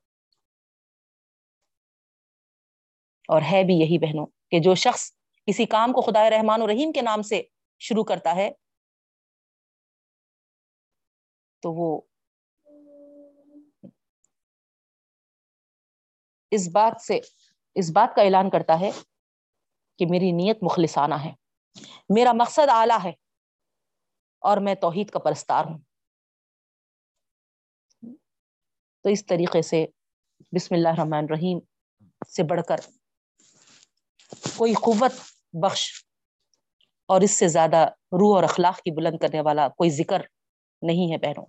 اور 3.29 3.41
ہے 3.51 3.63
بھی 3.63 3.73
یہی 3.73 3.97
بہنوں 3.97 4.25
کہ 4.51 4.59
جو 4.59 4.75
شخص 4.75 5.11
کسی 5.47 5.65
کام 5.65 5.93
کو 5.93 6.01
خدا 6.01 6.29
رحمان 6.29 6.61
الرحیم 6.61 6.91
کے 6.91 7.01
نام 7.01 7.21
سے 7.21 7.41
شروع 7.79 8.03
کرتا 8.03 8.35
ہے، 8.35 8.49
تو 11.63 11.73
وہ 11.73 12.01
اس 16.51 16.67
بات 16.67 17.01
سے، 17.01 17.19
اس 17.75 17.91
بات 17.91 18.15
کا 18.15 18.21
اعلان 18.21 18.49
کرتا 18.49 18.79
ہے 18.79 18.91
کہ 19.99 20.05
میری 20.05 20.31
نیت 20.31 20.57
مخلصانہ 20.61 21.15
ہے، 21.15 21.33
میرا 22.15 22.31
مقصد 22.33 22.69
اعلیٰ 22.69 22.99
ہے 23.03 23.11
اور 24.41 24.57
میں 24.57 24.75
توحید 24.75 25.09
کا 25.09 25.19
پرستار 25.19 25.65
ہوں۔ 25.65 25.86
تو 29.07 29.11
اس 29.11 29.25
طریقے 29.25 29.61
سے 29.61 29.85
بسم 30.51 30.75
اللہ 30.75 30.87
الرحمن 30.87 31.13
الرحیم 31.13 31.59
سے 32.29 32.43
بڑھ 32.43 32.61
کر 32.67 32.75
کوئی 34.57 34.73
قوت 34.73 35.11
بخش 35.53 36.03
اور 37.05 37.21
اس 37.21 37.31
سے 37.31 37.47
زیادہ 37.47 37.85
روح 38.11 38.35
اور 38.35 38.43
اخلاق 38.43 38.77
کی 38.77 38.91
بلند 38.91 39.17
کرنے 39.17 39.41
والا 39.41 39.67
کوئی 39.67 39.89
ذکر 39.89 40.21
نہیں 40.81 41.11
ہے 41.11 41.17
بہنوں۔ 41.17 41.45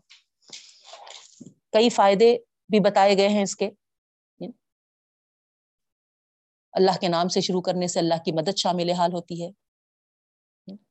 کئی 1.72 1.88
فائدے 1.88 2.38
بھی 2.68 2.80
بتائے 2.80 3.16
گئے 3.16 3.28
ہیں 3.28 3.42
اس 3.42 3.56
کے۔ 3.56 3.70
اللہ 6.72 6.98
کے 7.00 7.08
نام 7.08 7.28
سے 7.28 7.40
شروع 7.40 7.60
کرنے 7.60 7.86
سے 7.86 7.98
اللہ 7.98 8.22
کی 8.24 8.32
مدد 8.32 8.56
شامل 8.56 8.90
حال 8.90 9.12
ہوتی 9.12 9.44
ہے۔ 9.44 9.50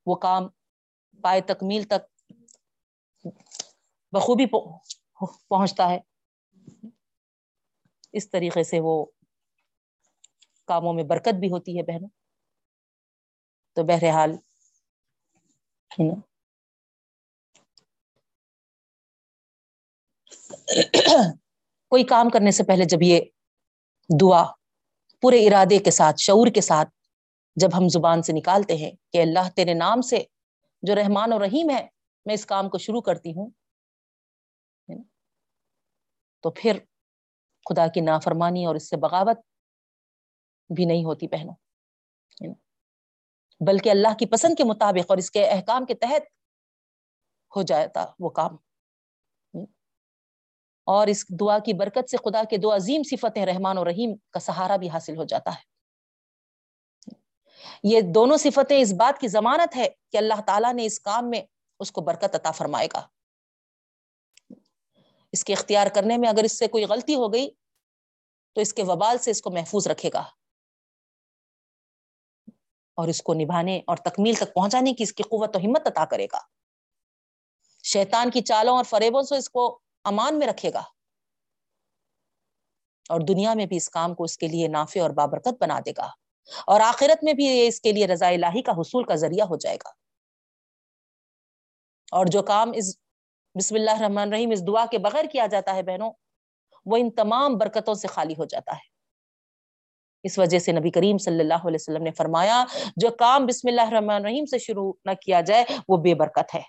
وہ 0.05 0.15
کام 0.15 0.47
پائے 1.21 1.41
تکمیل 1.41 1.83
تک 1.83 2.31
بخوبی 4.11 4.45
پہنچتا 5.47 5.89
ہے۔ 5.89 6.16
اس 8.17 8.29
طریقے 8.31 8.63
سے 8.63 8.79
وہ 8.79 9.05
کاموں 10.67 10.93
میں 10.93 11.03
برکت 11.03 11.35
بھی 11.39 11.49
ہوتی 11.51 11.77
ہے 11.77 11.83
بہنوں۔ 11.83 12.09
تو 13.77 13.83
بہرحال 13.83 14.35
کوئی 21.91 22.03
کام 22.03 22.29
کرنے 22.29 22.51
سے 22.51 22.63
پہلے 22.63 22.85
جب 22.85 23.01
یہ 23.01 23.21
دعا 24.21 24.43
پورے 25.23 25.39
ارادے 25.47 25.77
کے 25.79 25.91
ساتھ، 25.91 26.19
شعور 26.19 26.47
کے 26.55 26.61
ساتھ 26.61 26.89
جب 27.57 27.77
ہم 27.77 27.87
زبان 27.89 28.21
سے 28.21 28.33
نکالتے 28.33 28.77
ہیں 28.77 28.91
کہ 29.13 29.21
اللہ 29.21 29.49
تیرے 29.55 29.73
نام 29.73 30.01
سے 30.01 30.23
جو 30.83 30.95
رحمان 30.95 31.33
اور 31.33 31.41
رحیم 31.41 31.69
ہے، 31.69 31.87
میں 32.25 32.33
اس 32.33 32.45
کام 32.45 32.69
کو 32.69 32.77
شروع 32.77 33.01
کرتی 33.01 33.31
ہوں 33.31 33.49
تو 36.43 36.51
پھر 36.51 36.79
خدا 37.69 37.87
کی 37.87 38.01
نافرمانی 38.01 38.65
اور 38.65 38.75
اس 38.75 38.89
سے 38.89 38.97
بغاوت 38.97 39.37
بھی 40.75 40.85
نہیں 40.85 41.03
ہوتی 41.03 41.27
پہنو 41.27 41.51
بلکہ 43.59 43.89
اللہ 43.89 44.13
کی 44.19 44.25
پسند 44.25 44.55
کے 44.57 44.63
مطابق 44.63 45.05
اور 45.09 45.17
اس 45.17 45.31
کے 45.31 45.49
احکام 45.49 45.85
کے 45.85 45.93
تحت 45.93 46.21
ہو 47.55 47.61
جاتا 47.61 48.05
وہ 48.19 48.29
کام 48.29 48.55
اور 50.83 51.07
اس 51.07 51.25
دعا 51.39 51.59
کی 51.59 51.73
برکت 51.73 52.09
سے 52.09 52.17
خدا 52.17 52.43
کے 52.43 52.57
دو 52.57 52.75
عظیم 52.75 53.03
صفتیں 53.03 53.45
رحمان 53.45 53.77
و 53.77 53.85
رحیم 53.85 54.15
کا 54.29 54.39
سہارا 54.39 54.75
بھی 54.75 54.89
حاصل 54.89 55.17
ہو 55.17 55.23
جاتا 55.23 55.51
ہے 55.51 55.77
یہ 57.83 58.01
دونوں 58.01 58.37
صفتیں 58.37 58.81
اس 58.81 58.93
بات 58.93 59.21
کی 59.21 59.27
ضمانت 59.27 59.75
ہے 59.75 59.89
کہ 60.11 60.17
اللہ 60.17 60.41
تعالیٰ 60.45 60.73
نے 60.73 60.85
اس 60.85 60.99
کام 60.99 61.29
میں 61.29 61.41
اس 61.79 61.91
کو 61.91 62.01
برکت 62.01 62.35
عطا 62.35 62.51
فرمائے 62.51 62.87
گا۔ 62.93 63.07
اس 65.31 65.43
کے 65.43 65.53
اختیار 65.53 65.87
کرنے 65.87 66.17
میں 66.17 66.29
اگر 66.29 66.43
اس 66.43 66.59
سے 66.59 66.67
کوئی 66.67 66.85
غلطی 66.85 67.15
ہو 67.15 67.33
گئی 67.33 67.49
تو 68.55 68.61
اس 68.61 68.73
کے 68.73 68.83
وبال 68.83 69.17
سے 69.17 69.31
اس 69.31 69.41
کو 69.41 69.51
محفوظ 69.51 69.87
رکھے 69.87 70.09
گا 70.13 70.23
اور 72.97 73.07
اس 73.07 73.21
کو 73.21 73.33
نبھانے 73.33 73.77
اور 73.87 73.97
تکمیل 73.97 74.35
تک 74.35 74.53
پہنچانے 74.53 74.93
کی 74.93 75.03
اس 75.03 75.13
کی 75.13 75.23
قوت 75.23 75.55
و 75.55 75.59
ہمت 75.59 75.87
عطا 75.87 76.05
کرے 76.05 76.25
گا۔ 76.25 76.39
شیطان 77.83 78.31
کی 78.31 78.41
چالوں 78.41 78.75
اور 78.75 78.83
فریبوں 78.83 79.21
سے 79.21 79.37
اس 79.37 79.49
کو 79.49 79.79
امان 80.03 80.39
میں 80.39 80.47
رکھے 80.47 80.73
گا 80.73 80.83
اور 83.09 83.19
دنیا 83.19 83.53
میں 83.53 83.65
بھی 83.65 83.77
اس 83.77 83.89
کام 83.89 84.15
کو 84.15 84.23
اس 84.23 84.37
کے 84.37 84.47
لیے 84.47 84.67
نافع 84.67 85.01
اور 85.01 85.09
بابرکت 85.09 85.61
بنا 85.61 85.79
دے 85.85 85.91
گا 85.97 86.09
اور 86.67 86.81
آخرت 86.81 87.23
میں 87.23 87.33
بھی 87.33 87.45
یہ 87.45 87.67
اس 87.67 87.81
کے 87.81 87.91
لیے 87.91 88.07
رضا 88.07 88.27
الہی 88.27 88.61
کا 88.61 88.71
حصول 88.71 89.03
کا 89.03 89.15
ذریعہ 89.15 89.45
ہو 89.47 89.55
جائے 89.55 89.75
گا۔ 89.75 89.89
اور 92.11 92.25
جو 92.25 92.43
کام 92.43 92.71
اس 92.75 92.97
بسم 93.57 93.75
اللہ 93.75 93.91
الرحمن 93.91 94.17
الرحیم، 94.17 94.51
اس 94.51 94.67
دعا 94.67 94.85
کے 94.91 94.97
بغیر 94.97 95.25
کیا 95.31 95.45
جاتا 95.45 95.75
ہے 95.75 95.83
بہنوں؟ 95.83 96.11
وہ 96.85 96.97
ان 96.97 97.09
تمام 97.11 97.55
برکتوں 97.57 97.93
سے 97.93 98.07
خالی 98.07 98.33
ہو 98.33 98.45
جاتا 98.45 98.75
ہے۔ 98.75 98.85
اس 100.23 100.37
وجہ 100.39 100.59
سے 100.59 100.71
نبی 100.71 100.91
کریم 100.91 101.17
صلی 101.17 101.39
اللہ 101.39 101.65
علیہ 101.65 101.81
وسلم 101.81 102.03
نے 102.03 102.11
فرمایا، 102.11 102.63
جو 102.97 103.09
کام 103.19 103.45
بسم 103.45 103.67
اللہ 103.67 103.81
الرحمن 103.81 104.13
الرحیم 104.15 104.45
سے 104.45 104.57
شروع 104.57 104.91
نہ 105.05 105.11
کیا 105.21 105.41
جائے، 105.41 105.63
وہ 105.89 105.97
بے 105.97 106.15
برکت 106.15 106.55
ہے۔ 106.55 106.61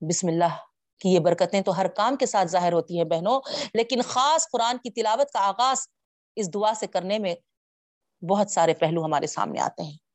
بسم 0.00 0.28
اللہ، 0.28 0.56
کی 1.00 1.14
یہ 1.14 1.20
برکتیں 1.20 1.60
تو 1.60 1.76
ہر 1.76 1.88
کام 1.88 2.16
کے 2.16 2.26
ساتھ 2.26 2.48
ظاہر 2.48 2.72
ہوتی 2.72 2.98
ہیں 2.98 3.04
بہنوں، 3.04 3.40
لیکن 3.74 4.02
خاص 4.02 4.48
قرآن 4.52 4.78
کی 4.78 4.90
تلاوت 4.90 5.32
کا 5.32 5.46
آغاز 5.48 5.86
اس 6.36 6.54
دعا 6.54 6.74
سے 6.74 6.86
کرنے 6.86 7.18
میں 7.18 7.34
بہت 8.22 8.50
سارے 8.50 8.74
پہلو 8.74 9.04
ہمارے 9.04 9.26
سامنے 9.26 9.60
آتے 9.60 9.82
ہیں۔ 9.82 10.05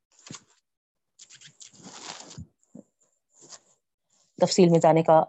تفصیل 4.42 4.68
میں 4.70 4.80
جانے 4.80 5.02
کا 5.02 5.20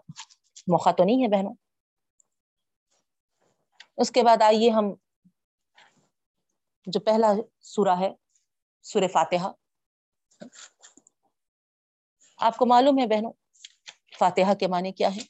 موقع 0.66 0.90
تو 0.90 1.04
نہیں 1.04 1.22
ہے 1.22 1.28
بہنوں۔ 1.28 1.54
اس 3.96 4.10
کے 4.10 4.22
بعد 4.22 4.42
آئیے 4.42 4.70
ہم 4.70 4.94
جو 6.86 7.00
پہلا 7.00 7.32
سورہ 7.62 7.98
ہے، 8.00 8.10
سورہ 8.84 9.08
فاتحہ۔ 9.08 9.52
آپ 12.40 12.56
کو 12.56 12.66
معلوم 12.66 12.98
ہے 12.98 13.06
بہنوں، 13.06 13.32
فاتحہ 14.18 14.54
کے 14.54 14.66
معنی 14.66 14.92
کیا 14.92 15.08
ہے 15.16 15.22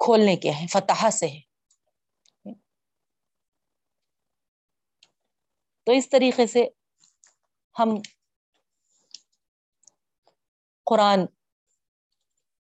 کھولنے 0.00 0.36
کیا 0.36 0.52
ہے 0.60 0.66
فتح 0.66 1.10
سے 1.10 1.26
ہے 1.26 1.40
تو 5.84 5.92
اس 5.92 6.08
طریقے 6.08 6.46
سے 6.46 6.68
ہم 7.78 7.88
قرآن 10.84 11.18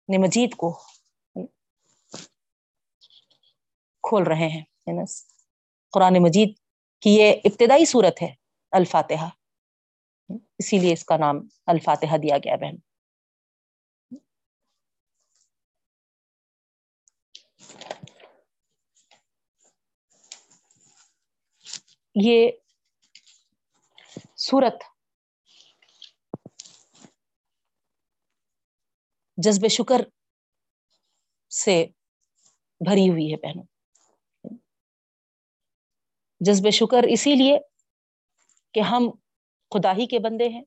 نے 0.08 0.18
مجید 0.18 0.56
کو 0.56 0.72
کھول 4.02 4.22
رہے 4.22 4.48
ہیں 4.48 4.64
قرآن 5.92 6.14
مجید 6.22 6.54
کی 7.00 7.10
یہ 7.10 7.32
ابتدائی 7.44 7.84
صورت 7.84 8.22
ہے، 8.22 8.34
الفاتحہ۔ 8.70 9.28
اسی 10.58 10.78
لیے 10.78 10.92
اس 10.92 11.04
کا 11.04 11.16
نام 11.16 11.36
الفاتحہ 11.66 12.16
دیا 12.16 12.38
گیا، 12.38 12.56
بہن۔ 12.56 12.74
یہ 22.14 22.50
سورت۔ 24.42 24.82
جذب 29.38 29.66
شکر 29.68 30.00
سے 31.50 31.84
بھری 32.80 33.08
ہوئی 33.10 33.32
ہے 33.32 33.36
بہنوں۔ 33.36 33.64
جذب 36.40 36.70
شکر 36.70 37.02
اسی 37.02 37.34
لیے 37.34 37.58
کہ 38.74 38.80
ہم 38.80 39.10
خدا 39.72 39.92
ہی 39.92 40.06
کے 40.06 40.18
بندے 40.18 40.48
ہیں، 40.48 40.62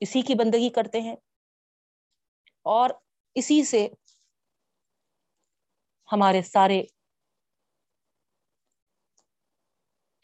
اسی 0.00 0.22
کی 0.22 0.34
بندگی 0.34 0.70
کرتے 0.70 1.00
ہیں 1.00 1.16
اور 2.66 2.90
اسی 3.34 3.64
سے 3.64 3.88
ہمارے 6.08 6.42
سارے 6.42 6.82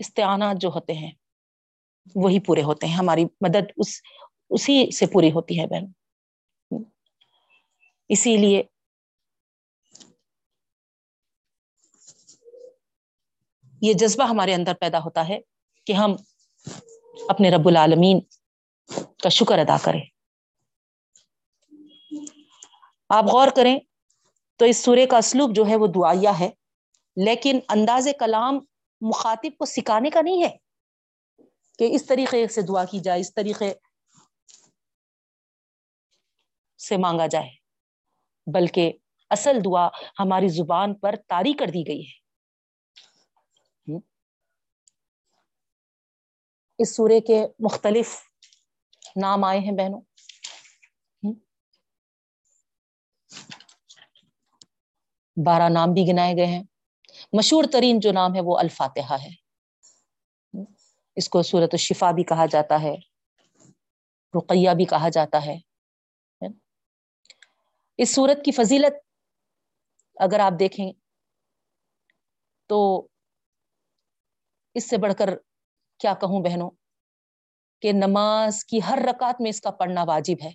استعانات 0.01 0.57
جو 0.61 0.69
ہوتے 0.69 0.93
ہیں 0.93 1.11
وہی 2.15 2.41
پورے 2.41 2.63
ہوتے 2.63 2.87
ہیں، 2.87 2.95
ہماری 2.95 3.25
مدد 3.41 3.71
اس، 3.77 3.89
اسی 4.51 4.91
سے 4.91 5.07
پوری 5.07 5.33
ہوتی 5.33 5.61
ہے 5.61 5.67
بہن۔ 5.67 5.87
اسی 8.09 8.37
لیے 8.37 8.63
یہ 13.83 13.93
جذبہ 13.93 14.29
ہمارے 14.29 14.55
اندر 14.55 14.75
پیدا 14.75 14.99
ہوتا 14.99 15.29
ہے 15.29 15.39
کہ 15.87 15.93
ہم 15.93 16.15
اپنے 17.29 17.51
رب 17.51 17.69
العالمین 17.69 18.21
کا 19.23 19.29
شکر 19.29 19.59
ادا 19.59 19.77
کریں۔ 19.83 20.01
آپ 23.09 23.25
غور 23.25 23.49
کریں 23.57 23.79
تو 24.57 24.65
اس 24.65 24.77
سورے 24.77 25.07
کا 25.07 25.19
اسلوب 25.19 25.55
جو 25.55 25.67
ہے 25.67 25.77
وہ 25.77 25.87
دعائیہ 25.87 26.29
ہے، 26.41 26.51
لیکن 27.17 27.59
انداز 27.69 28.09
کلام 28.19 28.59
مخاطب 29.01 29.57
کو 29.59 29.65
سکھانے 29.65 30.11
کا 30.11 30.21
نہیں 30.21 30.43
ہے۔ 30.43 30.62
کہ 31.83 31.89
اس 31.95 32.07
طریقے 32.07 32.49
سے 32.49 32.63
دعا 32.63 32.85
کی 32.85 33.01
جائے، 33.01 33.21
اس 33.21 33.35
طریقے 33.35 33.75
سے 36.89 36.97
مانگا 36.97 37.27
جائے۔ 37.27 37.49
بلکہ 38.55 38.93
اصل 39.31 39.59
دعا 39.65 39.89
ہماری 40.19 40.49
زبان 40.49 40.95
پر 40.95 41.15
تاری 41.29 41.53
کر 41.53 41.67
دی 41.67 41.87
گئی 41.89 42.03
ہے۔ 42.03 42.23
اس 46.79 46.97
سورے 46.97 47.21
کے 47.21 47.47
مختلف 47.59 48.21
نام 49.17 49.45
آئے 49.45 49.59
ہیں 49.59 49.73
بہنوں۔ 49.73 50.01
بارہ 55.47 55.69
نام 55.69 55.93
بھی 55.93 56.05
گنائے 56.13 56.35
گئے 56.37 56.47
ہیں۔ 56.47 56.63
مشہور 57.33 57.65
ترین 57.73 58.01
جو 58.01 58.13
نام 58.13 58.35
ہے 58.35 58.41
وہ 58.41 58.59
الفاتحہ 58.59 59.17
ہے۔ 59.23 59.42
اس 61.17 61.29
کو 61.29 61.43
صورت 61.43 61.69
الشفا 61.73 62.11
بھی 62.11 62.25
کہا 62.25 62.47
جاتا 62.47 62.83
ہے، 62.83 62.95
رقیہ 64.35 64.71
بھی 64.77 64.85
کہا 64.85 65.09
جاتا 65.09 65.47
ہے 65.47 65.73
اس 67.97 68.15
صورت 68.15 68.45
کی 68.45 68.53
فضیلت 68.53 68.93
اگر 70.17 70.39
آپ 70.41 70.53
دیکھیں 70.59 70.93
تو 72.67 73.09
اس 74.75 74.91
سے 74.91 74.97
بڑھ 74.97 75.13
کر 75.19 75.29
کیا 75.99 76.15
کہوں 76.15 76.43
بہنوں؟ 76.43 76.71
کہ 77.81 77.93
نماز 77.93 78.65
کی 78.65 78.81
ہر 78.89 78.99
رکعت 79.09 79.37
میں 79.41 79.51
اس 79.51 79.61
کا 79.61 79.71
پڑھنا 79.71 80.05
واجب 80.05 80.45
ہے۔ 80.45 80.51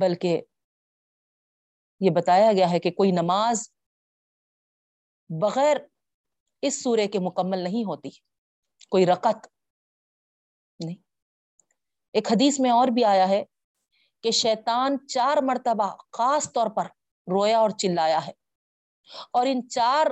بلکہ 0.00 0.42
یہ 2.00 2.10
بتایا 2.10 2.52
گیا 2.52 2.70
ہے 2.70 2.78
کہ 2.78 2.90
کوئی 2.90 3.10
نماز 3.10 3.72
بغیر 5.42 5.76
اس 6.62 6.82
سورے 6.82 7.08
کے 7.08 7.18
مکمل 7.18 7.58
نہیں 7.58 7.84
ہوتی۔ 7.84 8.10
کوئی 8.90 9.06
رقط 9.06 9.46
نہیں۔ 10.84 10.96
ایک 12.12 12.32
حدیث 12.32 12.60
میں 12.60 12.70
اور 12.70 12.88
بھی 12.88 13.04
آیا 13.04 13.28
ہے 13.28 13.44
کہ 14.22 14.30
شیطان 14.30 15.08
چار 15.08 15.36
مرتبہ 15.42 15.96
خاص 16.12 16.52
طور 16.52 16.66
پر 16.76 16.84
رویا 17.32 17.58
اور 17.58 17.70
چلایا 17.70 18.26
ہے۔ 18.26 18.32
اور 19.32 19.46
ان 19.46 19.68
چار 19.68 20.06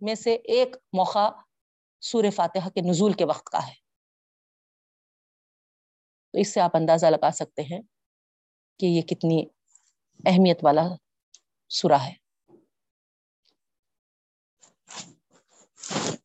میں 0.00 0.14
سے 0.14 0.34
ایک 0.34 0.76
موقع 0.92 1.30
سور 2.00 2.24
فاتحہ 2.34 2.68
کے 2.68 2.80
نزول 2.80 3.12
کے 3.12 3.24
وقت 3.24 3.44
کا 3.44 3.66
ہے۔ 3.66 3.74
تو 6.32 6.38
اس 6.38 6.54
سے 6.54 6.60
آپ 6.60 6.70
اندازہ 6.74 7.06
لگا 7.06 7.30
سکتے 7.30 7.62
ہیں 7.62 7.80
کہ 8.78 8.86
یہ 8.86 9.02
کتنی 9.02 9.44
اہمیت 10.26 10.58
والا 10.62 10.82
سورہ 11.68 12.02
ہے۔ 12.04 12.25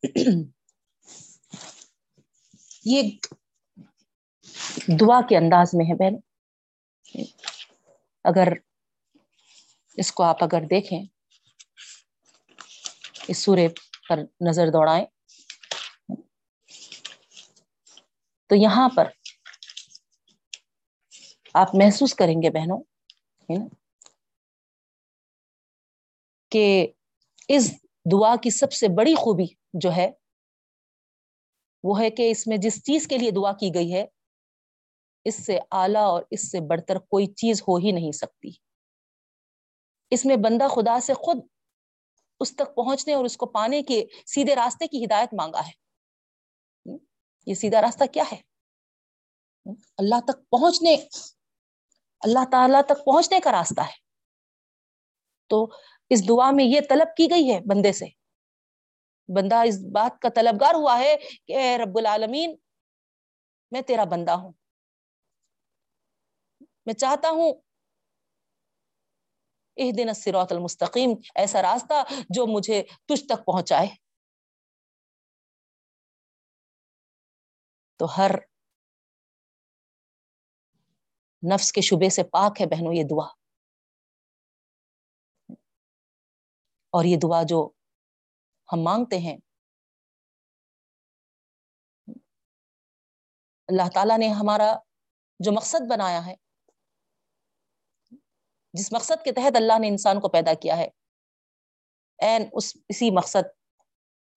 یہ 2.84 3.10
دعا 5.00 5.20
کے 5.28 5.36
انداز 5.36 5.70
میں 5.74 5.84
ہے 5.84 5.94
بہن۔ 5.94 6.16
اگر 8.24 8.48
اس 9.96 10.12
کو 10.12 10.22
آپ 10.22 10.44
اگر 10.44 10.60
دیکھیں، 10.70 11.02
اس 13.28 13.38
سورے 13.38 13.68
پر 14.08 14.18
نظر 14.48 14.66
دوڑائیں، 14.66 15.06
تو 18.46 18.54
یہاں 18.54 18.88
پر 18.96 19.08
آپ 21.54 21.74
محسوس 21.74 22.14
کریں 22.14 22.42
گے 22.42 22.50
بہنوں 22.50 22.82
کہ 26.48 26.86
اس 27.48 27.70
دعا 28.04 28.36
کی 28.36 28.50
سب 28.50 28.72
سے 28.72 28.86
بڑی 28.88 29.14
خوبی 29.14 29.46
جو 29.74 29.92
ہے، 29.96 30.10
وہ 31.84 32.00
ہے 32.00 32.10
کہ 32.10 32.30
اس 32.30 32.46
میں 32.46 32.56
جس 32.56 32.84
چیز 32.84 33.08
کے 33.08 33.18
لیے 33.18 33.30
دعا 33.30 33.52
کی 33.52 33.70
گئی 33.74 33.94
ہے، 33.94 34.06
اس 35.24 35.46
سے 35.46 35.58
اعلی 35.70 35.98
اور 35.98 36.22
اس 36.30 36.50
سے 36.50 36.60
بڑھ 36.60 36.80
کر 36.88 36.98
کوئی 36.98 37.26
چیز 37.26 37.62
ہو 37.62 37.76
ہی 37.76 37.92
نہیں 37.92 38.12
سکتی۔ 38.12 38.50
اس 40.10 40.24
میں 40.24 40.36
بندہ 40.36 40.64
خدا 40.68 41.00
سے 41.00 41.14
خود 41.14 41.36
اس 42.40 42.56
تک 42.56 42.76
پہنچنے 42.76 43.14
اور 43.14 43.24
اس 43.24 43.36
کو 43.36 43.46
پانے 43.46 43.82
کے 43.82 44.04
سیدھے 44.26 44.54
راستے 44.54 44.86
کی 44.86 45.04
ہدایت 45.04 45.28
مانگا 45.32 45.60
ہے۔ 45.60 45.82
یہ 47.46 47.54
سیدھا 47.54 47.82
راستہ 47.82 48.04
کیا 48.04 48.24
ہے؟ 48.32 48.40
اللہ 49.98 50.20
تک 50.20 50.50
پہنچنے، 50.50 50.94
اللہ 52.20 52.44
تعالی 52.50 52.82
تک 52.82 53.04
پہنچنے 53.04 53.40
کا 53.40 53.52
راستہ 53.52 53.80
ہے۔ 53.80 54.02
تو 55.46 55.70
اس 56.12 56.28
دعا 56.28 56.50
میں 56.50 56.64
یہ 56.64 56.80
طلب 56.88 57.08
کی 57.16 57.28
گئی 57.30 57.54
ہے 57.54 57.60
بندے 57.60 57.92
سے۔ 57.92 58.06
بندہ 59.28 59.56
اس 59.56 59.74
بات 59.92 60.22
کا 60.22 60.28
طلبگار 60.28 60.74
ہوا 60.74 60.98
ہے 60.98 61.16
کہ 61.46 61.56
اے 61.56 61.78
رب 61.78 61.98
العالمین، 61.98 62.56
میں 63.70 63.82
تیرا 63.82 64.04
بندہ 64.04 64.30
ہوں۔ 64.30 64.52
میں 66.86 66.94
چاہتا 66.94 67.28
ہوں 67.28 67.52
دن 69.98 70.08
الصراط 70.08 70.52
المستقیم، 70.52 71.10
ایسا 71.34 71.62
راستہ 71.62 72.04
جو 72.30 72.46
مجھے 72.46 72.82
تجھ 73.08 73.24
تک 73.24 73.46
پہنچائے۔ 73.46 73.88
تو 77.96 78.06
ہر 78.18 78.30
نفس 81.54 81.72
کے 81.72 81.80
شبے 81.80 82.10
سے 82.10 82.22
پاک 82.22 82.60
ہے 82.60 82.66
بہنوں، 82.66 82.94
یہ 82.94 83.02
دعا۔ 83.10 83.41
اور 86.92 87.04
یہ 87.04 87.16
دعا 87.22 87.42
جو 87.42 87.68
ہم 88.72 88.80
مانگتے 88.80 89.18
ہیں۔ 89.18 89.36
اللہ 93.68 93.88
تعالیٰ 93.94 94.18
نے 94.18 94.28
ہمارا 94.28 94.74
جو 95.40 95.52
مقصد 95.52 95.90
بنایا 95.90 96.26
ہے، 96.26 96.34
جس 98.74 98.92
مقصد 98.92 99.24
کے 99.24 99.32
تحت 99.32 99.56
اللہ 99.56 99.78
نے 99.78 99.88
انسان 99.88 100.20
کو 100.20 100.28
پیدا 100.28 100.54
کیا 100.54 100.76
ہے، 100.76 100.88
این 102.18 102.48
اس، 102.52 102.76
اسی 102.88 103.10
مقصد 103.10 103.50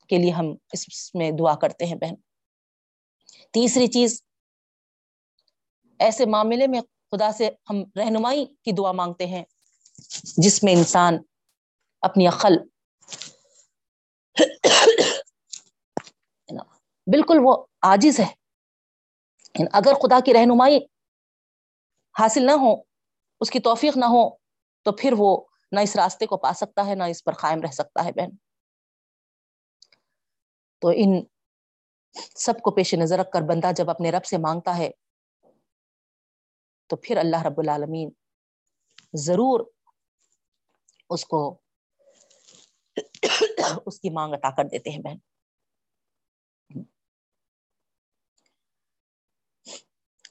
کے 0.10 0.18
لیے 0.18 0.32
ہم 0.32 0.46
اس 0.74 1.16
میں 1.16 1.32
دعا 1.40 1.56
کرتے 1.56 1.86
ہیں، 1.86 1.96
بہن۔ 1.96 2.16
تیسری 3.52 3.88
چیز، 3.88 4.24
ایسے 6.00 6.26
معاملے 6.26 6.68
میں 6.68 6.82
خدا 7.12 7.32
سے 7.32 7.50
ہم 7.70 7.84
رہنمائی 7.96 8.46
کی 8.46 8.72
دعا 8.72 8.92
مانگتے 8.92 9.28
ہیں، 9.28 9.44
جس 10.38 10.64
میں 10.64 10.74
انسان 10.74 11.18
اپنی 12.06 12.28
عقل۔ 12.28 12.54
بالکل 17.08 17.38
وہ 17.44 17.66
آجز 17.82 18.20
ہے۔ 18.20 18.34
اگر 19.74 19.94
خدا 19.94 20.20
کی 20.26 20.34
رہنمائی 20.34 20.78
حاصل 22.20 22.46
نہ 22.46 22.52
ہو، 22.52 22.76
اس 23.42 23.50
کی 23.50 23.60
توفیق 23.60 23.98
نہ 23.98 24.06
ہو، 24.06 24.30
تو 24.84 24.92
پھر 24.92 25.14
وہ 25.18 25.46
نہ 25.72 25.80
اس 25.80 25.96
راستے 25.96 26.26
کو 26.26 26.38
پا 26.38 26.54
سکتا 26.54 26.86
ہے، 26.86 26.96
نہ 26.96 27.04
اس 27.04 27.24
پر 27.24 27.34
قائم 27.34 27.62
رہ 27.62 27.72
سکتا 27.72 28.06
ہے، 28.06 28.12
بہن۔ 28.12 28.30
تو 30.80 30.92
ان 30.96 31.24
سب 32.36 32.54
کو 32.64 32.72
پیش 32.72 32.94
نظر 32.94 33.20
رکھ 33.20 33.32
کر 33.32 33.42
بندہ 33.42 33.72
جب 33.76 33.90
اپنے 33.90 34.12
رب 34.12 34.26
سے 34.26 34.38
مانگتا 34.38 34.78
ہے، 34.78 34.92
تو 36.88 36.96
پھر 36.96 37.18
اللہ 37.18 37.42
رب 37.46 37.60
العالمین 37.60 38.10
ضرور 39.14 39.60
اس 41.10 41.26
کو 41.26 41.60
اس 43.86 44.00
کی 44.00 44.10
مانگ 44.10 44.34
عطا 44.34 44.56
کر 44.56 44.64
دیتے 44.64 44.90
ہیں 44.90 45.00
بہن۔ 45.00 45.18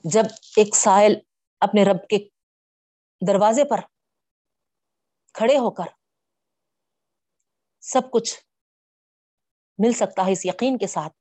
جب 0.05 0.23
ایک 0.57 0.77
سائل 0.77 1.15
اپنے 1.61 1.85
رب 1.85 2.09
کے 2.09 2.19
دروازے 3.29 3.65
پر 3.65 3.81
کھڑے 5.33 5.59
ہو 5.59 5.71
کر 5.71 5.85
سب 7.81 8.11
کچھ 8.13 8.41
مل 9.79 9.93
سکتا 9.93 10.27
ہے، 10.27 10.33
اس 10.33 10.47
یقین 10.47 10.79
کے 10.79 10.87
ساتھ 10.87 11.13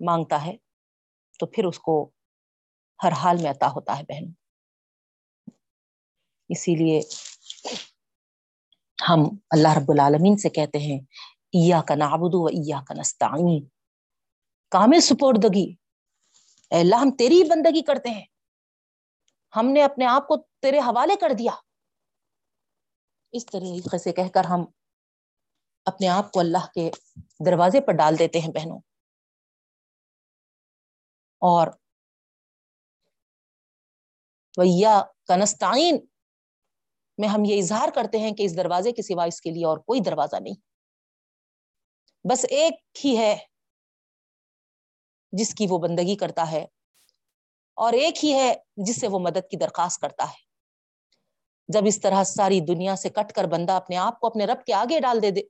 مانگتا 0.00 0.46
ہے، 0.46 0.56
تو 1.38 1.46
پھر 1.46 1.64
اس 1.64 1.78
کو 1.78 2.10
ہر 3.04 3.12
حال 3.12 3.36
میں 3.42 3.50
عطا 3.50 3.66
ہوتا 3.66 3.98
ہے 3.98 4.02
بہن۔ 4.02 4.32
اسی 6.48 6.74
لیے 6.74 7.00
ہم 9.08 9.20
اللہ 9.50 9.68
رب 9.68 9.90
العالمین 9.90 10.36
سے 10.36 10.48
کہتے 10.48 10.78
ہیں 10.78 11.00
ایا 11.52 11.82
کا 11.82 11.94
نابود 11.94 12.34
و 12.34 12.46
ایا 12.46 12.80
کا 12.88 12.94
نستعین. 12.94 13.68
کامل 14.70 15.00
سپوردگی 15.00 15.74
اے 16.70 16.80
اللہ، 16.80 16.96
ہم 16.96 17.10
تیری 17.10 17.50
بندگی 17.50 17.82
کرتے 17.82 18.10
ہیں۔ 18.10 18.26
ہم 19.56 19.66
نے 19.66 19.82
اپنے 19.82 20.06
آپ 20.06 20.28
کو 20.28 20.36
تیرے 20.36 20.78
حوالے 20.78 21.16
کر 21.16 21.32
دیا۔ 21.38 21.52
اس 23.32 23.46
طریقے 23.46 23.98
سے 23.98 24.12
کہہ 24.12 24.28
کر 24.28 24.44
ہم 24.44 24.64
اپنے 25.84 26.08
آپ 26.08 26.32
کو 26.32 26.40
اللہ 26.40 26.66
کے 26.74 26.90
دروازے 27.46 27.80
پر 27.80 27.92
ڈال 27.92 28.18
دیتے 28.18 28.40
ہیں 28.40 28.52
بہنوں۔ 28.52 28.78
اور 31.38 31.66
ویا 34.56 35.02
کنستعین 35.26 36.06
میں 37.18 37.28
ہم 37.28 37.44
یہ 37.44 37.58
اظہار 37.58 37.88
کرتے 37.94 38.18
ہیں 38.18 38.30
کہ 38.30 38.42
اس 38.42 38.56
دروازے 38.56 38.92
کے 38.92 39.02
سوا 39.02 39.24
اس 39.24 39.40
کے 39.40 39.50
لیے 39.50 39.64
اور 39.66 39.78
کوئی 39.78 40.00
دروازہ 40.00 40.36
نہیں۔ 40.36 40.54
بس 42.30 42.46
ایک 42.50 42.74
ہی 43.04 43.16
ہے 43.18 43.36
جس 45.32 45.54
کی 45.54 45.66
وہ 45.70 45.78
بندگی 45.78 46.16
کرتا 46.16 46.50
ہے 46.50 46.66
اور 47.74 47.92
ایک 47.92 48.24
ہی 48.24 48.32
ہے 48.34 48.54
جس 48.76 49.00
سے 49.00 49.08
وہ 49.08 49.18
مدد 49.18 49.50
کی 49.50 49.56
درخواست 49.56 50.00
کرتا 50.00 50.24
ہے۔ 50.24 50.42
جب 51.68 51.80
اس 51.86 52.00
طرح 52.00 52.24
ساری 52.24 52.60
دنیا 52.60 52.96
سے 52.96 53.08
کٹ 53.08 53.32
کر 53.32 53.44
بندہ 53.44 53.72
اپنے 53.72 53.96
آپ 53.96 54.20
کو 54.20 54.26
اپنے 54.26 54.46
رب 54.46 54.64
کے 54.64 54.74
آگے 54.74 55.00
ڈال 55.00 55.22
دے 55.22 55.30
دے، 55.30 55.40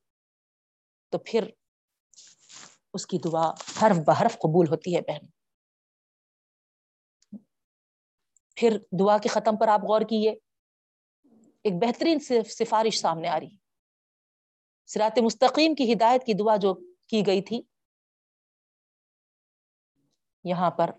تو 1.10 1.18
پھر 1.18 1.50
اس 2.94 3.06
کی 3.06 3.18
دعا 3.24 3.50
حرف 3.82 3.96
بحرف 4.06 4.34
قبول 4.34 4.68
ہوتی 4.68 4.96
ہے 4.96 5.00
بہن۔ 5.00 5.26
پھر 8.56 8.78
دعا 9.00 9.18
کے 9.18 9.28
ختم 9.28 9.56
پر 9.56 9.68
آپ 9.68 9.80
غور 9.80 10.00
کیے 10.00 10.34
ایک 11.64 11.74
بہترین 11.74 12.18
سفارش 12.48 13.00
سامنے 13.00 13.28
آ 13.28 13.40
رہی۔ 13.40 13.56
سرات 14.86 15.18
مستقیم 15.18 15.74
کی 15.74 15.92
ہدایت 15.92 16.24
کی 16.26 16.32
دعا 16.34 16.56
جو 16.56 16.74
کی 17.08 17.26
گئی 17.26 17.42
تھی، 17.42 17.62
یہاں 20.44 20.70
پر 20.70 20.90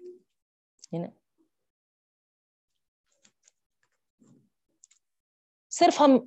صرف 5.72 6.02
ہم 6.02 6.18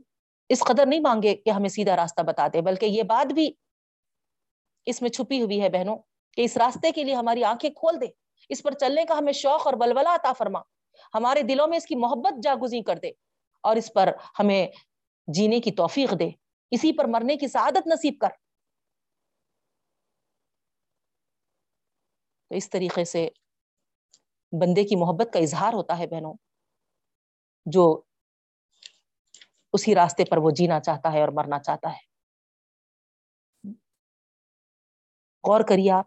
اس 0.49 0.61
قدر 0.61 0.87
نہیں 0.87 1.01
مانگے 1.01 1.37
کہ 1.37 1.51
ہمیں 1.51 1.69
سیدھا 1.69 1.97
راستہ 1.97 2.23
بتا 2.23 2.47
دے، 2.53 2.61
بلکہ 2.61 2.87
یہ 2.87 3.03
بات 3.03 3.33
بھی 3.33 3.53
اس 4.87 5.03
میں 5.03 5.11
چھپی 5.11 5.43
ہوئی 5.43 5.63
ہے 5.63 5.69
بہنوں 5.69 5.97
کہ 6.33 6.41
اس 6.41 6.57
راستے 6.57 6.91
کے 6.93 7.05
لیے 7.05 7.15
ہماری 7.15 7.45
آنکھیں 7.45 7.71
کھول 7.71 8.01
دے۔ 8.01 8.07
اس 8.49 8.63
پر 8.63 8.75
چلنے 8.75 9.05
کا 9.05 9.19
ہمیں 9.19 9.33
شوق 9.33 9.67
اور 9.67 9.75
بلولا 9.75 10.15
عطا 10.15 10.33
فرما۔ 10.33 10.61
ہمارے 11.15 11.43
دلوں 11.43 11.69
میں 11.69 11.77
اس 11.77 11.87
کی 11.87 11.95
محبت 11.95 12.43
جاگزی 12.43 12.83
کر 12.83 12.99
دے۔ 12.99 13.11
اور 13.61 13.77
اس 13.77 13.93
پر 13.95 14.09
ہمیں 14.39 14.67
جینے 15.27 15.61
کی 15.61 15.73
توفیق 15.73 16.11
دے۔ 16.21 16.31
اسی 16.71 16.97
پر 16.97 17.05
مرنے 17.05 17.37
کی 17.37 17.49
سعادت 17.49 17.87
نصیب 17.87 18.15
کر۔ 18.21 18.29
تو 22.51 22.55
اس 22.55 22.71
طریقے 22.71 23.05
سے 23.05 23.29
بندے 24.53 24.85
کی 24.85 24.97
محبت 24.97 25.33
کا 25.33 25.39
اظہار 25.39 25.73
ہوتا 25.73 25.99
ہے 25.99 26.07
بہنوں۔ 26.07 26.35
جو 27.67 28.03
اسی 29.73 29.95
راستے 29.95 30.25
پر 30.31 30.37
وہ 30.37 30.51
جینا 30.51 30.81
چاہتا 30.81 31.13
ہے 31.13 31.21
اور 31.21 31.29
مرنا 31.29 31.59
چاہتا 31.59 31.89
ہے۔ 31.89 32.09
غور 35.45 35.61
کریے 35.69 35.91
آپ، 35.91 36.07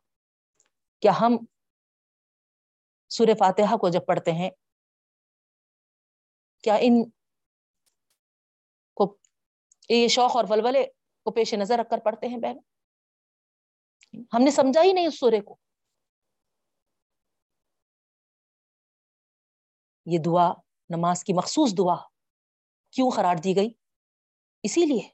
کیا 1.02 1.12
ہم 1.22 1.38
سور 3.10 3.28
فاتحہ 3.40 3.78
کو 3.78 3.90
جب 3.90 4.06
پڑھتے 4.08 4.32
ہیں، 4.32 4.50
کیا 6.64 6.76
ان 6.76 7.04
یہ 9.96 10.08
شوق 10.08 10.36
اور 10.36 10.46
ولولے 10.50 10.86
کو 11.24 11.32
پیش 11.32 11.54
نظر 11.54 11.80
رکھ 11.80 11.90
کر 11.90 11.98
پڑھتے 11.98 12.28
ہیں 12.28 12.38
بہن۔ 12.38 12.58
ہم 14.34 14.44
نے 14.44 14.52
سمجھا 14.52 14.82
ہی 14.82 14.94
نہیں 14.94 15.08
اس 15.08 15.20
سورے 15.20 15.42
کو۔ 15.42 15.58
یہ 20.06 20.18
دعا، 20.26 20.54
نماز 20.90 21.24
کی 21.24 21.34
مخصوص 21.34 21.78
دعا 21.78 21.96
کیوں 22.92 23.12
قرار 23.16 23.36
دی 23.44 23.56
گئی؟ 23.56 23.70
اسی 24.64 24.86
لیے۔ 24.86 25.10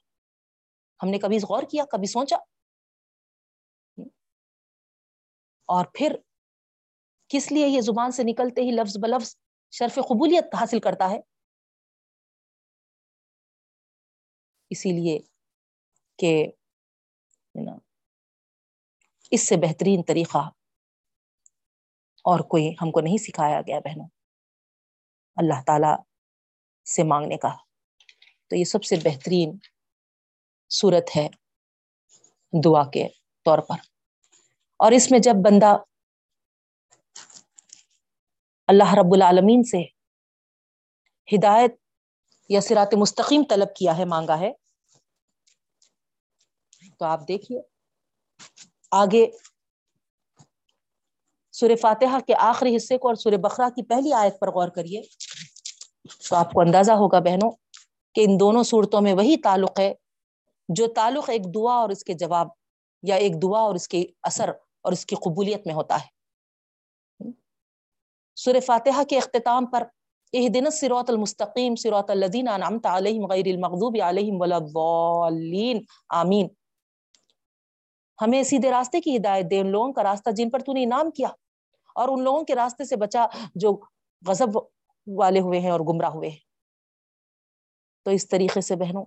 ہم 1.04 1.10
نے 1.10 1.20
کبھی 1.20 1.38
غور 1.38 1.64
کیا، 1.72 1.86
کبھی 1.86 2.08
سوچا۔ 2.08 2.36
اور 5.66 5.86
پھر 5.94 6.16
کس 7.28 7.52
لیے 7.52 7.68
یہ 7.68 7.82
زبان 7.82 8.12
سے 8.12 8.24
نکلتے 8.26 8.62
ہی 8.62 8.72
لفظ 8.72 8.98
بلفظ 8.98 9.36
شرف 9.72 9.96
قبولیت 9.96 10.56
حاصل 10.56 10.80
کرتا 10.80 11.10
ہے؟ 11.10 11.37
اسی 14.70 14.92
لیے 14.92 15.20
کہ 16.18 16.48
اس 19.32 19.48
سے 19.48 19.56
بہترین 19.56 20.04
طریقہ 20.04 20.38
اور 22.24 22.40
کوئی 22.40 22.74
ہم 22.82 22.92
کو 22.92 23.02
نہیں 23.02 23.18
سکھایا 23.18 23.62
گیا 23.62 23.80
بہنوں۔ 23.80 24.08
اللہ 25.36 25.64
تعالی 25.66 26.02
سے 26.96 27.04
مانگنے 27.04 27.38
کا۔ 27.38 27.56
تو 28.48 28.56
یہ 28.56 28.64
سب 28.64 28.84
سے 28.84 28.96
بہترین 29.04 29.58
صورت 30.70 31.18
ہے 31.18 31.28
دعا 32.64 32.92
کے 32.92 33.08
طور 33.44 33.60
پر۔ 33.60 33.76
اور 34.78 34.92
اس 34.92 35.12
میں 35.12 35.20
جب 35.20 35.34
بندہ 35.46 35.78
اللہ 38.68 38.94
رب 38.94 39.14
العالمین 39.14 39.64
سے 39.64 39.84
ہدایت 41.36 41.72
یا 42.50 42.62
سرات 42.62 42.94
مستقیم 42.94 43.44
طلب 43.50 43.76
کیا 43.76 43.98
ہے، 43.98 44.06
مانگا 44.06 44.40
ہے۔ 44.40 44.52
تو 47.00 47.06
آپ 47.06 47.28
دیکھیے، 47.28 47.62
آگے 48.92 49.26
سور 51.52 51.70
فاتحہ 51.82 52.20
کے 52.28 52.36
آخری 52.36 52.76
حصے 52.76 52.98
کو 52.98 53.08
اور 53.08 53.16
سور 53.16 53.32
بخرا 53.32 53.70
کی 53.70 53.84
پہلی 53.84 54.14
آیت 54.14 54.40
پر 54.40 54.52
غور 54.52 54.70
کریے۔ 54.70 55.02
تو 56.30 56.36
آپ 56.36 56.52
کو 56.52 56.62
اندازہ 56.62 56.92
ہوگا 56.92 57.20
بہنوں 57.20 57.52
کہ 58.16 58.26
ان 58.28 58.40
دونوں 58.40 58.64
صورتوں 58.64 59.02
میں 59.02 59.14
وہی 59.14 59.38
تعلق 59.38 59.80
ہے، 59.80 59.94
جو 60.70 60.88
تعلق 60.88 61.30
ایک 61.30 61.54
دعا 61.56 61.74
اور 61.74 61.90
اس 61.90 62.04
کے 62.04 62.14
جواب 62.14 62.48
یا 63.04 63.16
ایک 63.16 63.42
دعا 63.42 63.60
اور 63.60 63.76
اس 63.76 63.88
کے 63.88 64.06
اثر 64.24 64.50
اور 64.82 64.92
اس 64.92 65.06
کی 65.06 65.16
قبولیت 65.16 65.68
میں 65.68 65.76
ہوتا 65.76 65.96
ہے۔ 65.96 67.32
سور 68.36 68.56
فاتحہ 68.66 69.04
کے 69.04 69.18
اختتام 69.18 69.66
پر 69.66 69.84
اہدن 70.34 70.70
سروت 70.72 71.10
المستقیم 71.10 71.76
سروت 71.76 72.10
الذین 72.10 72.48
انعمت 72.48 72.86
علیہم 72.86 73.26
غیر 73.32 73.48
المغضوب 73.48 73.96
علیہم 74.04 74.42
ولا 74.42 74.58
آمین 76.20 76.48
ہمیں 78.20 78.42
سیدھے 78.44 78.72
راستے 78.72 79.02
کی 79.02 79.16
ہدایت 79.18 79.46
دے، 79.52 79.60
ان 79.60 79.72
لوگوں 79.72 79.92
کا 79.94 80.04
راستہ 80.04 80.30
جن 80.38 80.50
پر 80.50 80.60
تو 80.60 80.74
نے 80.74 80.84
انعام 80.84 81.12
کیا، 81.12 81.28
اور 81.96 82.10
ان 82.10 82.24
لوگوں 82.24 82.44
کے 82.46 82.56
راستے 82.56 82.86
سے 82.86 82.96
بچا 82.96 83.26
جو 83.56 83.72
غضب 84.24 84.58
والے 85.08 85.40
ہوئے 85.40 85.60
ہیں 85.60 85.72
اور 85.72 85.80
گمراہ 85.88 86.14
ہوئے 86.14 86.30
ہیں۔ 86.30 86.40
تو 88.06 88.12
اس 88.12 88.28
طریقے 88.30 88.62
سے 88.62 88.76
بہنوں، 88.76 89.06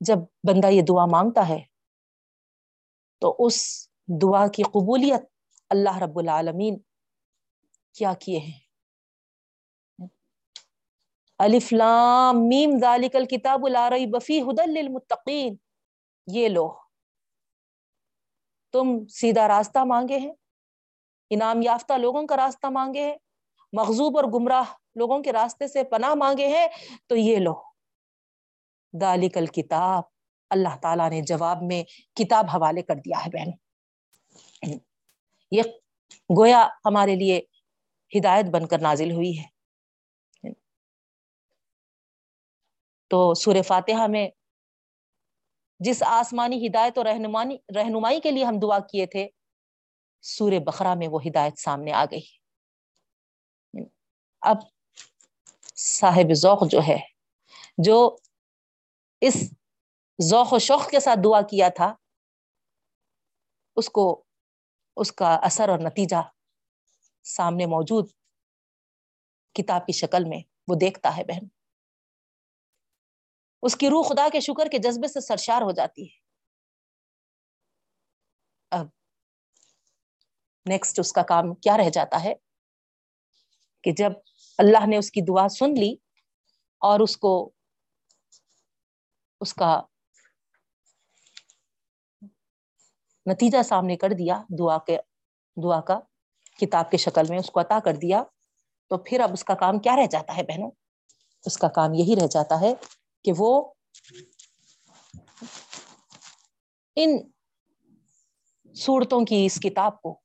جب 0.00 0.18
بندہ 0.48 0.70
یہ 0.70 0.82
دعا 0.88 1.04
مانگتا 1.06 1.48
ہے، 1.48 1.58
تو 3.22 3.34
اس 3.38 3.58
دعا 4.22 4.46
کی 4.48 4.62
قبولیت 4.62 5.24
اللہ 5.70 5.96
رب 5.98 6.18
العالمین 6.18 6.78
کیا 7.96 8.12
کیے 8.14 8.38
ہیں؟ 8.38 8.58
الفلام 11.38 12.48
میم، 12.48 12.78
ذالک 12.80 13.16
الکتاب 13.16 13.66
لا 13.68 13.88
ریب 13.90 14.16
فی 14.26 14.40
للمتقین۔ 14.66 15.56
یہ 16.26 16.48
لو، 16.48 16.68
تم 18.74 19.06
سیدھا 19.08 19.48
راستہ 19.48 19.84
مانگے 19.84 20.18
ہیں، 20.18 20.32
انعام 21.30 21.62
یافتہ 21.62 21.92
لوگوں 21.92 22.26
کا 22.26 22.36
راستہ 22.36 22.66
مانگے 22.66 23.04
ہیں 23.06 23.16
مغزوب 23.72 24.16
اور 24.16 24.24
گمراہ 24.24 24.72
لوگوں 24.94 25.22
کے 25.22 25.32
راستے 25.32 25.68
سے 25.68 25.84
پناہ 25.84 26.14
مانگے 26.14 26.48
ہیں، 26.48 26.66
تو 27.06 27.16
یہ 27.16 27.38
لو۔ 27.38 27.54
دالک 28.92 29.36
الکتاب، 29.36 30.02
اللہ 30.50 30.76
تعالیٰ 30.82 31.10
نے 31.10 31.20
جواب 31.22 31.62
میں 31.62 31.82
کتاب 32.16 32.46
حوالے 32.54 32.82
کر 32.82 32.94
دیا 32.94 33.24
ہے، 33.26 33.30
بہن۔ 33.30 33.50
یہ 35.50 35.62
گویا 36.38 36.68
ہمارے 36.84 37.14
لیے 37.14 37.40
ہدایت 38.14 38.46
بن 38.46 38.66
کر 38.66 38.78
نازل 38.78 39.10
ہوئی 39.10 39.38
ہے۔ 39.38 39.56
تو 43.10 43.34
سور 43.34 43.62
فاتحہ 43.62 44.06
میں 44.06 44.28
جس 45.78 46.02
آسمانی 46.02 46.66
ہدایت 46.66 46.98
اور 46.98 47.06
رہنمائی 47.06 47.56
رہنمائی 47.74 48.20
کے 48.20 48.30
لیے 48.30 48.44
ہم 48.44 48.58
دعا 48.62 48.78
کیے 48.78 49.06
تھے 49.06 49.28
سور 50.22 50.52
بخرا 50.66 50.94
میں 50.94 51.08
وہ 51.08 51.20
ہدایت 51.26 51.58
سامنے 51.58 51.92
آ 51.92 52.04
گئی۔ 52.04 52.20
اب 54.40 54.56
صاحب 55.76 56.32
ذوق 56.32 56.70
جو 56.70 56.80
ہے، 56.88 56.96
جو 57.78 58.16
اس 59.20 59.52
ذوق 60.22 60.52
و 60.52 60.58
شوق 60.58 60.88
کے 60.90 61.00
ساتھ 61.00 61.18
دعا 61.24 61.42
کیا 61.42 61.68
تھا، 61.68 61.94
اس 63.76 63.88
کو 63.88 64.24
اس 64.96 65.12
کا 65.12 65.34
اثر 65.34 65.68
اور 65.68 65.78
نتیجہ 65.78 66.22
سامنے 67.26 67.66
موجود 67.66 68.10
کتاب 69.54 69.86
کی 69.86 69.92
شکل 69.92 70.24
میں 70.24 70.38
وہ 70.68 70.74
دیکھتا 70.80 71.16
ہے 71.16 71.24
بہن۔ 71.24 71.46
اس 73.62 73.76
کی 73.76 73.88
روح 73.88 74.08
خدا 74.08 74.28
کے 74.32 74.40
شکر 74.40 74.68
کے 74.68 74.78
جذبے 74.78 75.08
سے 75.08 75.20
سرشار 75.20 75.62
ہو 75.62 75.70
جاتی 75.70 76.04
ہے۔ 76.04 76.18
اب 78.70 78.86
نیکسٹ 80.66 81.00
اس 81.00 81.12
کا 81.12 81.22
کام 81.22 81.54
کیا 81.54 81.76
رہ 81.78 81.90
جاتا 81.90 82.24
ہے 82.24 82.34
کہ 83.82 83.92
جب 83.96 84.12
اللہ 84.58 84.86
نے 84.86 84.96
اس 84.96 85.10
کی 85.10 85.20
دعا 85.20 85.48
سن 85.48 85.70
لی 85.70 85.94
اور 86.82 87.00
اس 87.00 87.16
کو 87.16 87.52
اس 89.40 89.54
کا 89.54 89.82
نتیجہ 93.26 93.62
سامنے 93.62 93.96
کر 93.96 94.08
دیا 94.18 94.42
دعا 94.58 94.78
کے، 94.78 94.98
دعا 95.62 95.80
کا 95.80 96.00
کتاب 96.60 96.90
کے 96.90 96.96
شکل 96.96 97.22
میں 97.28 97.38
اس 97.38 97.50
کو 97.50 97.60
عطا 97.60 97.78
کر 97.84 97.92
دیا، 97.92 98.22
تو 98.90 98.98
پھر 98.98 99.20
اب 99.20 99.30
اس 99.32 99.44
کا 99.44 99.54
کام 99.54 99.78
کیا 99.78 99.96
رہ 99.96 100.06
جاتا 100.06 100.36
ہے 100.36 100.42
بہنوں؟ 100.42 100.70
اس 101.44 101.58
کا 101.58 101.68
کام 101.68 101.94
یہی 101.94 102.14
رہ 102.22 102.26
جاتا 102.26 102.60
ہے 102.60 102.74
کہ 103.24 103.32
وہ 103.38 103.72
ان 106.96 107.18
صورتوں 108.74 109.24
کی 109.24 109.46
اس 109.46 109.60
کتاب 109.60 110.00
کو 110.02 110.20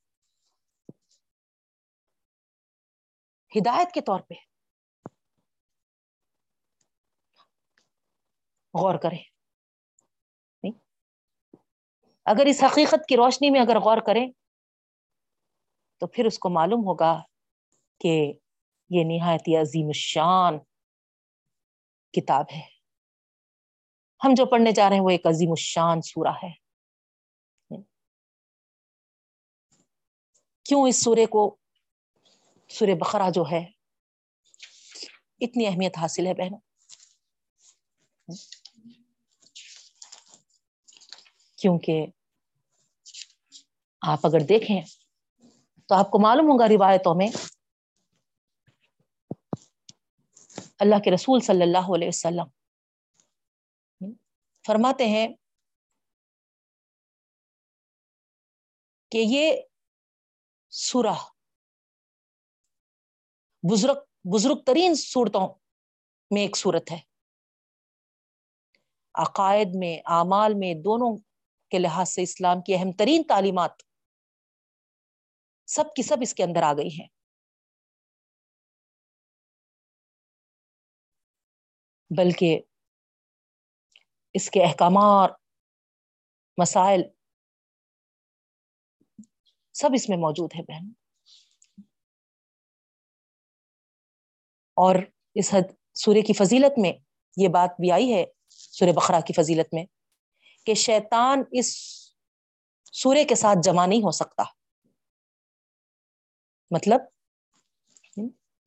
ہدایت 3.57 3.93
کے 3.93 4.01
طور 4.01 4.19
پہ 4.19 4.34
غور 8.73 8.95
کرے۔ 8.95 9.17
اگر 12.25 12.45
اس 12.45 12.63
حقیقت 12.63 13.07
کی 13.09 13.15
روشنی 13.15 13.49
میں 13.49 13.61
اگر 13.61 13.79
غور 13.79 13.97
کریں 13.97 14.27
تو 16.02 16.08
پھر 16.08 16.26
اس 16.26 16.39
کو 16.39 16.49
معلوم 16.49 16.80
ہوگا 16.80 17.22
کہ 17.99 18.34
یہ 18.89 19.04
نہایت 19.04 19.41
عظیم 19.62 19.88
الشان 19.88 20.58
کتاب 22.12 22.45
ہے۔ 22.56 22.62
ہم 24.24 24.34
جو 24.38 24.45
پڑھنے 24.45 24.72
جا 24.72 24.89
رہے 24.89 24.95
ہیں 24.95 25.04
وہ 25.04 25.10
ایک 25.10 25.28
عظیم 25.28 25.49
الشان 25.49 26.02
سورہ 26.02 26.34
ہے۔ 26.43 26.52
کیوں 30.64 30.88
اس 30.88 31.04
سورے 31.04 31.26
کو 31.26 31.58
سورہ 32.70 32.95
بقرہ 32.99 33.30
جو 33.30 33.43
ہے 33.52 33.66
اتنی 35.39 35.68
اہمیت 35.68 35.97
حاصل 35.97 36.28
ہے 36.28 36.34
بہنوں؟ 36.34 36.60
کیونکہ 41.58 42.06
آپ 44.02 44.20
اگر 44.24 44.39
دیکھیں 44.39 44.82
تو 45.91 45.95
آپ 45.95 46.11
کو 46.11 46.19
معلوم 46.19 46.45
ہوگا 46.45 46.67
روایتوں 46.67 47.15
میں 47.15 47.27
اللہ 50.79 50.95
کے 51.03 51.11
رسول 51.11 51.39
صلی 51.39 51.61
اللہ 51.61 51.95
علیہ 51.95 52.07
وسلم 52.07 52.45
فرماتے 54.67 55.07
ہیں 55.07 55.27
کہ 59.09 59.23
یہ 59.25 59.61
سورہ 60.69 61.15
بزرگ 63.71 63.97
بزرگ 64.33 64.63
ترین 64.65 64.95
صورتوں 64.95 65.53
میں 66.31 66.41
ایک 66.41 66.57
صورت 66.57 66.91
ہے۔ 66.91 66.99
عقائد 69.15 69.67
میں، 69.73 69.99
اعمال 70.05 70.53
میں، 70.53 70.73
دونوں 70.73 71.17
کے 71.69 71.79
لحاظ 71.79 72.09
سے 72.09 72.21
اسلام 72.21 72.61
کی 72.61 72.75
اہم 72.75 72.91
ترین 72.91 73.23
تعلیمات 73.23 73.90
سب 75.72 75.84
کی 75.95 76.03
سب 76.03 76.17
اس 76.22 76.34
کے 76.34 76.43
اندر 76.43 76.63
آ 76.63 76.74
گئی 76.74 76.88
ہیں۔ 76.88 77.07
بلکہ 82.17 82.61
اس 84.34 84.49
کے 84.49 84.63
احکامات، 84.63 85.32
مسائل 86.57 87.01
سب 89.74 89.89
اس 89.93 90.09
میں 90.09 90.17
موجود 90.17 90.49
ہے 90.55 90.63
بہن۔ 90.63 90.91
اور 94.74 94.95
اس 95.36 95.53
حد 95.53 95.74
سورہ 95.93 96.22
کی 96.22 96.34
فضیلت 96.34 96.80
میں 96.80 96.93
یہ 97.38 97.47
بات 97.47 97.69
بھی 97.80 97.91
آئی 97.91 98.13
ہے، 98.13 98.26
سورہ 98.49 98.93
بخرا 98.95 99.19
کی 99.19 99.34
فضیلت 99.34 99.74
میں 99.74 99.86
کہ 100.65 100.74
شیطان 100.74 101.43
اس 101.51 101.76
سورے 102.91 103.26
کے 103.26 103.36
ساتھ 103.36 103.57
جمع 103.63 103.86
نہیں 103.86 103.99
ہو 103.99 104.11
سکتا۔ 104.11 104.61
مطلب 106.72 107.01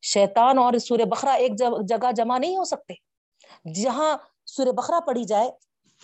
شیطان 0.03 0.57
اور 0.57 0.77
سورہ 0.77 1.05
بخرا 1.11 1.33
ایک 1.33 1.51
جگہ 1.89 2.11
جمع 2.17 2.37
نہیں 2.37 2.55
ہو 2.57 2.63
سکتے۔ 2.63 2.93
جہاں 3.73 4.17
سورہ 4.45 4.71
بخرا 4.77 4.99
پڑھی 5.05 5.23
جائے، 5.23 5.49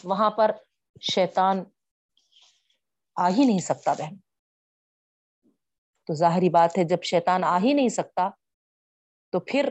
وہاں 0.03 0.29
پر 0.29 0.51
شیطان 1.01 1.63
آ 3.15 3.29
ہی 3.29 3.45
نہیں 3.45 3.59
سکتا 3.59 3.93
بہن۔ 3.93 4.15
تو 6.07 6.13
ظاہری 6.13 6.49
بات 6.49 6.77
ہے، 6.77 6.83
جب 6.83 7.03
شیطان 7.03 7.43
آ 7.43 7.57
ہی 7.59 7.73
نہیں 7.73 7.89
سکتا، 7.89 8.29
تو 9.33 9.39
پھر 9.39 9.69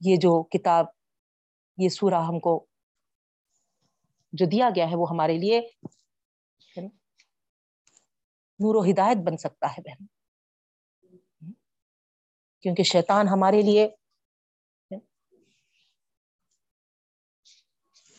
یہ 0.00 0.16
جو 0.16 0.42
کتاب، 0.42 0.86
یہ 1.78 1.88
سورہ 1.88 2.22
ہم 2.28 2.38
کو 2.40 2.64
جو 4.32 4.46
دیا 4.46 4.70
گیا 4.76 4.90
ہے، 4.90 4.96
وہ 4.96 5.06
ہمارے 5.10 5.36
لیے 5.38 5.60
نور 8.64 8.74
و 8.74 8.90
ہدایت 8.90 9.16
بن 9.16 9.36
سکتا 9.36 9.72
ہے 9.72 9.82
بہن۔ 9.82 10.06
کیونکہ 12.62 12.82
شیطان 12.82 13.28
ہمارے 13.28 13.62
لیے 13.62 13.88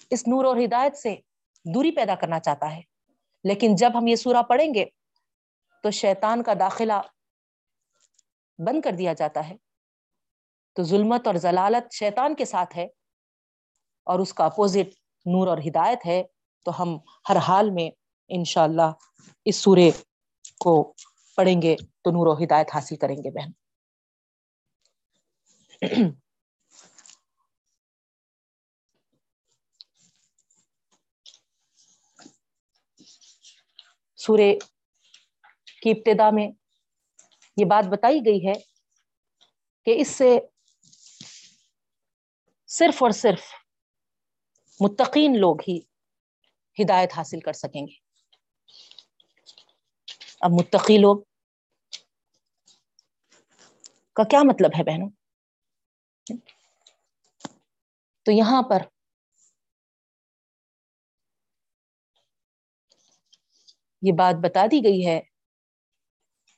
اس 0.10 0.28
نور 0.28 0.46
اور 0.46 0.58
ہدایت 0.66 0.98
سے 0.98 1.16
دوری 1.74 1.92
پیدا 1.92 2.16
کرنا 2.16 2.40
چاہتا 2.40 2.76
ہے۔ 2.76 2.82
لیکن 3.44 3.76
جب 3.76 3.92
ہم 3.98 4.08
یہ 4.08 4.16
سورہ 4.16 4.42
پڑھیں 4.42 4.74
گے 4.74 4.86
تو 5.84 5.92
شیطان 5.92 6.44
کا 6.44 6.54
داخلہ 6.60 6.94
بند 8.58 8.82
کر 8.82 8.92
دیا 8.98 9.14
جاتا 9.14 9.50
ہے۔ 9.50 9.56
تو 10.74 10.84
ظلمت 10.84 11.28
اور 11.28 11.36
ضلالت 11.36 11.94
شیطان 11.94 12.36
کے 12.36 12.46
ساتھ 12.46 12.78
ہے 12.78 12.86
اور 14.04 14.20
اس 14.20 14.34
کا 14.34 14.46
اپوزٹ 14.46 14.90
نور 15.26 15.48
اور 15.48 15.58
ہدایت 15.58 16.00
ہے۔ 16.06 16.24
تو 16.64 16.82
ہم 16.82 16.98
ہر 17.30 17.38
حال 17.38 17.70
میں 17.70 17.90
انشاءاللہ 18.28 18.92
اس 19.46 19.56
سورے 19.56 19.92
کو 20.60 20.94
پڑھیں 21.36 21.62
گے 21.62 21.76
تو 21.76 22.12
نور 22.12 22.28
و 22.28 22.44
ہدایت 22.44 22.68
حاصل 22.74 22.96
کریں 22.96 23.16
گے 23.16 23.32
بہن۔ 23.32 23.52
سورے 34.16 34.58
کی 35.82 35.92
ابتدا 35.92 36.30
میں 36.30 36.48
یہ 37.58 37.66
بات 37.66 37.86
بتائی 37.88 38.20
گئی 38.26 38.48
ہے 38.48 38.54
کہ 39.86 40.02
اس 40.02 40.08
سے 40.08 40.40
صرف 42.68 43.04
اور 43.04 43.12
صرف 43.12 43.42
متقین 44.80 45.38
لوگ 45.38 45.58
ہی 45.68 45.80
ہدایت 46.84 47.14
حاصل 47.18 47.40
کر 47.40 47.54
سکیں 47.54 47.88
گے۔ 47.88 48.05
اب 50.46 50.52
متقی 50.52 50.98
لوگ 50.98 51.18
کا 54.14 54.24
کیا 54.24 54.40
مطلب 54.44 54.72
ہے 54.80 54.84
بہنوں؟ 54.84 55.10
تو 58.26 58.32
یہاں 58.32 58.62
پر 58.70 58.82
یہ 64.02 64.12
بات 64.12 64.36
بتا 64.44 64.66
دی 64.66 64.84
گئی 64.84 65.06
ہے 65.08 65.20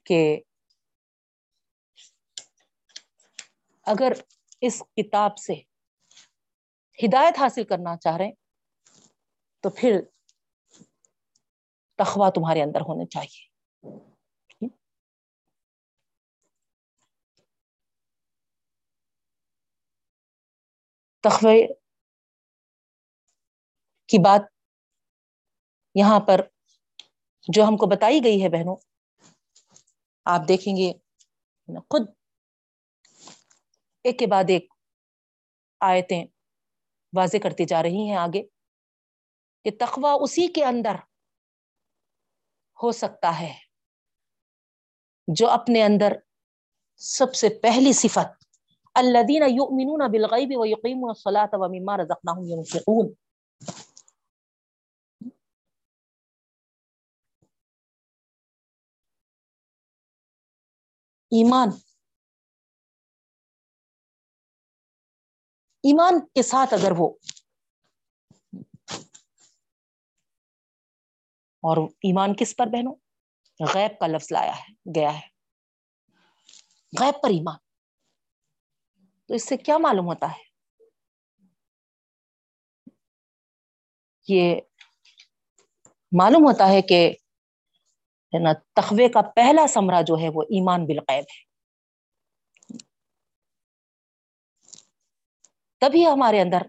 کہ 0.06 0.40
اگر 3.86 4.12
اس 4.62 4.84
کتاب 4.98 5.38
سے 5.38 5.54
ہدایت 7.00 7.40
حاصل 7.40 7.64
کرنا 7.64 7.98
چاہ 7.98 8.18
رہے 8.18 8.26
ہیں، 8.26 8.32
تو 9.64 9.70
پھر 9.70 10.02
تخوا 11.96 12.30
تمہارے 12.30 12.62
اندر 12.62 12.82
ہونے 12.82 13.06
چاہیے۔ 13.06 13.47
تخوے 21.28 21.68
کی 24.10 24.18
بات 24.18 24.42
یہاں 25.96 26.20
پر 26.20 26.42
جو 27.48 27.64
ہم 27.64 27.78
کو 27.78 27.86
بتائی 27.86 28.20
گئی 28.24 28.44
ہے 28.44 28.50
بہنوں، 28.50 28.76
آپ 30.26 30.42
دیکھیں 30.48 30.78
گے 30.78 30.94
خود۔ 31.80 32.08
ایک 34.04 34.20
کے 34.20 34.28
بعد 34.28 34.44
ایک 34.48 34.74
آیتیں 35.80 36.26
واضح 37.14 37.38
کرتی 37.44 37.66
جا 37.66 37.84
رہی 37.84 38.10
ہیں 38.10 38.18
آگے 38.18 38.44
کہ 39.66 39.72
تخوا 39.80 40.14
اسی 40.14 40.48
کے 40.48 40.66
اندر 40.66 40.96
ہو 42.84 42.92
سکتا 42.92 43.40
ہے 43.40 43.54
جو 45.28 45.50
اپنے 45.50 45.84
اندر 45.84 46.14
سب 46.96 47.36
سے 47.36 47.50
پہلی 47.50 47.94
صفت 47.94 48.47
الذين 48.98 49.44
يؤمنون 49.44 50.12
بالغيب 50.12 50.50
ويقيمون 50.56 51.10
الصلاة 51.10 51.50
ومما 51.54 51.98
رزقناهم 51.98 52.50
ينفقون. 52.50 53.14
ایمان. 61.32 61.70
ایمان 65.84 66.20
کے 66.20 66.42
ساتھ 66.42 66.74
اگر 66.74 66.92
وہ 66.98 67.10
اور 71.60 71.90
ایمان 71.90 72.36
کس 72.36 72.56
پر 72.56 72.68
بہنوں؟ 72.68 72.96
غیب 73.74 74.00
کا 74.00 74.08
لفظ 74.08 74.32
لایا 74.32 74.56
ہے، 74.56 74.74
گیا 74.96 75.14
ہے۔ 75.14 75.28
غیب 77.00 77.22
پر 77.24 77.30
ایمان. 77.30 77.67
تو 79.28 79.34
اس 79.34 79.48
سے 79.48 79.58
کیا 79.58 79.78
معلوم 79.78 80.06
ہوتا 80.06 80.28
ہے؟ 80.28 80.44
یہ 84.28 84.62
معلوم 86.12 86.44
ہوتا 86.44 86.68
ہے 86.68 86.82
کہ 86.82 87.16
نا 88.44 88.54
تخوے 88.54 89.10
کا 89.10 89.22
پہلا 89.22 89.68
سمرا 89.68 90.02
جو 90.02 90.16
ہے 90.22 90.30
وہ 90.34 90.42
ایمان 90.42 90.86
بالغیب 90.86 91.24
ہے۔ 91.24 91.48
تبھی 95.78 96.08
ہمارے 96.08 96.42
اندر 96.42 96.62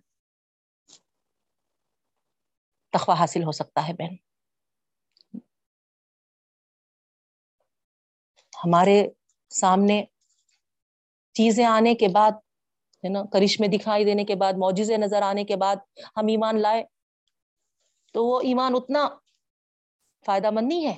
تخوہ 2.93 3.15
حاصل 3.15 3.43
ہو 3.43 3.53
سکتا 3.53 3.89
ہے 3.89 3.93
بہن۔ 3.93 4.15
ہمارے 8.65 9.09
سامنے 9.49 10.05
چیزیں 11.33 11.65
آنے 11.65 11.95
کے 11.95 12.07
بعد 12.15 12.31
ہے 13.05 13.09
نا، 13.09 13.23
کرشمے 13.33 13.69
دکھائی 13.69 14.05
دینے 14.05 14.25
کے 14.25 14.35
بعد، 14.35 14.53
معجزے 14.59 14.97
نظر 14.97 15.23
آنے 15.23 15.45
کے 15.45 15.57
بعد 15.57 15.77
ہم 16.17 16.27
ایمان 16.27 16.61
لائے۔ 16.61 16.85
تو 18.15 18.25
وہ 18.25 18.41
ایمان 18.41 18.73
اتنا 18.77 19.09
فائدہ 20.27 20.51
مند 20.51 20.69
نہیں 20.69 20.87
ہے 20.87 20.95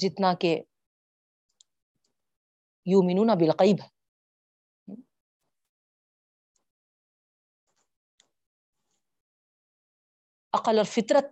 جتنا 0.00 0.34
کہ 0.34 0.60
یو 2.86 3.02
مینونا 3.02 3.34
بالقیب 3.34 3.76
عقل 10.52 10.78
اور 10.78 10.84
فطرت 10.84 11.24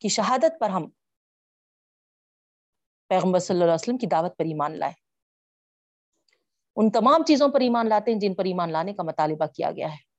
کی 0.00 0.08
شہادت 0.08 0.60
پر 0.60 0.70
ہم 0.70 0.88
پیغمبر 3.10 3.38
صلی 3.38 3.54
اللہ 3.54 3.64
علیہ 3.64 3.74
وسلم 3.74 3.98
کی 3.98 4.06
دعوت 4.06 4.36
پر 4.36 4.44
ایمان 4.44 4.78
لائے۔ 4.78 5.03
ان 6.76 6.90
تمام 6.90 7.24
چیزوں 7.26 7.48
پر 7.48 7.60
ایمان 7.60 7.88
لاتے 7.88 8.12
ہیں 8.12 8.18
جن 8.18 8.34
پر 8.34 8.44
ایمان 8.44 8.72
لانے 8.72 8.94
کا 8.94 9.02
مطالبہ 9.02 9.46
کیا 9.46 9.70
گیا 9.70 9.88
ہے۔ 9.92 10.14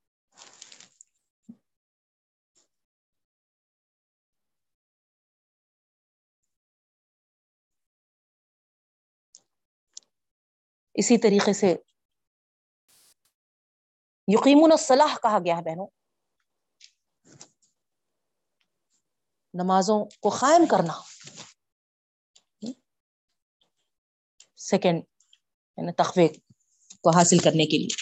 اسی 10.93 11.17
طریقے 11.17 11.53
سے 11.53 11.75
یقیمون 14.27 14.71
الصلاح 14.71 15.15
کہا 15.21 15.37
گیا 15.45 15.57
ہے 15.57 15.61
بہنوں۔ 15.61 15.87
نمازوں 19.53 20.05
کو 20.05 20.29
قائم 20.29 20.65
کرنا۔ 20.71 20.93
سیکنڈ 24.55 25.03
یعنی 25.77 25.91
تخوے 25.91 26.27
کو 27.05 27.17
حاصل 27.17 27.37
کرنے 27.37 27.65
کے 27.65 27.77
لیے۔ 27.77 27.93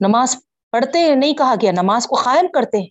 نماز 0.00 0.36
پڑھتے 0.70 0.98
ہیں، 0.98 1.16
نہیں 1.16 1.34
کہا 1.34 1.54
گیا، 1.62 1.72
نماز 1.72 2.06
کو 2.06 2.16
قائم 2.24 2.46
کرتے 2.54 2.78
ہیں۔ 2.78 2.90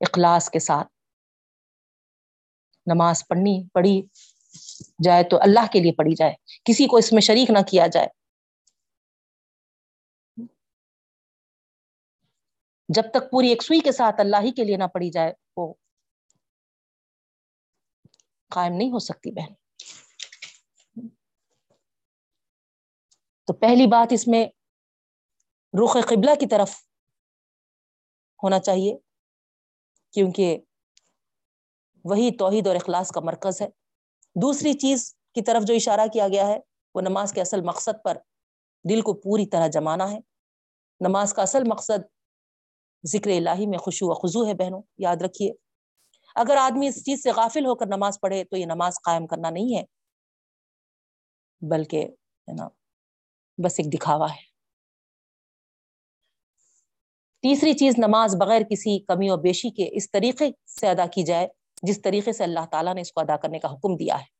اخلاص 0.00 0.50
کے 0.50 0.58
ساتھ 0.58 0.88
نماز 2.86 3.28
پڑھنی، 3.28 3.68
پڑھی 3.74 4.02
جائے 5.04 5.24
تو 5.24 5.36
اللہ 5.40 5.66
کے 5.72 5.80
لیے 5.80 5.92
پڑھی 5.92 6.14
جائے۔ 6.14 6.34
کسی 6.64 6.86
کو 6.86 6.96
اس 6.96 7.12
میں 7.12 7.20
شریک 7.20 7.50
نہ 7.50 7.62
کیا 7.70 7.86
جائے۔ 7.86 8.08
جب 12.88 13.02
تک 13.10 13.30
پوری 13.30 13.48
ایک 13.48 13.62
سوئی 13.62 13.80
کے 13.80 13.92
ساتھ 13.92 14.20
اللہ 14.20 14.36
ہی 14.42 14.52
کے 14.52 14.64
لیے 14.64 14.76
نہ 14.76 14.84
پڑھی 14.84 15.10
جائے، 15.10 15.32
وہ 15.56 15.74
قائم 18.50 18.72
نہیں 18.72 18.90
ہو 18.90 18.98
سکتی 18.98 19.30
بہن۔ 19.30 19.52
تو 23.46 23.52
پہلی 23.52 23.86
بات 23.86 24.08
اس 24.10 24.28
میں 24.28 24.46
رخ 25.84 25.96
قبلہ 26.08 26.30
کی 26.40 26.46
طرف 26.46 26.70
ہونا 28.42 28.60
چاہیے، 28.60 28.96
کیونکہ 30.12 30.58
وہی 32.04 32.36
توحید 32.36 32.66
اور 32.66 32.76
اخلاص 32.76 33.10
کا 33.10 33.20
مرکز 33.20 33.62
ہے۔ 33.62 33.68
دوسری 34.34 34.72
چیز 34.72 35.14
کی 35.34 35.42
طرف 35.42 35.62
جو 35.62 35.74
اشارہ 35.74 36.06
کیا 36.12 36.28
گیا 36.28 36.46
ہے، 36.46 36.58
وہ 36.94 37.00
نماز 37.00 37.32
کے 37.32 37.40
اصل 37.40 37.60
مقصد 37.60 38.04
پر 38.04 38.16
دل 38.90 39.00
کو 39.00 39.14
پوری 39.14 39.46
طرح 39.46 39.66
جمانا 39.66 40.10
ہے۔ 40.10 40.18
نماز 41.00 41.32
کا 41.34 41.42
اصل 41.42 41.62
مقصد 41.66 42.00
ذکر 43.06 43.30
الہی 43.30 43.66
میں 43.66 43.78
خوشو 43.78 44.06
و 44.06 44.14
خضو 44.14 44.46
ہے 44.46 44.54
بہنوں، 44.54 44.82
یاد 44.98 45.16
رکھیے۔ 45.24 45.67
اگر 46.38 46.56
آدمی 46.56 46.86
اس 46.88 47.04
چیز 47.04 47.22
سے 47.22 47.30
غافل 47.30 47.66
ہو 47.66 47.74
کر 47.74 47.86
نماز 47.86 48.18
پڑھے 48.20 48.44
تو 48.44 48.56
یہ 48.56 48.66
نماز 48.66 48.94
قائم 49.04 49.26
کرنا 49.26 49.50
نہیں 49.50 49.76
ہے، 49.76 49.82
بلکہ 51.62 52.04
ہے 52.48 52.54
نا، 52.54 52.68
بس 53.58 53.78
ایک 53.78 53.92
دکھاوا 53.92 54.30
ہے۔ 54.32 54.46
تیسری 57.44 57.72
چیز، 57.72 57.94
نماز 57.98 58.34
بغیر 58.36 58.62
کسی 58.70 58.98
کمی 58.98 59.30
و 59.30 59.36
بیشی 59.36 59.70
کے 59.70 59.88
اس 59.92 60.10
طریقے 60.10 60.50
سے 60.80 60.88
ادا 60.88 61.06
کی 61.06 61.22
جائے 61.22 61.48
جس 61.82 62.02
طریقے 62.02 62.32
سے 62.32 62.44
اللہ 62.44 62.66
تعالیٰ 62.70 62.94
نے 62.94 63.00
اس 63.00 63.12
کو 63.12 63.20
ادا 63.20 63.36
کرنے 63.36 63.58
کا 63.58 63.68
حکم 63.72 63.96
دیا 63.96 64.20
ہے۔ 64.20 64.36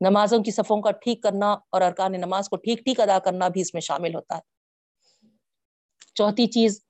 نمازوں 0.00 0.38
کی 0.38 0.50
صفوں 0.50 0.80
کا 0.82 0.90
ٹھیک 0.90 1.22
کرنا 1.22 1.52
اور 1.52 1.80
ارکان 1.80 2.12
نماز 2.12 2.48
کو 2.48 2.56
ٹھیک 2.56 2.78
ٹھیک 2.78 3.00
ادا 3.00 3.18
کرنا 3.18 3.48
بھی 3.48 3.60
اس 3.60 3.74
میں 3.74 3.80
شامل 3.80 4.14
ہوتا 4.14 4.36
ہے۔ 4.36 4.40
چوتھی 6.14 6.46
چیز، 6.46 6.80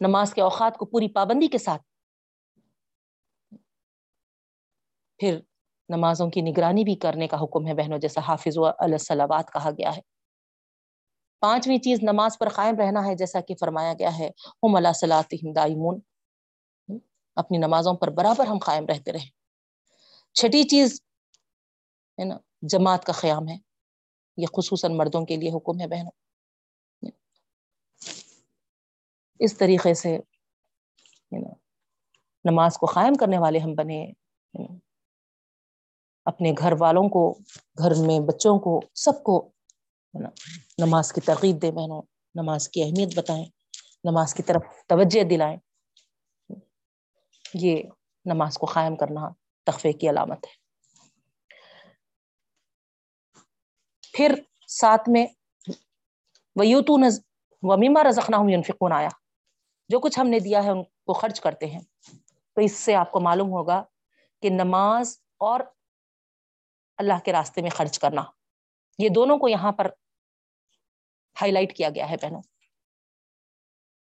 نماز 0.00 0.34
کے 0.34 0.40
اوقات 0.40 0.76
کو 0.76 0.86
پوری 0.86 1.08
پابندی 1.08 1.46
کے 1.46 1.58
ساتھ 1.58 1.82
پھر 5.18 5.40
نمازوں 5.88 6.30
کی 6.30 6.40
نگرانی 6.40 6.84
بھی 6.84 6.96
کرنے 6.96 7.28
کا 7.28 7.36
حکم 7.42 7.66
ہے 7.66 7.74
بہنوں، 7.74 7.98
جیسا 7.98 8.20
حافظ 8.28 8.58
السلامات 8.78 9.52
کہا 9.52 9.70
گیا 9.70 9.96
ہے۔ 9.96 10.00
پانچویں 11.40 11.78
چیز 11.78 11.98
نماز 12.02 12.38
پر 12.38 12.48
قائم 12.48 12.76
رہنا 12.76 13.06
ہے، 13.06 13.14
جیسا 13.14 13.40
کہ 13.40 13.54
فرمایا 13.60 13.92
گیا 13.98 14.18
ہے، 14.18 14.30
ہم 14.62 14.76
اللہ 14.76 15.20
دائمون۔ 15.54 16.00
اپنی 17.36 17.58
نمازوں 17.58 17.94
پر 17.94 18.10
برابر 18.10 18.46
ہم 18.46 18.58
قائم 18.58 18.86
رہتے 18.86 19.12
رہے 19.12 19.28
چھٹی 20.32 20.62
چیز 20.62 21.00
ہے 22.18 22.24
نا، 22.24 22.38
جماعت 22.62 23.04
کا 23.04 23.12
قیام 23.12 23.48
ہے۔ 23.48 23.56
یہ 24.36 24.46
خصوصاً 24.56 24.96
مردوں 24.96 25.26
کے 25.26 25.36
لیے 25.36 25.50
حکم 25.50 25.80
ہے 25.80 25.86
بہنوں۔ 25.86 26.10
اس 29.38 29.58
طریقے 29.58 29.94
سے 29.94 30.18
نماز 32.44 32.78
کو 32.78 32.86
قائم 32.86 33.14
کرنے 33.14 33.38
والے 33.38 33.58
ہم 33.58 33.74
بنے۔ 33.74 34.12
اپنے 36.26 36.52
گھر 36.58 36.72
والوں 36.78 37.08
کو، 37.08 37.38
گھر 37.78 37.92
میں 38.06 38.20
بچوں 38.20 38.58
کو، 38.58 38.80
سب 38.94 39.22
کو 39.22 39.50
نماز 40.78 41.12
کی 41.12 41.20
ترغیب 41.20 41.62
دے 41.62 41.70
بہنوں، 41.70 42.02
نماز 42.34 42.68
کی 42.68 42.82
اہمیت 42.82 43.18
بتائیں، 43.18 43.44
نماز 44.04 44.34
کی 44.34 44.42
طرف 44.42 44.62
توجہ 44.86 45.24
دلائیں۔ 45.24 45.56
یہ 47.54 47.82
نماز 48.24 48.58
کو 48.58 48.66
قائم 48.66 48.96
کرنا 48.96 49.20
تخفے 49.64 49.92
کی 49.92 50.10
علامت 50.10 50.46
ہے۔ 50.46 50.66
پھر 54.12 54.34
ساتھ 54.68 55.08
میں 55.08 55.26
ویوتو 56.56 56.98
نز 56.98 57.20
ومیما 57.62 58.04
رزقنا 58.08 58.36
ہوں 58.36 58.62
فکون 58.62 58.92
آیا 58.92 59.08
جو 59.88 60.00
کچھ 60.00 60.20
ہم 60.20 60.26
نے 60.26 60.38
دیا 60.38 60.64
ہے 60.64 60.70
ان 60.70 60.82
کو 60.82 61.12
خرچ 61.12 61.40
کرتے 61.40 61.66
ہیں۔ 61.66 61.80
تو 62.54 62.60
اس 62.60 62.72
سے 62.72 62.94
آپ 62.94 63.10
کو 63.10 63.20
معلوم 63.20 63.50
ہوگا 63.50 63.82
کہ 64.42 64.50
نماز 64.50 65.18
اور 65.38 65.60
اللہ 66.96 67.12
کے 67.24 67.32
راستے 67.32 67.62
میں 67.62 67.70
خرچ 67.70 67.98
کرنا۔ 67.98 68.22
یہ 68.98 69.08
دونوں 69.08 69.38
کو 69.38 69.48
یہاں 69.48 69.72
پر 69.72 69.86
ہائی 71.40 71.52
لائٹ 71.52 71.76
کیا 71.76 71.88
گیا 71.94 72.10
ہے 72.10 72.16
بہنوں۔ 72.22 72.42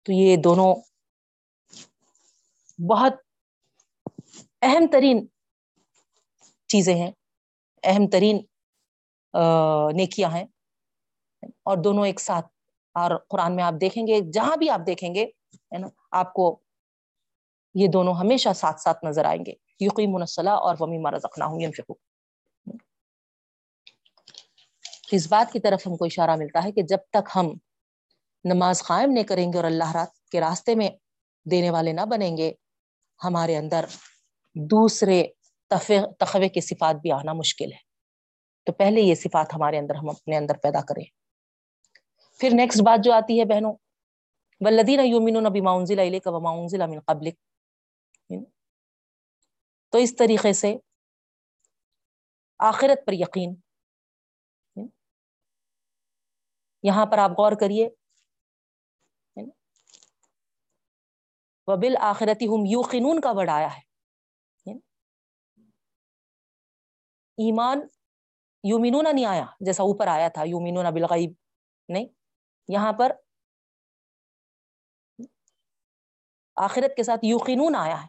تو 0.03 0.11
یہ 0.11 0.37
دونوں 0.37 0.75
بہت 2.81 3.13
اہم 4.61 4.87
ترین 4.91 5.27
چیزیں 6.67 6.95
ہیں۔ 6.95 7.11
اہم 7.83 8.07
ترین 8.07 8.37
نیکیاں 9.93 10.29
ہیں۔ 10.29 10.45
اور 11.43 11.77
دونوں 11.77 12.05
ایک 12.05 12.19
ساتھ۔ 12.19 12.47
اور 12.93 13.11
قرآن 13.29 13.55
میں 13.55 13.63
آپ 13.63 13.73
دیکھیں 13.81 14.07
گے، 14.07 14.31
جہاں 14.33 14.57
بھی 14.57 14.69
آپ 14.69 14.79
دیکھیں 14.87 15.15
گے، 15.15 15.25
ہے 15.53 15.77
نا، 15.77 15.87
آپ 16.11 16.33
کو 16.33 16.59
یہ 17.73 17.87
دونوں 17.87 18.13
ہمیشہ 18.13 18.53
ساتھ 18.55 18.81
ساتھ 18.81 19.05
نظر 19.05 19.25
آئیں 19.25 19.45
گے۔ 19.45 19.53
یقین 19.79 20.11
منصلاح 20.13 20.53
اور 20.53 20.75
ومی 20.79 20.97
مارا 20.97 21.17
زخنا 21.17 21.45
ہوں 21.45 21.59
فکو 21.77 21.93
اس 25.11 25.27
بات 25.27 25.53
کی 25.53 25.59
طرف 25.59 25.87
ہم 25.87 25.97
کو 25.97 26.05
اشارہ 26.05 26.35
ملتا 26.35 26.63
ہے 26.63 26.71
کہ 26.71 26.81
جب 26.81 26.97
تک 27.09 27.29
ہم 27.35 27.49
نماز 28.43 28.83
قائم 28.83 29.11
نہیں 29.11 29.23
کریں 29.23 29.53
گے 29.53 29.57
اور 29.57 29.65
اللہ 29.65 29.91
رات 29.91 30.29
کے 30.29 30.39
راستے 30.39 30.75
میں 30.75 30.89
دینے 31.45 31.69
والے 31.69 31.93
نہ 31.93 32.01
بنیں 32.01 32.37
گے، 32.37 32.53
ہمارے 33.23 33.57
اندر 33.57 33.85
دوسرے 34.55 35.23
تخوے 35.67 36.49
کی 36.49 36.61
صفات 36.61 36.95
بھی 36.95 37.11
آنا 37.11 37.33
مشکل 37.33 37.71
ہے۔ 37.71 37.77
تو 38.63 38.73
پہلے 38.73 39.01
یہ 39.01 39.15
صفات 39.15 39.53
ہمارے 39.53 39.77
اندر، 39.77 39.95
ہم 39.95 40.09
اپنے 40.09 40.37
اندر 40.37 40.57
پیدا 40.57 40.81
کریں۔ 40.81 41.03
پھر 42.39 42.49
نیکسٹ 42.53 42.81
بات 42.81 43.03
جو 43.03 43.13
آتی 43.13 43.39
ہے 43.39 43.45
بہنوں 43.45 43.73
ولدین 44.61 44.99
یومین 44.99 45.43
نبی 45.43 45.61
ماؤنزل 45.61 45.99
علیہ 45.99 46.19
کا 46.19 46.39
ماؤنزل 46.39 46.81
امن 46.81 46.99
قبل 46.99 47.29
تو 49.89 49.97
اس 49.97 50.15
طریقے 50.15 50.53
سے 50.53 50.75
آخرت 52.59 53.05
پر 53.05 53.13
یقین 53.13 53.55
یہاں 56.85 57.05
پر 57.05 57.17
آپ 57.17 57.29
غور 57.29 57.51
کریے۔ 57.59 57.89
وبل 61.67 61.95
آخرتی 61.99 62.45
ہم 62.45 62.65
یو 62.65 62.81
خنون 62.81 63.21
کا 63.21 63.33
بڑھایا 63.33 63.77
ہے۔ 63.77 63.81
ایمان 67.37 67.79
یومینون 68.63 69.05
نہیں 69.15 69.25
آیا، 69.25 69.45
جیسا 69.59 69.83
اوپر 69.83 70.07
آیا 70.07 70.27
تھا 70.27 70.43
یومینون 70.43 70.85
بالغیب، 70.85 71.33
نہیں۔ 71.89 72.05
یہاں 72.67 72.93
پر 72.93 73.11
آخرت 76.55 76.95
کے 76.95 77.03
ساتھ 77.03 77.25
یوقینون 77.25 77.75
آیا 77.75 78.03
ہے۔ 78.03 78.07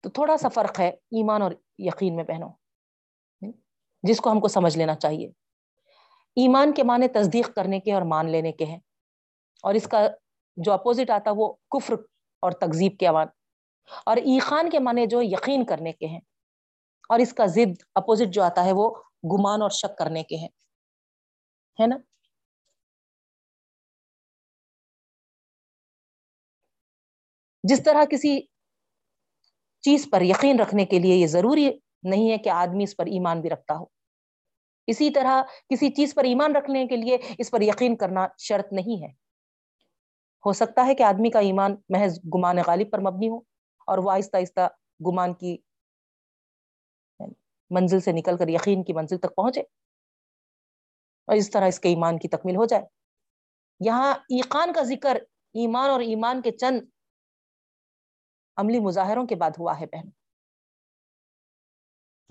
تو 0.00 0.10
تھوڑا 0.10 0.36
سا 0.36 0.48
فرق 0.48 0.80
ہے 0.80 0.88
ایمان 0.88 1.42
اور 1.42 1.52
یقین 1.78 2.16
میں 2.16 2.24
پہنو 2.24 2.48
جس 4.02 4.20
کو 4.20 4.30
ہم 4.30 4.40
کو 4.40 4.48
سمجھ 4.48 4.78
لینا 4.78 4.94
چاہیے۔ 4.94 5.41
ایمان 6.36 6.74
کے 6.74 6.82
معنی 6.82 7.08
تصدیق 7.08 7.54
کرنے 7.54 7.80
کے 7.80 7.92
اور 7.92 8.02
مان 8.02 8.30
لینے 8.30 8.52
کے 8.52 8.64
ہیں۔ 8.64 8.78
اور 9.62 9.74
اس 9.74 9.88
کا 9.88 10.08
جو 10.56 10.72
اپوزٹ 10.72 11.10
آتا 11.10 11.30
وہ 11.36 11.52
کفر 11.70 11.94
اور 12.40 12.52
تقزیب 12.52 12.92
کے 12.98 13.08
امان 13.08 13.26
اور 14.06 14.16
ایخان 14.16 14.70
کے 14.70 14.78
معنی 14.78 15.06
جو 15.06 15.22
یقین 15.22 15.64
کرنے 15.64 15.92
کے 15.92 16.06
ہیں۔ 16.06 16.20
اور 17.08 17.18
اس 17.18 17.32
کا 17.32 17.46
ضد 17.46 17.82
اپوزٹ 17.94 18.34
جو 18.34 18.42
آتا 18.42 18.64
ہے 18.64 18.72
وہ 18.72 18.90
گمان 19.24 19.62
اور 19.62 19.70
شک 19.70 19.98
کرنے 19.98 20.22
کے 20.22 20.36
ہیں۔ 20.36 20.48
ہے 21.80 21.86
نا؟ 21.86 21.96
جس 27.64 27.82
طرح 27.84 28.04
کسی 28.04 28.40
چیز 29.80 30.08
پر 30.12 30.22
یقین 30.22 30.60
رکھنے 30.60 30.84
کے 30.84 30.98
لیے 30.98 31.14
یہ 31.14 31.26
ضروری 31.26 31.70
نہیں 32.02 32.30
ہے 32.30 32.38
کہ 32.38 32.48
آدمی 32.48 32.84
اس 32.84 32.96
پر 32.96 33.06
ایمان 33.06 33.40
بھی 33.40 33.50
رکھتا 33.50 33.74
ہو۔ 33.74 34.01
اسی 34.86 35.10
طرح 35.10 35.42
کسی 35.68 35.90
چیز 35.90 36.14
پر 36.14 36.24
ایمان 36.24 36.56
رکھنے 36.56 36.86
کے 36.86 36.96
لیے 36.96 37.18
اس 37.38 37.50
پر 37.50 37.60
یقین 37.60 37.96
کرنا 37.96 38.26
شرط 38.38 38.72
نہیں 38.72 39.02
ہے۔ 39.02 39.08
ہو 40.46 40.52
سکتا 40.52 40.86
ہے 40.86 40.94
کہ 40.94 41.02
آدمی 41.02 41.30
کا 41.30 41.38
ایمان 41.38 41.76
محض 41.88 42.18
گمان 42.34 42.56
غالب 42.66 42.90
پر 42.92 42.98
مبنی 43.00 43.28
ہو 43.28 43.36
اور 43.86 43.98
وہ 43.98 44.10
آہستہ 44.10 44.36
آہستہ 44.36 44.68
گمان 45.08 45.34
کی 45.34 45.56
منزل 47.70 48.00
سے 48.00 48.12
نکل 48.12 48.36
کر 48.36 48.48
یقین 48.48 48.84
کی 48.84 48.92
منزل 48.92 49.18
تک 49.18 49.36
پہنچے 49.36 49.60
اور 51.28 51.36
اس 51.36 51.50
طرح 51.50 51.66
اس 51.66 51.80
کے 51.80 51.88
ایمان 51.88 52.18
کی 52.18 52.28
تکمیل 52.28 52.56
ہو 52.56 52.64
جائے۔ 52.64 52.82
یہاں 53.80 54.14
ایقان 54.14 54.72
کا 54.72 54.82
ذکر 54.82 55.16
ایمان 55.54 55.90
اور 55.90 56.00
ایمان 56.00 56.42
کے 56.42 56.50
چند 56.50 56.80
عملی 58.56 58.80
مظاہروں 58.80 59.26
کے 59.26 59.34
بعد 59.34 59.50
ہوا 59.58 59.80
ہے 59.80 59.86
بہن۔ 59.86 60.08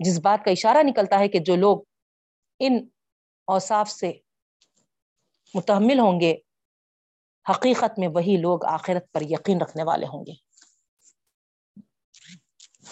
جس 0.00 0.20
بات 0.20 0.44
کا 0.44 0.50
اشارہ 0.50 0.78
نکلتا 0.82 1.18
ہے 1.18 1.28
کہ 1.28 1.38
جو 1.38 1.56
لوگ 1.56 1.78
ان 2.62 2.78
اوصاف 3.48 3.90
سے 3.90 4.12
متحمل 5.54 5.98
ہوں 5.98 6.20
گے، 6.20 6.32
حقیقت 7.46 7.98
میں 7.98 8.08
وہی 8.08 8.36
لوگ 8.36 8.64
آخرت 8.64 9.10
پر 9.12 9.22
یقین 9.22 9.60
رکھنے 9.60 9.82
والے 9.82 10.06
ہوں 10.06 10.24
گے۔ 10.26 10.34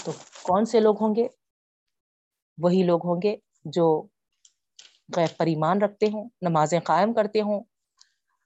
تو 0.05 0.13
کون 0.43 0.65
سے 0.65 0.81
لوگ 0.81 0.97
ہوں 1.01 1.15
گے؟ 1.15 1.27
وہی 2.59 2.83
لوگ 2.83 3.01
ہوں 3.05 3.23
گے 3.23 3.37
جو 3.67 3.87
غیر 5.17 5.33
پر 5.37 5.47
ایمان 5.47 5.83
رکھتے 5.83 6.07
ہوں، 6.07 6.29
نمازیں 6.43 6.81
قائم 6.81 7.13
کرتے 7.15 7.41
ہوں، 7.41 7.65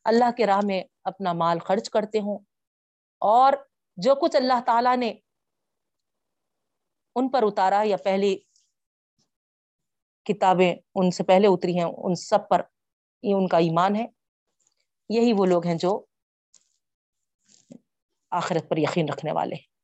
اللہ 0.07 0.31
کے 0.37 0.47
راہ 0.47 0.61
میں 0.65 0.83
اپنا 1.05 1.33
مال 1.33 1.59
خرچ 1.59 1.91
کرتے 1.91 2.21
ہوں، 2.21 2.39
اور 3.23 3.53
جو 3.99 4.15
کچھ 4.15 4.37
اللہ 4.37 4.61
تعالی 4.67 4.97
نے 4.97 5.13
ان 7.17 7.29
پر 7.29 7.43
اتارا 7.43 7.83
یا 7.85 7.97
پہلی 7.97 8.37
کتابیں 10.25 10.75
ان 10.95 11.11
سے 11.11 11.25
پہلے 11.25 11.47
اتری 11.47 11.77
ہیں، 11.79 11.87
ان 11.97 12.15
سب 12.15 12.49
پر 12.49 12.63
ان 13.23 13.49
کا 13.49 13.59
ایمان 13.59 13.97
ہے۔ 13.97 14.07
یہی 15.09 15.33
وہ 15.33 15.47
لوگ 15.47 15.67
ہیں 15.67 15.75
جو 15.75 16.05
آخرت 18.31 18.69
پر 18.69 18.77
یقین 18.77 19.09
رکھنے 19.09 19.33
والے 19.33 19.55
ہیں۔ 19.55 19.75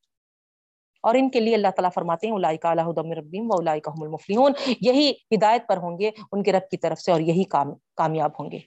اور 1.01 1.15
ان 1.15 1.29
کے 1.29 1.39
لیے 1.39 1.55
اللہ 1.55 1.67
تعالیٰ 1.67 1.89
فرماتے 1.95 2.27
ہیں 2.27 2.33
الائی 2.33 2.57
کا 2.57 2.73
ربیم 2.73 3.45
و 3.45 3.53
الائی 3.59 3.81
المفلحون۔ 3.85 4.51
یہی 4.81 5.11
ہدایت 5.11 5.61
پر 5.67 5.77
ہوں 5.77 5.99
گے 5.99 6.11
ان 6.31 6.43
کے 6.43 6.51
رب 6.51 6.69
کی 6.71 6.77
طرف 6.77 6.99
سے 6.99 7.11
اور 7.11 7.19
یہی 7.19 7.43
کام، 7.43 7.67
کامیاب 7.95 8.31
ہوں 8.39 8.51
گے۔ 8.51 8.59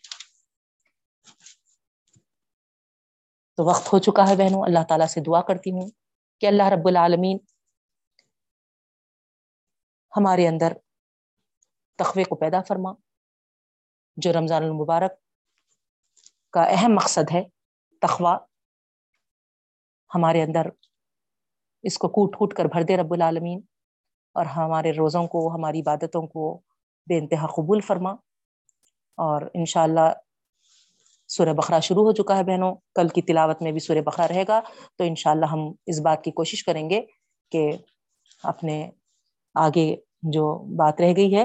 تو 3.56 3.64
وقت 3.64 3.92
ہو 3.92 3.98
چکا 3.98 4.28
ہے 4.28 4.36
بہنوں، 4.36 4.62
اللہ 4.62 4.84
تعالیٰ 4.88 5.06
سے 5.06 5.20
دعا 5.20 5.42
کرتی 5.42 5.70
ہوں 5.70 5.90
کہ 6.40 6.46
اللہ 6.46 6.62
رب 6.62 6.88
العالمین 6.88 7.38
ہمارے 10.16 10.48
اندر 10.48 10.72
تخوے 11.98 12.24
کو 12.24 12.36
پیدا 12.36 12.60
فرما، 12.68 12.92
جو 14.16 14.32
رمضان 14.32 14.62
المبارک 14.64 15.12
کا 16.54 16.62
اہم 16.70 16.94
مقصد 16.94 17.30
ہے 17.34 17.42
تخوا 18.02 18.36
ہمارے 20.10 20.42
اندر 20.42 20.66
اس 21.84 21.98
کو 21.98 22.08
کوٹ 22.08 22.36
کوٹ 22.36 22.54
کر 22.54 22.64
بھر 22.64 22.82
دے 22.82 22.96
رب 22.96 23.12
العالمین، 23.12 23.60
اور 24.36 24.46
ہمارے 24.56 24.92
روزوں 24.92 25.26
کو، 25.26 25.48
ہماری 25.54 25.80
عبادتوں 25.80 26.26
کو 26.26 26.52
بے 27.06 27.18
انتہا 27.18 27.46
قبول 27.46 27.80
فرما۔ 27.80 28.10
اور 29.18 29.42
انشاءاللہ 29.54 30.00
اللہ 30.00 30.22
سورہ 31.30 31.52
بخرا 31.56 31.78
شروع 31.80 32.04
ہو 32.04 32.12
چکا 32.12 32.36
ہے 32.36 32.44
بہنوں، 32.44 32.74
کل 32.94 33.08
کی 33.08 33.22
تلاوت 33.22 33.62
میں 33.62 33.72
بھی 33.72 33.80
سورہ 33.80 34.00
بخرا 34.06 34.28
رہے 34.28 34.44
گا، 34.48 34.60
تو 34.96 35.04
انشاءاللہ 35.04 35.46
ہم 35.46 35.60
اس 35.86 36.00
بات 36.00 36.24
کی 36.24 36.30
کوشش 36.30 36.64
کریں 36.64 36.88
گے 36.90 37.00
کہ 37.52 37.70
اپنے 38.44 38.78
آگے 39.54 39.94
جو 40.34 40.46
بات 40.76 41.00
رہ 41.00 41.12
گئی 41.16 41.34
ہے 41.36 41.44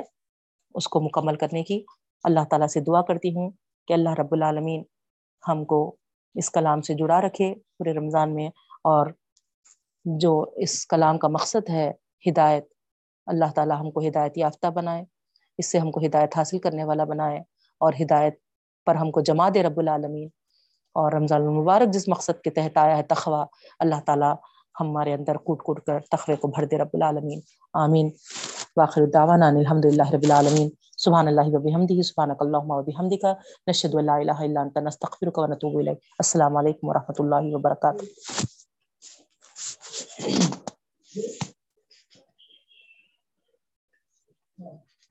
اس 0.76 0.88
کو 0.88 1.00
مکمل 1.02 1.36
کرنے 1.36 1.64
کی 1.64 1.84
اللہ 2.24 2.44
تعالیٰ 2.50 2.68
سے 2.68 2.80
دعا 2.80 3.02
کرتی 3.02 3.36
ہوں 3.36 3.50
کہ 3.88 3.94
اللہ 3.94 4.14
رب 4.20 4.34
العالمین 4.34 4.84
ہم 5.44 5.64
کو 5.66 5.80
اس 6.36 6.50
کلام 6.52 6.82
سے 6.82 6.94
جڑا 6.94 7.22
رکھے 7.22 7.54
پورے 7.78 7.94
رمضان 7.94 8.36
میں 8.36 8.48
اور 8.84 9.08
جو 10.06 10.34
اس 10.56 10.86
کلام 10.88 11.18
کا 11.18 11.28
مقصد 11.28 11.70
ہے 11.70 11.91
ہدایت، 12.26 12.66
اللہ 13.28 13.52
تعالیٰ 13.56 13.80
ہم 13.80 13.91
کو 13.91 14.00
ہدایت 14.08 14.38
یافتہ 14.38 14.68
بنائے، 14.68 15.04
اس 15.60 15.72
سے 15.72 15.80
ہم 15.80 15.91
کو 15.91 16.00
ہدایت 16.06 16.38
حاصل 16.38 16.60
کرنے 16.60 16.84
والا 16.84 17.04
بنائے 17.04 17.40
اور 17.82 17.94
ہدایت 18.02 18.38
پر 18.88 18.96
ہم 18.96 19.12
کو 19.12 19.22
جما 19.22 19.50
دے 19.54 19.64
رب 19.64 19.80
العالمین 19.80 20.28
اور 20.96 21.12
رمضان 21.12 21.41
المبارک 21.41 21.94
جس 21.94 22.08
مقصد 22.08 22.41
کے 22.44 22.50
تحت 22.50 22.78
آیا 22.78 22.98
ہے 22.98 23.04
تخوا 23.04 23.46
اللہ 23.80 24.00
تعالیٰ 24.06 24.34
ہمارے 24.80 25.14
اندر 25.14 25.36
کوٹ 25.36 25.62
کوٹ 25.62 25.80
کر 25.82 26.00
تخوے 26.12 26.36
کو 26.36 26.48
بھر 26.48 26.66
دے 26.66 26.78
رب 26.78 26.94
العالمین، 26.94 27.40
آمین۔ 27.74 28.10
واخر 28.78 29.04
الدعوانا 29.04 29.50
الحمد 29.50 29.86
لله 29.86 30.12
رب 30.12 30.24
العالمين 30.24 30.72
سبحان 30.96 31.28
الله 31.28 31.48
وبحمده 31.56 32.02
سبحانك 32.02 32.41
اللهم 32.41 32.72
وبحمدك 32.72 33.38
نشهد 33.70 33.96
ان 33.96 34.06
لا 34.06 34.16
اله 34.22 34.46
الا 34.46 34.62
انت 34.62 34.78
نستغفرك 34.78 35.38
ونتوب 35.38 35.80
اليك 35.80 36.00
السلام 36.20 36.58
عليكم 36.58 36.88
ورحمه 36.88 37.16
الله 37.20 37.56
وبركاته 37.56 38.06